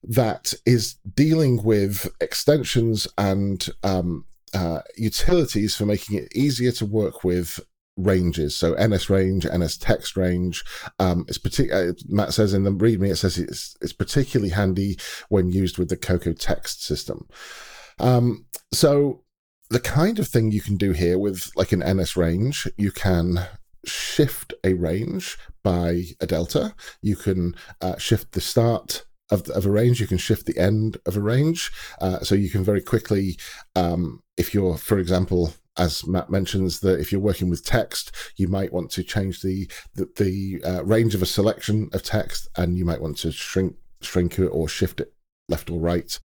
that 0.03 0.53
is 0.65 0.95
dealing 1.13 1.63
with 1.63 2.09
extensions 2.21 3.07
and 3.17 3.67
um, 3.83 4.25
uh, 4.53 4.81
utilities 4.95 5.75
for 5.75 5.85
making 5.85 6.17
it 6.17 6.35
easier 6.35 6.71
to 6.73 6.85
work 6.85 7.23
with 7.23 7.59
ranges. 7.97 8.55
So 8.55 8.73
NS 8.73 9.09
range, 9.09 9.45
NS 9.45 9.77
text 9.77 10.17
range. 10.17 10.63
Um, 10.99 11.25
it's 11.27 11.37
particular. 11.37 11.89
Uh, 11.89 11.93
Matt 12.07 12.33
says 12.33 12.53
in 12.53 12.63
the 12.63 12.71
README, 12.71 13.11
it 13.11 13.15
says 13.15 13.37
it's 13.37 13.75
it's 13.81 13.93
particularly 13.93 14.51
handy 14.51 14.97
when 15.29 15.51
used 15.51 15.77
with 15.77 15.89
the 15.89 15.97
Cocoa 15.97 16.33
text 16.33 16.83
system. 16.83 17.27
Um, 17.99 18.45
so 18.73 19.23
the 19.69 19.79
kind 19.79 20.19
of 20.19 20.27
thing 20.27 20.51
you 20.51 20.61
can 20.61 20.77
do 20.77 20.91
here 20.91 21.17
with 21.17 21.51
like 21.55 21.71
an 21.71 21.79
NS 21.79 22.15
range, 22.15 22.67
you 22.77 22.91
can 22.91 23.47
shift 23.85 24.53
a 24.63 24.73
range 24.73 25.37
by 25.63 26.03
a 26.19 26.27
delta. 26.27 26.75
You 27.01 27.15
can 27.15 27.55
uh, 27.81 27.97
shift 27.97 28.33
the 28.33 28.41
start 28.41 29.05
of, 29.31 29.47
of 29.49 29.65
a 29.65 29.71
range. 29.71 29.99
You 29.99 30.07
can 30.07 30.17
shift 30.17 30.45
the 30.45 30.57
end 30.57 30.97
of 31.05 31.17
a 31.17 31.21
range. 31.21 31.71
Uh, 31.99 32.19
so 32.19 32.35
you 32.35 32.49
can 32.49 32.63
very 32.63 32.81
quickly, 32.81 33.37
um, 33.75 34.21
if 34.37 34.53
you're, 34.53 34.77
for 34.77 34.99
example, 34.99 35.53
as 35.77 36.05
Matt 36.07 36.29
mentions, 36.29 36.79
that 36.81 36.99
if 36.99 37.11
you're 37.11 37.21
working 37.21 37.49
with 37.49 37.65
text, 37.65 38.15
you 38.37 38.47
might 38.47 38.71
want 38.71 38.91
to 38.91 39.03
change 39.03 39.41
the 39.41 39.69
the, 39.95 40.09
the 40.15 40.63
uh, 40.63 40.83
range 40.85 41.15
of 41.15 41.21
a 41.21 41.25
selection 41.25 41.89
of 41.91 42.03
text, 42.03 42.47
and 42.55 42.77
you 42.77 42.85
might 42.85 43.01
want 43.01 43.17
to 43.17 43.31
shrink 43.31 43.75
shrink 44.01 44.39
it 44.39 44.47
or 44.47 44.69
shift 44.69 45.01
it 45.01 45.13
left 45.49 45.69
or 45.69 45.79
right. 45.79 46.19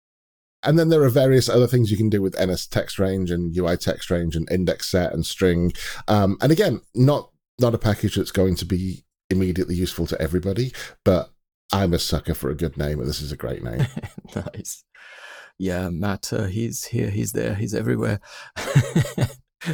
And 0.62 0.78
then 0.78 0.88
there 0.88 1.02
are 1.02 1.08
various 1.08 1.48
other 1.48 1.66
things 1.66 1.90
you 1.90 1.96
can 1.96 2.10
do 2.10 2.20
with 2.20 2.38
NS 2.38 2.66
text 2.66 2.98
range 2.98 3.30
and 3.30 3.56
UI 3.56 3.76
text 3.76 4.10
range 4.10 4.36
and 4.36 4.50
index 4.50 4.90
set 4.90 5.12
and 5.12 5.24
string. 5.24 5.72
Um, 6.06 6.36
and 6.40 6.52
again, 6.52 6.82
not 6.94 7.30
not 7.58 7.74
a 7.74 7.78
package 7.78 8.16
that's 8.16 8.32
going 8.32 8.56
to 8.56 8.64
be 8.64 9.04
immediately 9.28 9.74
useful 9.74 10.06
to 10.06 10.20
everybody, 10.20 10.72
but 11.04 11.30
I'm 11.72 11.94
a 11.94 11.98
sucker 11.98 12.34
for 12.34 12.50
a 12.50 12.56
good 12.56 12.76
name, 12.76 13.00
and 13.00 13.08
this 13.08 13.22
is 13.22 13.32
a 13.32 13.36
great 13.36 13.62
name. 13.62 13.86
nice. 14.34 14.84
Yeah, 15.58 15.90
Matt, 15.90 16.32
uh, 16.32 16.44
he's 16.44 16.86
here, 16.86 17.10
he's 17.10 17.32
there, 17.32 17.54
he's 17.54 17.74
everywhere. 17.74 18.20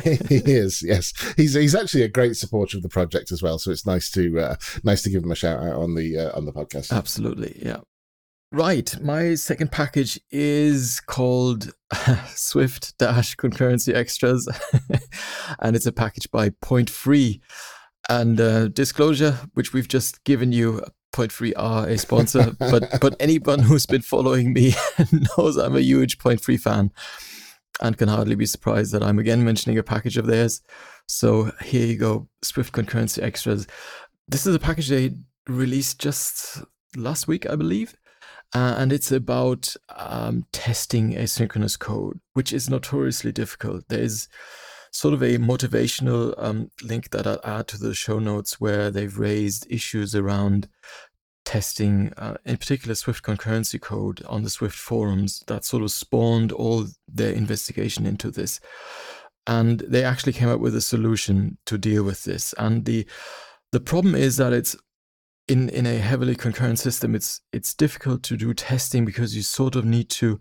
he 0.02 0.10
is, 0.30 0.82
yes. 0.82 1.12
He's 1.36 1.54
he's 1.54 1.74
actually 1.74 2.02
a 2.02 2.08
great 2.08 2.36
supporter 2.36 2.76
of 2.76 2.82
the 2.82 2.88
project 2.88 3.30
as 3.30 3.42
well. 3.42 3.58
So 3.58 3.70
it's 3.70 3.86
nice 3.86 4.10
to 4.12 4.38
uh, 4.38 4.56
nice 4.82 5.02
to 5.02 5.10
give 5.10 5.22
him 5.22 5.30
a 5.30 5.36
shout 5.36 5.62
out 5.62 5.76
on 5.76 5.94
the 5.94 6.18
uh, 6.18 6.36
on 6.36 6.44
the 6.44 6.52
podcast. 6.52 6.92
Absolutely, 6.92 7.60
yeah. 7.64 7.80
Right, 8.56 8.98
my 9.02 9.34
second 9.34 9.70
package 9.70 10.18
is 10.30 11.00
called 11.00 11.74
Swift 12.28 12.96
Dash 12.96 13.36
Concurrency 13.36 13.94
Extras, 13.94 14.48
and 15.58 15.76
it's 15.76 15.84
a 15.84 15.92
package 15.92 16.30
by 16.30 16.48
Point 16.62 16.88
Free. 16.88 17.42
And 18.08 18.40
uh, 18.40 18.68
disclosure, 18.68 19.40
which 19.52 19.74
we've 19.74 19.88
just 19.88 20.24
given 20.24 20.52
you, 20.52 20.82
Point 21.12 21.32
Free 21.32 21.52
are 21.52 21.86
a 21.86 21.98
sponsor, 21.98 22.56
but 22.58 22.98
but 22.98 23.14
anyone 23.20 23.58
who's 23.58 23.84
been 23.84 24.00
following 24.00 24.54
me 24.54 24.72
knows 25.36 25.58
I'm 25.58 25.76
a 25.76 25.80
huge 25.80 26.18
Point 26.18 26.40
Free 26.40 26.56
fan, 26.56 26.92
and 27.82 27.98
can 27.98 28.08
hardly 28.08 28.36
be 28.36 28.46
surprised 28.46 28.92
that 28.92 29.02
I'm 29.02 29.18
again 29.18 29.44
mentioning 29.44 29.76
a 29.76 29.82
package 29.82 30.16
of 30.16 30.24
theirs. 30.24 30.62
So 31.06 31.52
here 31.62 31.86
you 31.86 31.98
go, 31.98 32.26
Swift 32.40 32.72
Concurrency 32.72 33.22
Extras. 33.22 33.66
This 34.26 34.46
is 34.46 34.54
a 34.54 34.58
package 34.58 34.88
they 34.88 35.12
released 35.46 36.00
just 36.00 36.62
last 36.96 37.28
week, 37.28 37.44
I 37.50 37.54
believe. 37.54 37.94
Uh, 38.54 38.76
and 38.78 38.92
it's 38.92 39.12
about 39.12 39.74
um, 39.96 40.46
testing 40.52 41.12
asynchronous 41.12 41.78
code, 41.78 42.20
which 42.32 42.52
is 42.52 42.70
notoriously 42.70 43.32
difficult. 43.32 43.84
There 43.88 44.00
is 44.00 44.28
sort 44.92 45.12
of 45.12 45.22
a 45.22 45.36
motivational 45.36 46.34
um, 46.38 46.70
link 46.82 47.10
that 47.10 47.26
I'll 47.26 47.40
add 47.44 47.68
to 47.68 47.78
the 47.78 47.94
show 47.94 48.18
notes 48.18 48.60
where 48.60 48.90
they've 48.90 49.18
raised 49.18 49.66
issues 49.70 50.14
around 50.14 50.68
testing, 51.44 52.12
uh, 52.16 52.36
in 52.44 52.56
particular 52.56 52.94
Swift 52.94 53.24
concurrency 53.24 53.80
code 53.80 54.22
on 54.26 54.42
the 54.42 54.50
Swift 54.50 54.76
forums 54.76 55.42
that 55.46 55.64
sort 55.64 55.82
of 55.82 55.90
spawned 55.90 56.50
all 56.52 56.86
their 57.06 57.32
investigation 57.32 58.06
into 58.06 58.30
this. 58.30 58.60
And 59.46 59.80
they 59.80 60.02
actually 60.02 60.32
came 60.32 60.48
up 60.48 60.60
with 60.60 60.74
a 60.74 60.80
solution 60.80 61.58
to 61.66 61.78
deal 61.78 62.02
with 62.02 62.24
this. 62.24 62.52
And 62.58 62.84
the 62.84 63.06
the 63.72 63.80
problem 63.80 64.14
is 64.14 64.36
that 64.38 64.52
it's 64.52 64.76
in 65.48 65.68
in 65.68 65.86
a 65.86 65.98
heavily 65.98 66.34
concurrent 66.34 66.78
system, 66.78 67.14
it's 67.14 67.40
it's 67.52 67.74
difficult 67.74 68.22
to 68.24 68.36
do 68.36 68.54
testing 68.54 69.04
because 69.04 69.36
you 69.36 69.42
sort 69.42 69.76
of 69.76 69.84
need 69.84 70.08
to 70.10 70.40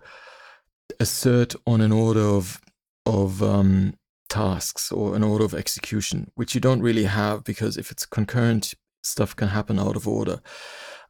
assert 1.00 1.56
on 1.65 1.82
an 1.82 1.91
order 1.91 2.22
of 2.22 2.60
of 3.06 3.44
um, 3.44 3.96
tasks 4.30 4.91
or 4.91 5.15
an 5.15 5.24
order 5.24 5.46
of 5.46 5.54
execution, 5.54 6.32
which 6.36 6.56
you 6.56 6.62
don't 6.62 6.82
really 6.82 7.04
have 7.06 7.44
because 7.44 7.78
if 7.78 7.91
it's 7.91 8.06
concurrent, 8.06 8.74
stuff 9.04 9.36
can 9.36 9.50
happen 9.50 9.80
out 9.80 9.96
of 9.96 10.08
order. 10.08 10.41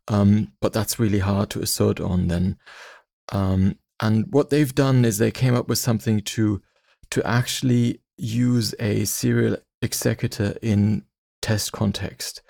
Um, 0.08 0.52
but 0.62 0.74
that's 0.74 1.00
really 1.00 1.20
hard 1.20 1.50
to 1.52 1.62
assert 1.62 2.00
on 2.00 2.28
then. 2.28 2.58
Um, 3.32 3.80
and 4.00 4.26
what 4.30 4.50
they've 4.50 4.76
done 4.76 5.06
is 5.06 5.18
they 5.18 5.32
came 5.32 5.56
up 5.56 5.68
with 5.70 5.80
something 5.80 6.20
to 6.22 6.62
to 7.12 7.26
actually 7.26 8.02
use 8.18 8.76
a 8.80 9.06
serial 9.06 9.58
executor 9.82 10.56
in 10.62 11.05
test 11.46 11.72
context 11.72 12.42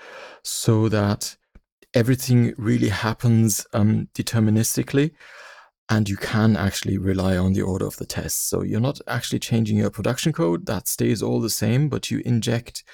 so 0.42 0.88
that 0.88 1.36
everything 1.94 2.54
really 2.58 2.88
happens 2.88 3.68
um, 3.74 4.08
deterministically 4.14 5.12
and 5.90 6.08
you 6.08 6.16
can 6.16 6.56
actually 6.56 6.98
rely 6.98 7.36
on 7.36 7.52
the 7.52 7.62
order 7.62 7.86
of 7.86 7.98
the 7.98 8.06
tests. 8.06 8.40
So 8.50 8.64
you're 8.64 8.80
not 8.80 9.02
actually 9.08 9.40
changing 9.40 9.78
your 9.78 9.90
production 9.90 10.32
code, 10.32 10.66
that 10.68 10.88
stays 10.88 11.22
all 11.22 11.42
the 11.42 11.50
same, 11.50 11.90
but 11.90 12.10
you 12.10 12.22
inject 12.26 12.86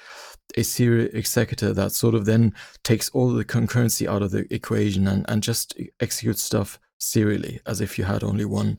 a 0.56 0.64
serial 0.64 1.08
executor 1.14 1.72
that 1.72 1.92
sort 1.92 2.16
of 2.16 2.24
then 2.24 2.52
takes 2.82 3.08
all 3.10 3.30
the 3.30 3.44
concurrency 3.44 4.08
out 4.08 4.22
of 4.22 4.32
the 4.32 4.52
equation 4.52 5.06
and, 5.06 5.24
and 5.28 5.44
just 5.44 5.74
executes 6.00 6.42
stuff 6.42 6.80
serially 6.98 7.60
as 7.64 7.80
if 7.80 7.96
you 7.96 8.04
had 8.04 8.24
only 8.24 8.44
one 8.44 8.78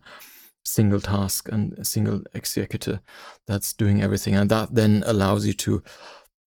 single 0.66 1.00
task 1.00 1.50
and 1.52 1.74
a 1.74 1.86
single 1.86 2.22
executor 2.34 3.00
that's 3.48 3.74
doing 3.74 4.02
everything. 4.02 4.36
And 4.36 4.50
that 4.52 4.76
then 4.76 5.04
allows 5.06 5.46
you 5.48 5.54
to 5.54 5.84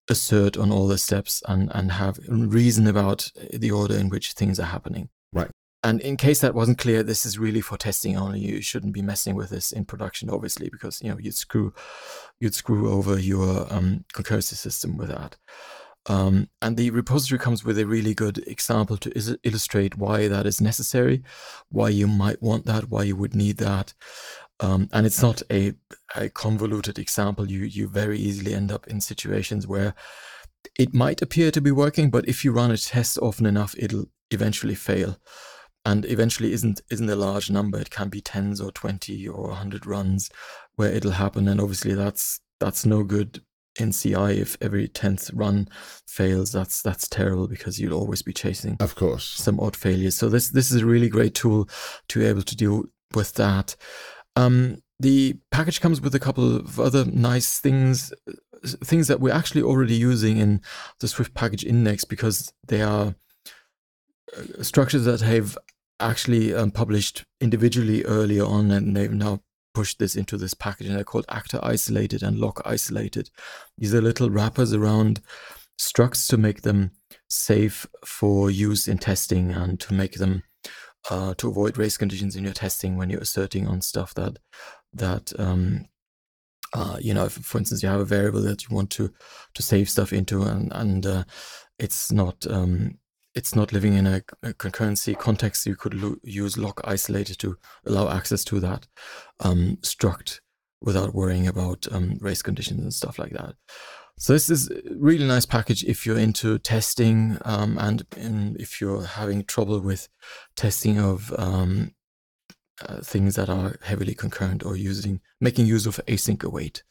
assert 0.09 0.57
on 0.57 0.70
all 0.70 0.86
the 0.86 0.98
steps 0.98 1.42
and, 1.48 1.70
and 1.74 1.92
have 1.92 2.18
reason 2.28 2.86
about 2.86 3.30
the 3.52 3.70
order 3.70 3.96
in 3.96 4.09
which 4.09 4.32
things 4.32 4.61
are 4.61 4.66
happening. 4.66 5.09
Right. 5.32 5.50
And 5.82 6.00
in 6.00 6.16
case 6.16 6.40
that 6.40 6.54
wasn't 6.54 6.78
clear, 6.78 7.02
this 7.02 7.24
is 7.24 7.38
really 7.38 7.61
for 7.61 7.76
testing 7.76 8.16
only. 8.16 8.40
You 8.40 8.61
shouldn't 8.61 8.92
be 8.92 9.02
messing 9.02 9.36
with 9.36 9.50
this 9.50 9.70
in 9.70 9.84
production, 9.84 10.28
obviously, 10.30 10.68
because 10.68 11.00
you 11.00 11.11
know 11.11 11.18
you'd 11.18 11.36
screw 11.36 11.72
you'd 12.40 12.57
screw 12.57 12.90
over 12.90 13.18
your 13.18 13.72
um, 13.72 14.04
concurrency 14.12 14.54
system 14.54 14.96
with 14.96 15.09
that. 15.09 15.36
Um, 16.09 16.48
and 16.62 16.76
the 16.76 16.90
repository 16.90 17.38
comes 17.38 17.64
with 17.64 17.78
a 17.78 17.86
really 17.86 18.14
good 18.14 18.38
example 18.46 18.96
to 18.98 19.16
is- 19.16 19.36
illustrate 19.42 19.98
why 19.98 20.28
that 20.28 20.46
is 20.46 20.61
necessary, 20.61 21.22
why 21.68 21.88
you 21.88 22.07
might 22.07 22.40
want 22.40 22.64
that, 22.66 22.90
why 22.90 23.02
you 23.02 23.16
would 23.16 23.34
need 23.34 23.59
that. 23.59 23.92
Um, 24.61 24.88
and 24.92 25.04
it's 25.07 25.20
not 25.20 25.42
a, 25.50 25.74
a 26.14 26.30
convoluted 26.30 26.98
example. 26.98 27.50
You 27.50 27.64
you 27.64 27.88
very 27.88 28.18
easily 28.18 28.54
end 28.54 28.72
up 28.72 28.86
in 28.88 29.00
situations 29.00 29.66
where 29.66 29.94
it 30.78 30.94
might 30.94 31.22
appear 31.22 31.50
to 31.50 31.61
be 31.61 31.70
working, 31.70 32.11
but 32.11 32.26
if 32.28 32.44
you 32.44 32.52
run 32.52 32.70
a 32.70 32.76
test 32.76 33.18
often 33.20 33.46
enough, 33.46 33.74
it'll 33.78 34.07
eventually 34.30 34.74
fail. 34.74 35.18
And 35.84 36.04
eventually 36.07 36.52
isn't 36.52 36.80
isn't 36.90 37.11
a 37.11 37.16
large 37.16 37.50
number. 37.50 37.78
It 37.78 37.90
can 37.90 38.09
be 38.09 38.20
tens 38.20 38.61
or 38.61 38.72
twenty 38.72 39.28
or 39.28 39.52
hundred 39.52 39.86
runs 39.86 40.30
where 40.74 40.90
it'll 40.90 41.12
happen. 41.12 41.46
And 41.48 41.61
obviously 41.61 41.94
that's 41.94 42.40
that's 42.59 42.84
no 42.86 43.04
good 43.04 43.42
in 43.78 43.92
CI 43.92 44.40
if 44.40 44.57
every 44.61 44.88
tenth 44.88 45.30
run 45.32 45.68
fails. 46.09 46.50
That's 46.50 46.82
that's 46.82 47.07
terrible 47.09 47.46
because 47.46 47.78
you'll 47.78 47.98
always 47.98 48.22
be 48.22 48.32
chasing 48.32 48.76
Of 48.80 48.94
course. 48.96 49.24
some 49.26 49.61
odd 49.61 49.76
failures. 49.76 50.16
So 50.16 50.28
this 50.28 50.48
this 50.48 50.72
is 50.72 50.82
a 50.82 50.86
really 50.86 51.09
great 51.09 51.34
tool 51.34 51.68
to 52.09 52.18
be 52.18 52.24
able 52.26 52.42
to 52.42 52.57
deal 52.57 52.84
with 53.14 53.34
that. 53.34 53.76
Um, 54.37 54.82
the 55.01 55.39
package 55.51 55.80
comes 55.80 56.01
with 56.01 56.14
a 56.14 56.20
couple 56.20 56.57
of 56.57 56.78
other 56.78 57.05
nice 57.05 57.59
things, 57.59 58.12
things 58.64 59.09
that 59.09 59.20
we're 59.20 59.34
actually 59.34 59.62
already 59.62 59.95
using 59.95 60.39
in 60.39 60.61
the 61.01 61.09
Swift 61.09 61.34
package 61.34 61.64
index 61.64 62.05
because 62.05 62.53
they 62.68 62.82
are 62.82 63.14
uh, 64.37 64.62
structures 64.62 65.05
that 65.05 65.20
have 65.20 65.59
actually 66.01 66.55
um, 66.55 66.70
published 66.70 67.24
individually 67.41 68.05
earlier 68.05 68.45
on, 68.45 68.70
and 68.70 68.97
they've 68.97 69.12
now 69.12 69.41
pushed 69.74 69.99
this 69.99 70.16
into 70.16 70.37
this 70.37 70.55
package, 70.55 70.87
and 70.87 70.97
they're 70.97 71.05
called 71.05 71.26
actor 71.28 71.61
isolated 71.62 72.22
and 72.22 72.39
lock 72.39 72.62
isolated. 72.64 73.30
These 73.76 73.95
are 73.95 74.01
little 74.01 74.30
wrappers 74.30 74.72
around 74.72 75.20
structs 75.78 76.28
to 76.28 76.37
make 76.39 76.62
them 76.62 76.93
safe 77.28 77.87
for 78.05 78.51
use 78.51 78.89
in 78.89 78.99
testing 78.99 79.53
and 79.53 79.78
to 79.80 79.93
make 79.93 80.14
them 80.14 80.43
uh, 81.11 81.34
to 81.34 81.48
avoid 81.48 81.78
race 81.78 81.96
conditions 81.96 82.36
in 82.36 82.44
your 82.44 82.52
testing 82.52 82.96
when 82.96 83.11
you're 83.11 83.20
asserting 83.20 83.66
on 83.66 83.80
stuff 83.80 84.14
that 84.14 84.38
that 84.92 85.32
um, 85.38 85.86
uh, 86.72 86.98
you 87.00 87.14
know, 87.14 87.24
if, 87.24 87.32
for 87.32 87.59
instance, 87.59 87.82
you 87.82 87.88
have 87.88 88.00
a 88.00 88.04
variable 88.04 88.42
that 88.42 88.68
you 88.68 88.74
want 88.74 88.90
to 88.90 89.12
to 89.54 89.62
save 89.62 89.88
stuff 89.88 90.12
into, 90.12 90.42
and 90.42 90.72
and 90.74 91.07
uh, 91.07 91.24
it's 91.78 92.11
not 92.11 92.46
um, 92.50 92.98
it's 93.34 93.54
not 93.54 93.72
living 93.72 93.94
in 93.94 94.07
a, 94.07 94.16
a 94.42 94.52
concurrency 94.54 95.16
context. 95.16 95.66
You 95.66 95.76
could 95.76 95.94
lo- 95.94 96.16
use 96.22 96.59
lock 96.59 96.80
isolated 96.84 97.38
to 97.40 97.57
allow 97.86 98.09
access 98.09 98.44
to 98.44 98.61
that 98.61 98.86
um, 99.40 99.78
struct 99.82 100.40
without 100.80 101.14
worrying 101.14 101.46
about 101.46 101.86
um, 101.92 102.18
race 102.20 102.42
conditions 102.42 102.80
and 102.80 102.92
stuff 102.92 103.18
like 103.18 103.32
that. 103.32 103.54
So 104.19 104.33
this 104.33 104.49
is 104.49 104.71
a 104.71 104.81
really 104.97 105.27
nice 105.27 105.45
package 105.45 105.85
if 105.85 106.07
you're 106.07 106.19
into 106.19 106.59
testing 106.59 107.39
um, 107.45 107.77
and 107.79 108.57
if 108.59 108.81
you're 108.81 109.05
having 109.05 109.45
trouble 109.45 109.79
with 109.81 110.09
testing 110.57 110.99
of 110.99 111.35
um, 111.39 111.93
uh, 112.81 113.01
things 113.03 113.35
that 113.35 113.51
are 113.51 113.77
heavily 113.83 114.14
concurrent 114.14 114.64
or 114.64 114.75
using 114.77 115.21
making 115.41 115.67
use 115.67 115.87
of 115.87 116.01
async 116.07 116.43
await. 116.43 116.83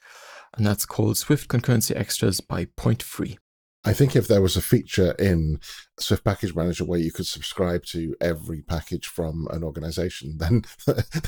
And 0.55 0.65
that's 0.65 0.85
called 0.85 1.17
Swift 1.17 1.49
Concurrency 1.49 1.95
Extras 1.95 2.41
by 2.41 2.65
Point 2.77 3.01
Free. 3.01 3.39
I 3.85 3.93
think 3.93 4.15
if 4.15 4.27
there 4.27 4.41
was 4.41 4.55
a 4.55 4.61
feature 4.61 5.11
in 5.13 5.59
Swift 5.99 6.23
Package 6.23 6.55
Manager 6.55 6.83
where 6.85 6.99
you 6.99 7.11
could 7.11 7.27
subscribe 7.27 7.85
to 7.85 8.15
every 8.19 8.61
package 8.61 9.07
from 9.07 9.47
an 9.51 9.63
organization, 9.63 10.37
then 10.39 10.63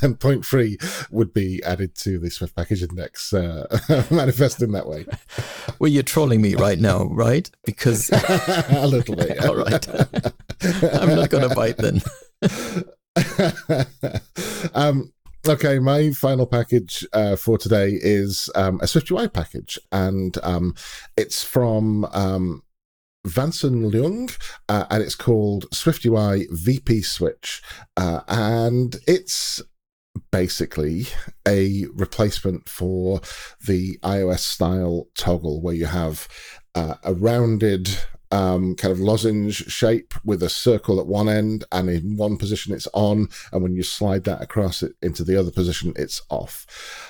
then 0.01 0.15
Point 0.15 0.45
Free 0.45 0.77
would 1.11 1.33
be 1.33 1.61
added 1.63 1.95
to 1.95 2.17
the 2.17 2.29
Swift 2.29 2.55
Package 2.55 2.83
Index 2.83 3.31
uh, 3.33 4.05
manifest 4.11 4.61
in 4.61 4.71
that 4.71 4.87
way. 4.87 5.05
Well, 5.79 5.91
you're 5.91 6.01
trolling 6.01 6.41
me 6.41 6.55
right 6.55 6.79
now, 6.79 7.03
right? 7.05 7.51
Because 7.63 8.09
a 8.09 8.87
little 8.87 9.15
bit. 9.15 9.45
all 9.45 9.55
right, 9.55 9.87
I'm 10.99 11.15
not 11.15 11.29
going 11.29 11.47
to 11.47 11.53
bite 11.53 11.77
then. 11.77 12.01
um, 14.73 15.13
okay, 15.49 15.79
my 15.79 16.11
final 16.11 16.45
package 16.45 17.05
uh, 17.13 17.35
for 17.35 17.57
today 17.57 17.97
is 18.01 18.49
um, 18.55 18.75
a 18.81 18.85
SwiftUI 18.85 19.31
package, 19.31 19.79
and 19.91 20.37
um, 20.43 20.75
it's 21.15 21.43
from 21.43 22.05
um, 22.05 22.63
Vanson 23.27 23.91
Leung, 23.91 24.35
uh, 24.69 24.85
and 24.89 25.03
it's 25.03 25.15
called 25.15 25.69
SwiftUI 25.71 26.47
VP 26.51 27.01
Switch, 27.01 27.61
uh, 27.95 28.21
and 28.27 28.97
it's 29.07 29.61
basically 30.31 31.07
a 31.47 31.85
replacement 31.93 32.67
for 32.67 33.21
the 33.65 33.97
iOS 34.03 34.39
style 34.39 35.07
toggle 35.15 35.61
where 35.61 35.75
you 35.75 35.85
have 35.85 36.27
uh, 36.75 36.95
a 37.03 37.13
rounded 37.13 37.97
um, 38.31 38.75
kind 38.75 38.91
of 38.91 38.99
lozenge 38.99 39.65
shape 39.71 40.13
with 40.23 40.43
a 40.43 40.49
circle 40.49 40.99
at 40.99 41.07
one 41.07 41.29
end, 41.29 41.65
and 41.71 41.89
in 41.89 42.17
one 42.17 42.37
position 42.37 42.73
it's 42.73 42.87
on, 42.93 43.29
and 43.51 43.61
when 43.63 43.73
you 43.73 43.83
slide 43.83 44.23
that 44.25 44.41
across 44.41 44.83
it 44.83 44.93
into 45.01 45.23
the 45.23 45.37
other 45.37 45.51
position, 45.51 45.93
it's 45.95 46.21
off. 46.29 46.65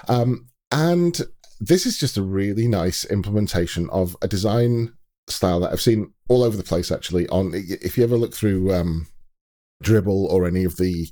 Um, 0.07 0.47
and 0.71 1.21
this 1.59 1.85
is 1.85 1.97
just 1.97 2.17
a 2.17 2.21
really 2.21 2.67
nice 2.67 3.05
implementation 3.05 3.89
of 3.89 4.15
a 4.21 4.27
design 4.27 4.93
style 5.27 5.59
that 5.59 5.71
I've 5.71 5.81
seen 5.81 6.13
all 6.29 6.43
over 6.43 6.55
the 6.55 6.63
place. 6.63 6.91
Actually, 6.91 7.27
on 7.29 7.51
if 7.53 7.97
you 7.97 8.03
ever 8.03 8.17
look 8.17 8.33
through 8.33 8.73
um, 8.73 9.07
Dribbble 9.83 10.29
or 10.29 10.45
any 10.45 10.63
of 10.63 10.77
the 10.77 11.09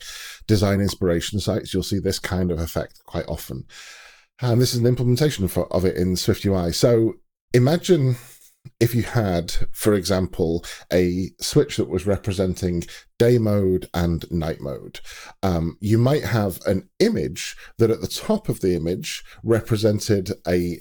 design 0.48 0.82
inspiration 0.82 1.40
sites, 1.40 1.74
you'll 1.74 1.84
see 1.84 2.00
this 2.00 2.20
kind 2.20 2.52
of 2.52 2.60
effect 2.60 3.02
quite 3.06 3.26
often. 3.28 3.66
And 4.42 4.62
this 4.62 4.74
is 4.74 4.80
an 4.80 4.88
implementation 4.88 5.48
for, 5.48 5.72
of 5.72 5.86
it 5.86 5.96
in 5.96 6.16
SwiftUI. 6.16 6.74
So 6.76 7.14
imagine 7.54 8.18
if 8.80 8.94
you 8.94 9.04
had, 9.04 9.54
for 9.72 9.94
example, 9.94 10.64
a 10.92 11.32
switch 11.40 11.78
that 11.78 11.90
was 11.90 12.06
representing 12.06 12.84
day 13.18 13.38
mode 13.38 13.90
and 13.94 14.30
night 14.32 14.62
mode, 14.62 15.00
um, 15.44 15.78
you 15.80 15.98
might 15.98 16.24
have 16.24 16.60
an 16.66 16.90
image 17.00 17.56
that 17.78 17.90
at 17.90 18.02
the 18.02 18.08
top 18.08 18.50
of 18.50 18.62
the 18.62 18.76
image 18.76 19.24
represented 19.44 20.32
a 20.48 20.80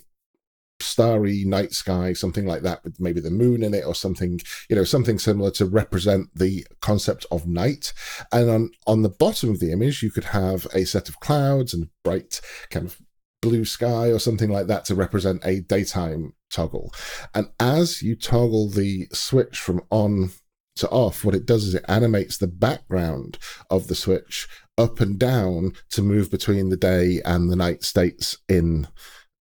starry 0.80 1.44
night 1.44 1.72
sky, 1.72 2.12
something 2.12 2.46
like 2.46 2.62
that, 2.62 2.82
with 2.84 3.00
maybe 3.00 3.20
the 3.20 3.30
moon 3.30 3.62
in 3.62 3.74
it 3.74 3.84
or 3.86 3.94
something, 3.94 4.40
you 4.68 4.76
know, 4.76 4.84
something 4.84 5.18
similar 5.18 5.50
to 5.52 5.66
represent 5.66 6.28
the 6.34 6.66
concept 6.80 7.26
of 7.30 7.46
night. 7.46 7.92
And 8.32 8.50
on, 8.50 8.70
on 8.86 9.02
the 9.02 9.08
bottom 9.08 9.50
of 9.50 9.60
the 9.60 9.72
image, 9.72 10.02
you 10.02 10.10
could 10.10 10.24
have 10.24 10.66
a 10.74 10.84
set 10.84 11.08
of 11.08 11.20
clouds 11.20 11.74
and 11.74 11.88
bright 12.02 12.40
kind 12.70 12.86
of 12.86 13.00
blue 13.40 13.64
sky 13.64 14.10
or 14.10 14.18
something 14.18 14.50
like 14.50 14.68
that 14.68 14.86
to 14.86 14.94
represent 14.94 15.44
a 15.44 15.60
daytime 15.60 16.32
toggle. 16.54 16.92
And 17.34 17.50
as 17.60 18.02
you 18.02 18.16
toggle 18.16 18.70
the 18.70 19.08
switch 19.12 19.58
from 19.58 19.82
on 19.90 20.30
to 20.76 20.88
off, 20.88 21.24
what 21.24 21.34
it 21.34 21.46
does 21.46 21.64
is 21.64 21.74
it 21.74 21.84
animates 21.88 22.38
the 22.38 22.46
background 22.46 23.38
of 23.70 23.88
the 23.88 23.94
switch 23.94 24.48
up 24.76 25.00
and 25.00 25.18
down 25.18 25.72
to 25.90 26.02
move 26.02 26.30
between 26.30 26.68
the 26.68 26.76
day 26.76 27.20
and 27.24 27.50
the 27.50 27.56
night 27.56 27.84
states 27.84 28.38
in 28.48 28.88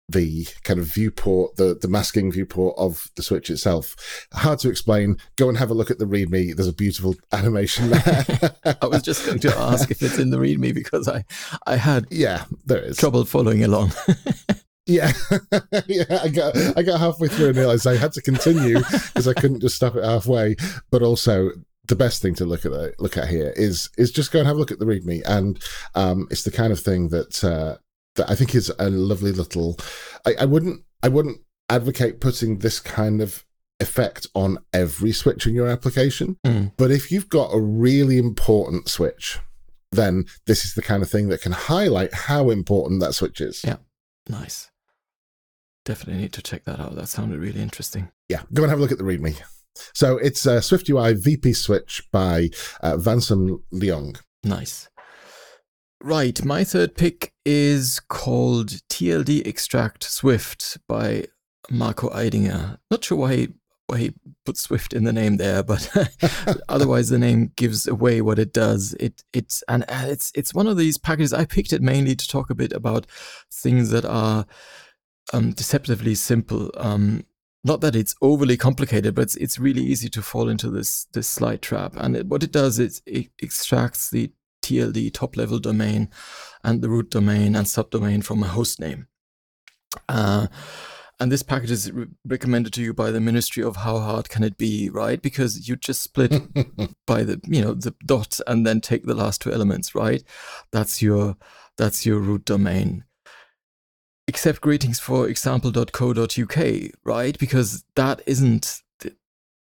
the 0.09 0.47
kind 0.65 0.81
of 0.81 0.87
viewport, 0.87 1.57
the, 1.57 1.77
the 1.79 1.89
masking 1.89 2.33
viewport 2.33 2.75
of 2.79 3.11
the 3.17 3.23
Switch 3.23 3.51
itself. 3.51 3.95
Hard 4.33 4.59
to 4.61 4.71
explain. 4.71 5.19
Go 5.37 5.49
and 5.49 5.59
have 5.59 5.71
a 5.71 5.75
look 5.75 5.91
at 5.91 5.99
the 5.99 6.07
README. 6.07 6.57
There's 6.57 6.69
a 6.69 6.73
beautiful 6.73 7.15
animation 7.31 7.91
there. 7.91 8.55
I 8.81 8.87
was 8.87 9.03
just 9.03 9.27
going 9.27 9.41
to 9.41 9.55
ask 9.59 9.91
if 9.91 10.03
it's 10.03 10.19
in 10.19 10.31
the 10.31 10.39
README 10.39 10.75
because 10.75 11.09
I, 11.09 11.25
I 11.67 11.77
had 11.77 12.07
yeah, 12.11 12.45
there 12.65 12.81
is 12.81 12.97
trouble 12.97 13.25
following 13.25 13.63
along. 13.65 13.93
yeah, 14.89 15.13
yeah. 15.87 16.05
I 16.23 16.29
got 16.29 16.57
I 16.77 16.83
got 16.83 16.99
halfway 16.99 17.29
through 17.29 17.49
and 17.49 17.57
realized 17.57 17.87
I 17.87 17.97
had 17.97 18.13
to 18.13 18.23
continue 18.23 18.79
because 18.79 19.29
I 19.29 19.35
couldn't 19.35 19.61
just 19.61 19.77
stop 19.77 19.95
it 19.95 20.03
halfway. 20.05 20.57
But 20.91 21.03
also, 21.03 21.51
the 21.87 21.95
best 21.97 22.21
thing 22.23 22.35
to 22.37 22.45
look 22.45 22.65
at 22.67 22.73
the, 22.73 22.93
look 22.99 23.17
at 23.17 23.29
here 23.29 23.53
is 23.57 23.91
is 23.97 24.11
just 24.11 24.33
go 24.33 24.41
and 24.41 24.49
have 24.49 24.57
a 24.57 24.59
look 24.59 24.73
at 24.73 24.79
the 24.81 24.87
README, 24.87 25.23
and 25.27 25.63
um, 25.95 26.27
it's 26.31 26.43
the 26.43 26.51
kind 26.51 26.73
of 26.73 26.81
thing 26.81 27.11
that 27.11 27.45
uh, 27.45 27.77
that 28.17 28.29
I 28.31 28.35
think 28.35 28.55
is 28.55 28.73
a 28.79 28.91
lovely 28.91 29.33
little. 29.33 29.79
I, 30.27 30.35
I 30.41 30.45
wouldn't 30.47 30.83
I 31.03 31.09
wouldn't 31.09 31.39
advocate 31.69 32.21
putting 32.21 32.59
this 32.59 32.81
kind 32.81 33.21
of 33.21 33.45
effect 33.81 34.27
on 34.35 34.59
every 34.73 35.13
switch 35.13 35.47
in 35.47 35.55
your 35.55 35.69
application, 35.69 36.37
Mm. 36.45 36.73
but 36.77 36.91
if 36.91 37.13
you've 37.13 37.29
got 37.29 37.51
a 37.53 37.61
really 37.61 38.19
important 38.19 38.89
switch, 38.89 39.39
then 39.93 40.25
this 40.47 40.65
is 40.65 40.75
the 40.75 40.83
kind 40.83 41.01
of 41.03 41.09
thing 41.11 41.29
that 41.29 41.43
can 41.43 41.53
highlight 41.53 42.13
how 42.13 42.51
important 42.51 43.01
that 43.01 43.13
switch 43.15 43.41
is. 43.41 43.63
Yeah. 43.65 43.77
Nice. 44.29 44.69
Definitely 45.89 46.21
need 46.21 46.35
to 46.35 46.43
check 46.43 46.67
that 46.67 46.79
out. 46.79 46.97
That 46.97 47.09
sounded 47.09 47.39
really 47.39 47.63
interesting. 47.63 48.11
yeah, 48.29 48.43
go 48.53 48.63
and 48.63 48.69
have 48.69 48.79
a 48.79 48.83
look 48.83 48.93
at 48.93 48.99
the 48.99 49.05
README. 49.05 49.41
So 49.95 50.19
it's 50.19 50.47
uh, 50.47 50.59
SwiftUI 50.59 51.17
VP 51.17 51.55
Switch 51.55 52.03
by 52.13 52.51
uh, 52.83 52.99
Vanson 52.99 53.63
Leung. 53.73 54.21
Nice. 54.45 54.91
Right, 56.03 56.45
my 56.45 56.63
third 56.63 56.95
pick 56.95 57.33
is 57.47 58.01
called 58.07 58.69
TLD 58.91 59.47
Extract 59.47 60.05
Swift 60.05 60.77
by 60.87 61.25
Marco 61.71 62.11
Eidinger. 62.11 62.77
Not 62.91 63.03
sure 63.03 63.17
why 63.17 63.35
he, 63.35 63.49
why 63.87 63.97
he 63.97 64.15
put 64.45 64.59
Swift 64.59 64.93
in 64.93 65.05
the 65.05 65.13
name 65.15 65.39
there, 65.39 65.63
but 65.63 65.91
otherwise 66.69 67.09
the 67.09 67.19
name 67.19 67.53
gives 67.57 67.87
away 67.87 68.21
what 68.21 68.39
it 68.39 68.53
does. 68.53 68.95
It 69.01 69.25
it's 69.33 69.65
and 69.69 69.87
it's 69.89 70.33
it's 70.35 70.53
one 70.53 70.67
of 70.67 70.77
these 70.77 70.99
packages. 70.99 71.33
I 71.33 71.47
picked 71.47 71.73
it 71.73 71.81
mainly 71.81 72.15
to 72.15 72.29
talk 72.29 72.51
a 72.51 72.55
bit 72.55 72.75
about 72.75 73.07
things 73.51 73.89
that 73.89 74.05
are 74.05 74.45
um, 75.33 75.53
deceptively 75.53 76.15
simple. 76.15 76.71
Um, 76.77 77.25
not 77.65 77.81
that 77.81 77.97
it's 77.97 78.15
overly 78.23 78.57
complicated, 78.57 79.15
but 79.15 79.23
it's, 79.23 79.37
it's 79.37 79.59
really 79.59 79.83
easy 79.83 80.09
to 80.11 80.23
fall 80.23 80.49
into 80.49 80.71
this 80.71 81.07
this 81.13 81.29
slide 81.29 81.63
trap. 81.63 81.95
And 81.97 82.17
it, 82.17 82.27
what 82.27 82.43
it 82.43 82.53
does 82.53 82.79
is 82.79 83.03
it 83.05 83.29
extracts 83.41 84.11
the 84.11 84.33
TLD 84.63 85.13
top 85.13 85.37
level 85.37 85.59
domain 85.59 86.11
and 86.63 86.83
the 86.83 86.89
root 86.89 87.11
domain 87.11 87.57
and 87.57 87.67
subdomain 87.67 88.23
from 88.25 88.43
a 88.43 88.49
host 88.49 88.81
name. 88.81 89.07
Uh, 90.09 90.47
and 91.21 91.33
this 91.33 91.43
package 91.43 91.71
is 91.73 91.91
re- 91.91 92.07
recommended 92.25 92.73
to 92.75 92.83
you 92.83 92.95
by 92.95 93.11
the 93.11 93.21
Ministry 93.21 93.63
of 93.63 93.77
How 93.77 93.99
Hard 93.99 94.29
Can 94.29 94.45
It 94.45 94.57
Be, 94.57 94.89
right? 94.89 95.21
Because 95.21 95.69
you 95.69 95.75
just 95.75 96.03
split 96.03 96.33
by 97.07 97.25
the 97.25 97.41
you 97.45 97.61
know 97.61 97.75
the 97.75 97.95
dot 98.07 98.39
and 98.47 98.67
then 98.67 98.81
take 98.81 99.05
the 99.05 99.15
last 99.15 99.43
two 99.43 99.53
elements, 99.53 99.95
right? 99.95 100.23
That's 100.71 101.03
your 101.03 101.37
that's 101.77 102.07
your 102.07 102.21
root 102.21 102.45
domain 102.45 103.05
accept 104.29 104.61
greetings 104.61 105.01
for 105.01 105.29
example.co.uk, 105.29 106.59
right? 107.05 107.39
Because 107.39 107.85
that 107.97 108.23
isn't 108.27 108.83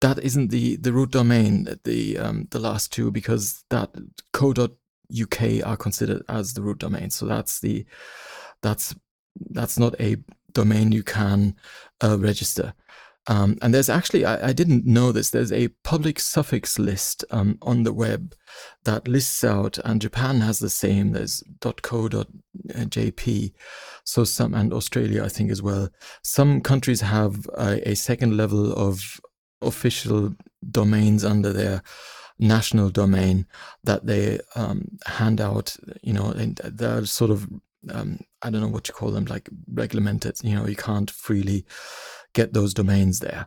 that 0.00 0.18
isn't 0.18 0.48
the 0.48 0.76
the 0.76 0.92
root 0.92 1.10
domain, 1.10 1.78
the 1.84 2.18
um, 2.18 2.48
the 2.50 2.58
last 2.58 2.92
two, 2.92 3.10
because 3.10 3.64
that 3.70 3.90
co.uk 4.32 5.40
are 5.64 5.76
considered 5.76 6.22
as 6.28 6.54
the 6.54 6.62
root 6.62 6.78
domain. 6.78 7.10
So 7.10 7.26
that's 7.26 7.60
the 7.60 7.86
that's 8.62 8.94
that's 9.50 9.78
not 9.78 9.98
a 10.00 10.16
domain 10.52 10.92
you 10.92 11.02
can 11.02 11.56
uh, 12.02 12.18
register. 12.18 12.74
Um, 13.26 13.56
and 13.62 13.72
there's 13.72 13.88
actually, 13.88 14.24
I, 14.26 14.48
I, 14.48 14.52
didn't 14.52 14.84
know 14.84 15.10
this, 15.10 15.30
there's 15.30 15.52
a 15.52 15.68
public 15.82 16.20
suffix 16.20 16.78
list 16.78 17.24
um, 17.30 17.58
on 17.62 17.82
the 17.82 17.92
web 17.92 18.34
that 18.84 19.08
lists 19.08 19.42
out, 19.42 19.78
and 19.84 20.00
Japan 20.00 20.40
has 20.42 20.58
the 20.58 20.68
same, 20.68 21.12
there's 21.12 21.42
.co.jp, 21.60 23.52
so 24.04 24.24
some, 24.24 24.52
and 24.52 24.74
Australia, 24.74 25.24
I 25.24 25.28
think, 25.28 25.50
as 25.50 25.62
well. 25.62 25.88
Some 26.22 26.60
countries 26.60 27.00
have 27.00 27.48
a, 27.56 27.88
a 27.88 27.94
second 27.94 28.36
level 28.36 28.74
of 28.74 29.20
official 29.62 30.34
domains 30.70 31.24
under 31.24 31.52
their 31.52 31.82
national 32.38 32.90
domain 32.90 33.46
that 33.84 34.04
they 34.04 34.38
um, 34.54 34.98
hand 35.06 35.40
out, 35.40 35.76
you 36.02 36.12
know, 36.12 36.26
and 36.30 36.60
they're 36.64 37.06
sort 37.06 37.30
of, 37.30 37.48
um, 37.90 38.20
I 38.42 38.50
don't 38.50 38.60
know 38.60 38.68
what 38.68 38.88
you 38.88 38.92
call 38.92 39.10
them, 39.10 39.24
like 39.26 39.48
regulated, 39.72 40.36
you 40.42 40.54
know, 40.54 40.66
you 40.66 40.76
can't 40.76 41.10
freely 41.10 41.64
get 42.34 42.52
those 42.52 42.74
domains 42.74 43.20
there. 43.20 43.46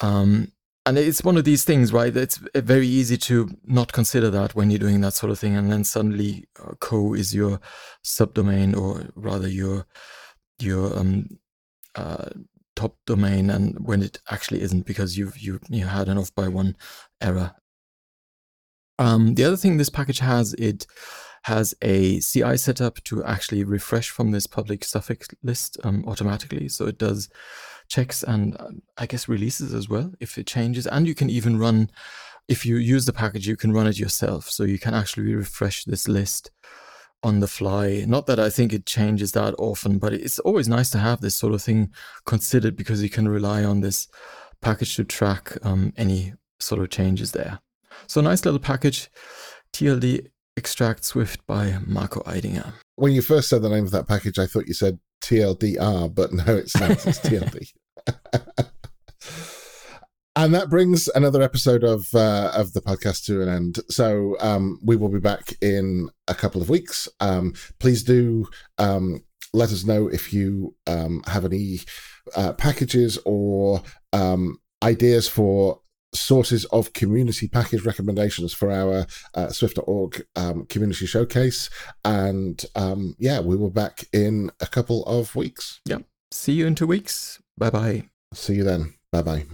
Um, 0.00 0.52
and 0.86 0.98
it's 0.98 1.24
one 1.24 1.38
of 1.38 1.44
these 1.44 1.64
things, 1.64 1.92
right? 1.92 2.14
It's 2.14 2.38
very 2.54 2.86
easy 2.86 3.16
to 3.16 3.48
not 3.64 3.92
consider 3.92 4.28
that 4.30 4.54
when 4.54 4.70
you're 4.70 4.78
doing 4.78 5.00
that 5.00 5.14
sort 5.14 5.32
of 5.32 5.38
thing, 5.38 5.56
and 5.56 5.72
then 5.72 5.82
suddenly 5.82 6.46
uh, 6.62 6.74
co 6.78 7.14
is 7.14 7.34
your 7.34 7.60
subdomain, 8.04 8.76
or 8.76 9.06
rather 9.14 9.48
your 9.48 9.86
your 10.58 10.96
um, 10.98 11.38
uh, 11.94 12.28
top 12.76 12.96
domain, 13.06 13.48
and 13.48 13.78
when 13.86 14.02
it 14.02 14.20
actually 14.30 14.60
isn't 14.60 14.84
because 14.84 15.16
you've 15.16 15.38
you 15.38 15.58
you 15.70 15.86
had 15.86 16.08
an 16.08 16.18
off 16.18 16.34
by 16.34 16.48
one 16.48 16.76
error. 17.20 17.52
Um, 18.98 19.34
the 19.36 19.44
other 19.44 19.56
thing 19.56 19.78
this 19.78 19.90
package 19.90 20.18
has 20.18 20.52
it 20.54 20.86
has 21.44 21.74
a 21.82 22.20
CI 22.20 22.56
setup 22.56 23.02
to 23.04 23.24
actually 23.24 23.64
refresh 23.64 24.10
from 24.10 24.30
this 24.30 24.46
public 24.46 24.84
suffix 24.84 25.28
list 25.42 25.78
um, 25.82 26.04
automatically, 26.06 26.68
so 26.68 26.86
it 26.86 26.98
does 26.98 27.30
checks 27.88 28.22
and 28.22 28.56
uh, 28.58 28.70
I 28.98 29.06
guess 29.06 29.28
releases 29.28 29.74
as 29.74 29.88
well 29.88 30.12
if 30.20 30.38
it 30.38 30.46
changes. 30.46 30.86
And 30.86 31.06
you 31.06 31.14
can 31.14 31.30
even 31.30 31.58
run, 31.58 31.90
if 32.48 32.64
you 32.66 32.76
use 32.76 33.06
the 33.06 33.12
package, 33.12 33.46
you 33.46 33.56
can 33.56 33.72
run 33.72 33.86
it 33.86 33.98
yourself. 33.98 34.50
So 34.50 34.64
you 34.64 34.78
can 34.78 34.94
actually 34.94 35.34
refresh 35.34 35.84
this 35.84 36.08
list 36.08 36.50
on 37.22 37.40
the 37.40 37.48
fly. 37.48 38.04
Not 38.06 38.26
that 38.26 38.38
I 38.38 38.50
think 38.50 38.72
it 38.72 38.86
changes 38.86 39.32
that 39.32 39.54
often, 39.58 39.98
but 39.98 40.12
it's 40.12 40.38
always 40.40 40.68
nice 40.68 40.90
to 40.90 40.98
have 40.98 41.20
this 41.20 41.34
sort 41.34 41.54
of 41.54 41.62
thing 41.62 41.92
considered 42.26 42.76
because 42.76 43.02
you 43.02 43.08
can 43.08 43.28
rely 43.28 43.64
on 43.64 43.80
this 43.80 44.06
package 44.60 44.96
to 44.96 45.04
track 45.04 45.56
um, 45.62 45.92
any 45.96 46.34
sort 46.60 46.82
of 46.82 46.90
changes 46.90 47.32
there. 47.32 47.60
So 48.06 48.20
nice 48.20 48.44
little 48.44 48.60
package, 48.60 49.10
TLD 49.72 50.28
extract 50.56 51.04
Swift 51.04 51.44
by 51.46 51.78
Marco 51.86 52.20
Eidinger. 52.20 52.74
When 52.96 53.12
you 53.12 53.22
first 53.22 53.48
said 53.48 53.62
the 53.62 53.68
name 53.68 53.84
of 53.84 53.90
that 53.90 54.06
package, 54.06 54.38
I 54.38 54.46
thought 54.46 54.68
you 54.68 54.74
said 54.74 54.98
TLDR, 55.24 56.14
but 56.14 56.32
no, 56.32 56.44
it's 56.46 56.78
not. 56.78 56.90
It's 56.90 57.20
TLD. 57.20 57.72
and 60.36 60.54
that 60.54 60.68
brings 60.68 61.08
another 61.14 61.40
episode 61.42 61.82
of 61.82 62.14
uh, 62.14 62.52
of 62.54 62.74
the 62.74 62.82
podcast 62.82 63.24
to 63.26 63.40
an 63.42 63.48
end. 63.48 63.78
So 63.88 64.36
um, 64.40 64.78
we 64.84 64.96
will 64.96 65.08
be 65.08 65.20
back 65.20 65.54
in 65.62 66.10
a 66.28 66.34
couple 66.34 66.60
of 66.60 66.68
weeks. 66.68 67.08
Um, 67.20 67.54
please 67.78 68.02
do 68.02 68.46
um, 68.78 69.24
let 69.54 69.72
us 69.72 69.84
know 69.84 70.08
if 70.08 70.32
you 70.32 70.74
um, 70.86 71.22
have 71.26 71.46
any 71.46 71.80
uh, 72.36 72.52
packages 72.52 73.18
or 73.24 73.82
um, 74.12 74.58
ideas 74.82 75.26
for 75.26 75.80
sources 76.14 76.64
of 76.66 76.92
community 76.92 77.48
package 77.48 77.84
recommendations 77.84 78.52
for 78.52 78.70
our 78.70 79.06
uh, 79.34 79.48
Swift.org 79.48 80.24
um, 80.36 80.66
community 80.66 81.06
showcase. 81.06 81.70
And 82.04 82.64
um, 82.74 83.14
yeah, 83.18 83.40
we 83.40 83.56
will 83.56 83.70
back 83.70 84.04
in 84.12 84.50
a 84.60 84.66
couple 84.66 85.04
of 85.04 85.34
weeks. 85.34 85.80
Yeah. 85.84 85.98
See 86.30 86.52
you 86.52 86.66
in 86.66 86.74
two 86.74 86.86
weeks. 86.86 87.40
Bye 87.56 87.70
bye. 87.70 88.04
See 88.32 88.54
you 88.54 88.64
then. 88.64 88.94
Bye 89.12 89.22
bye. 89.22 89.44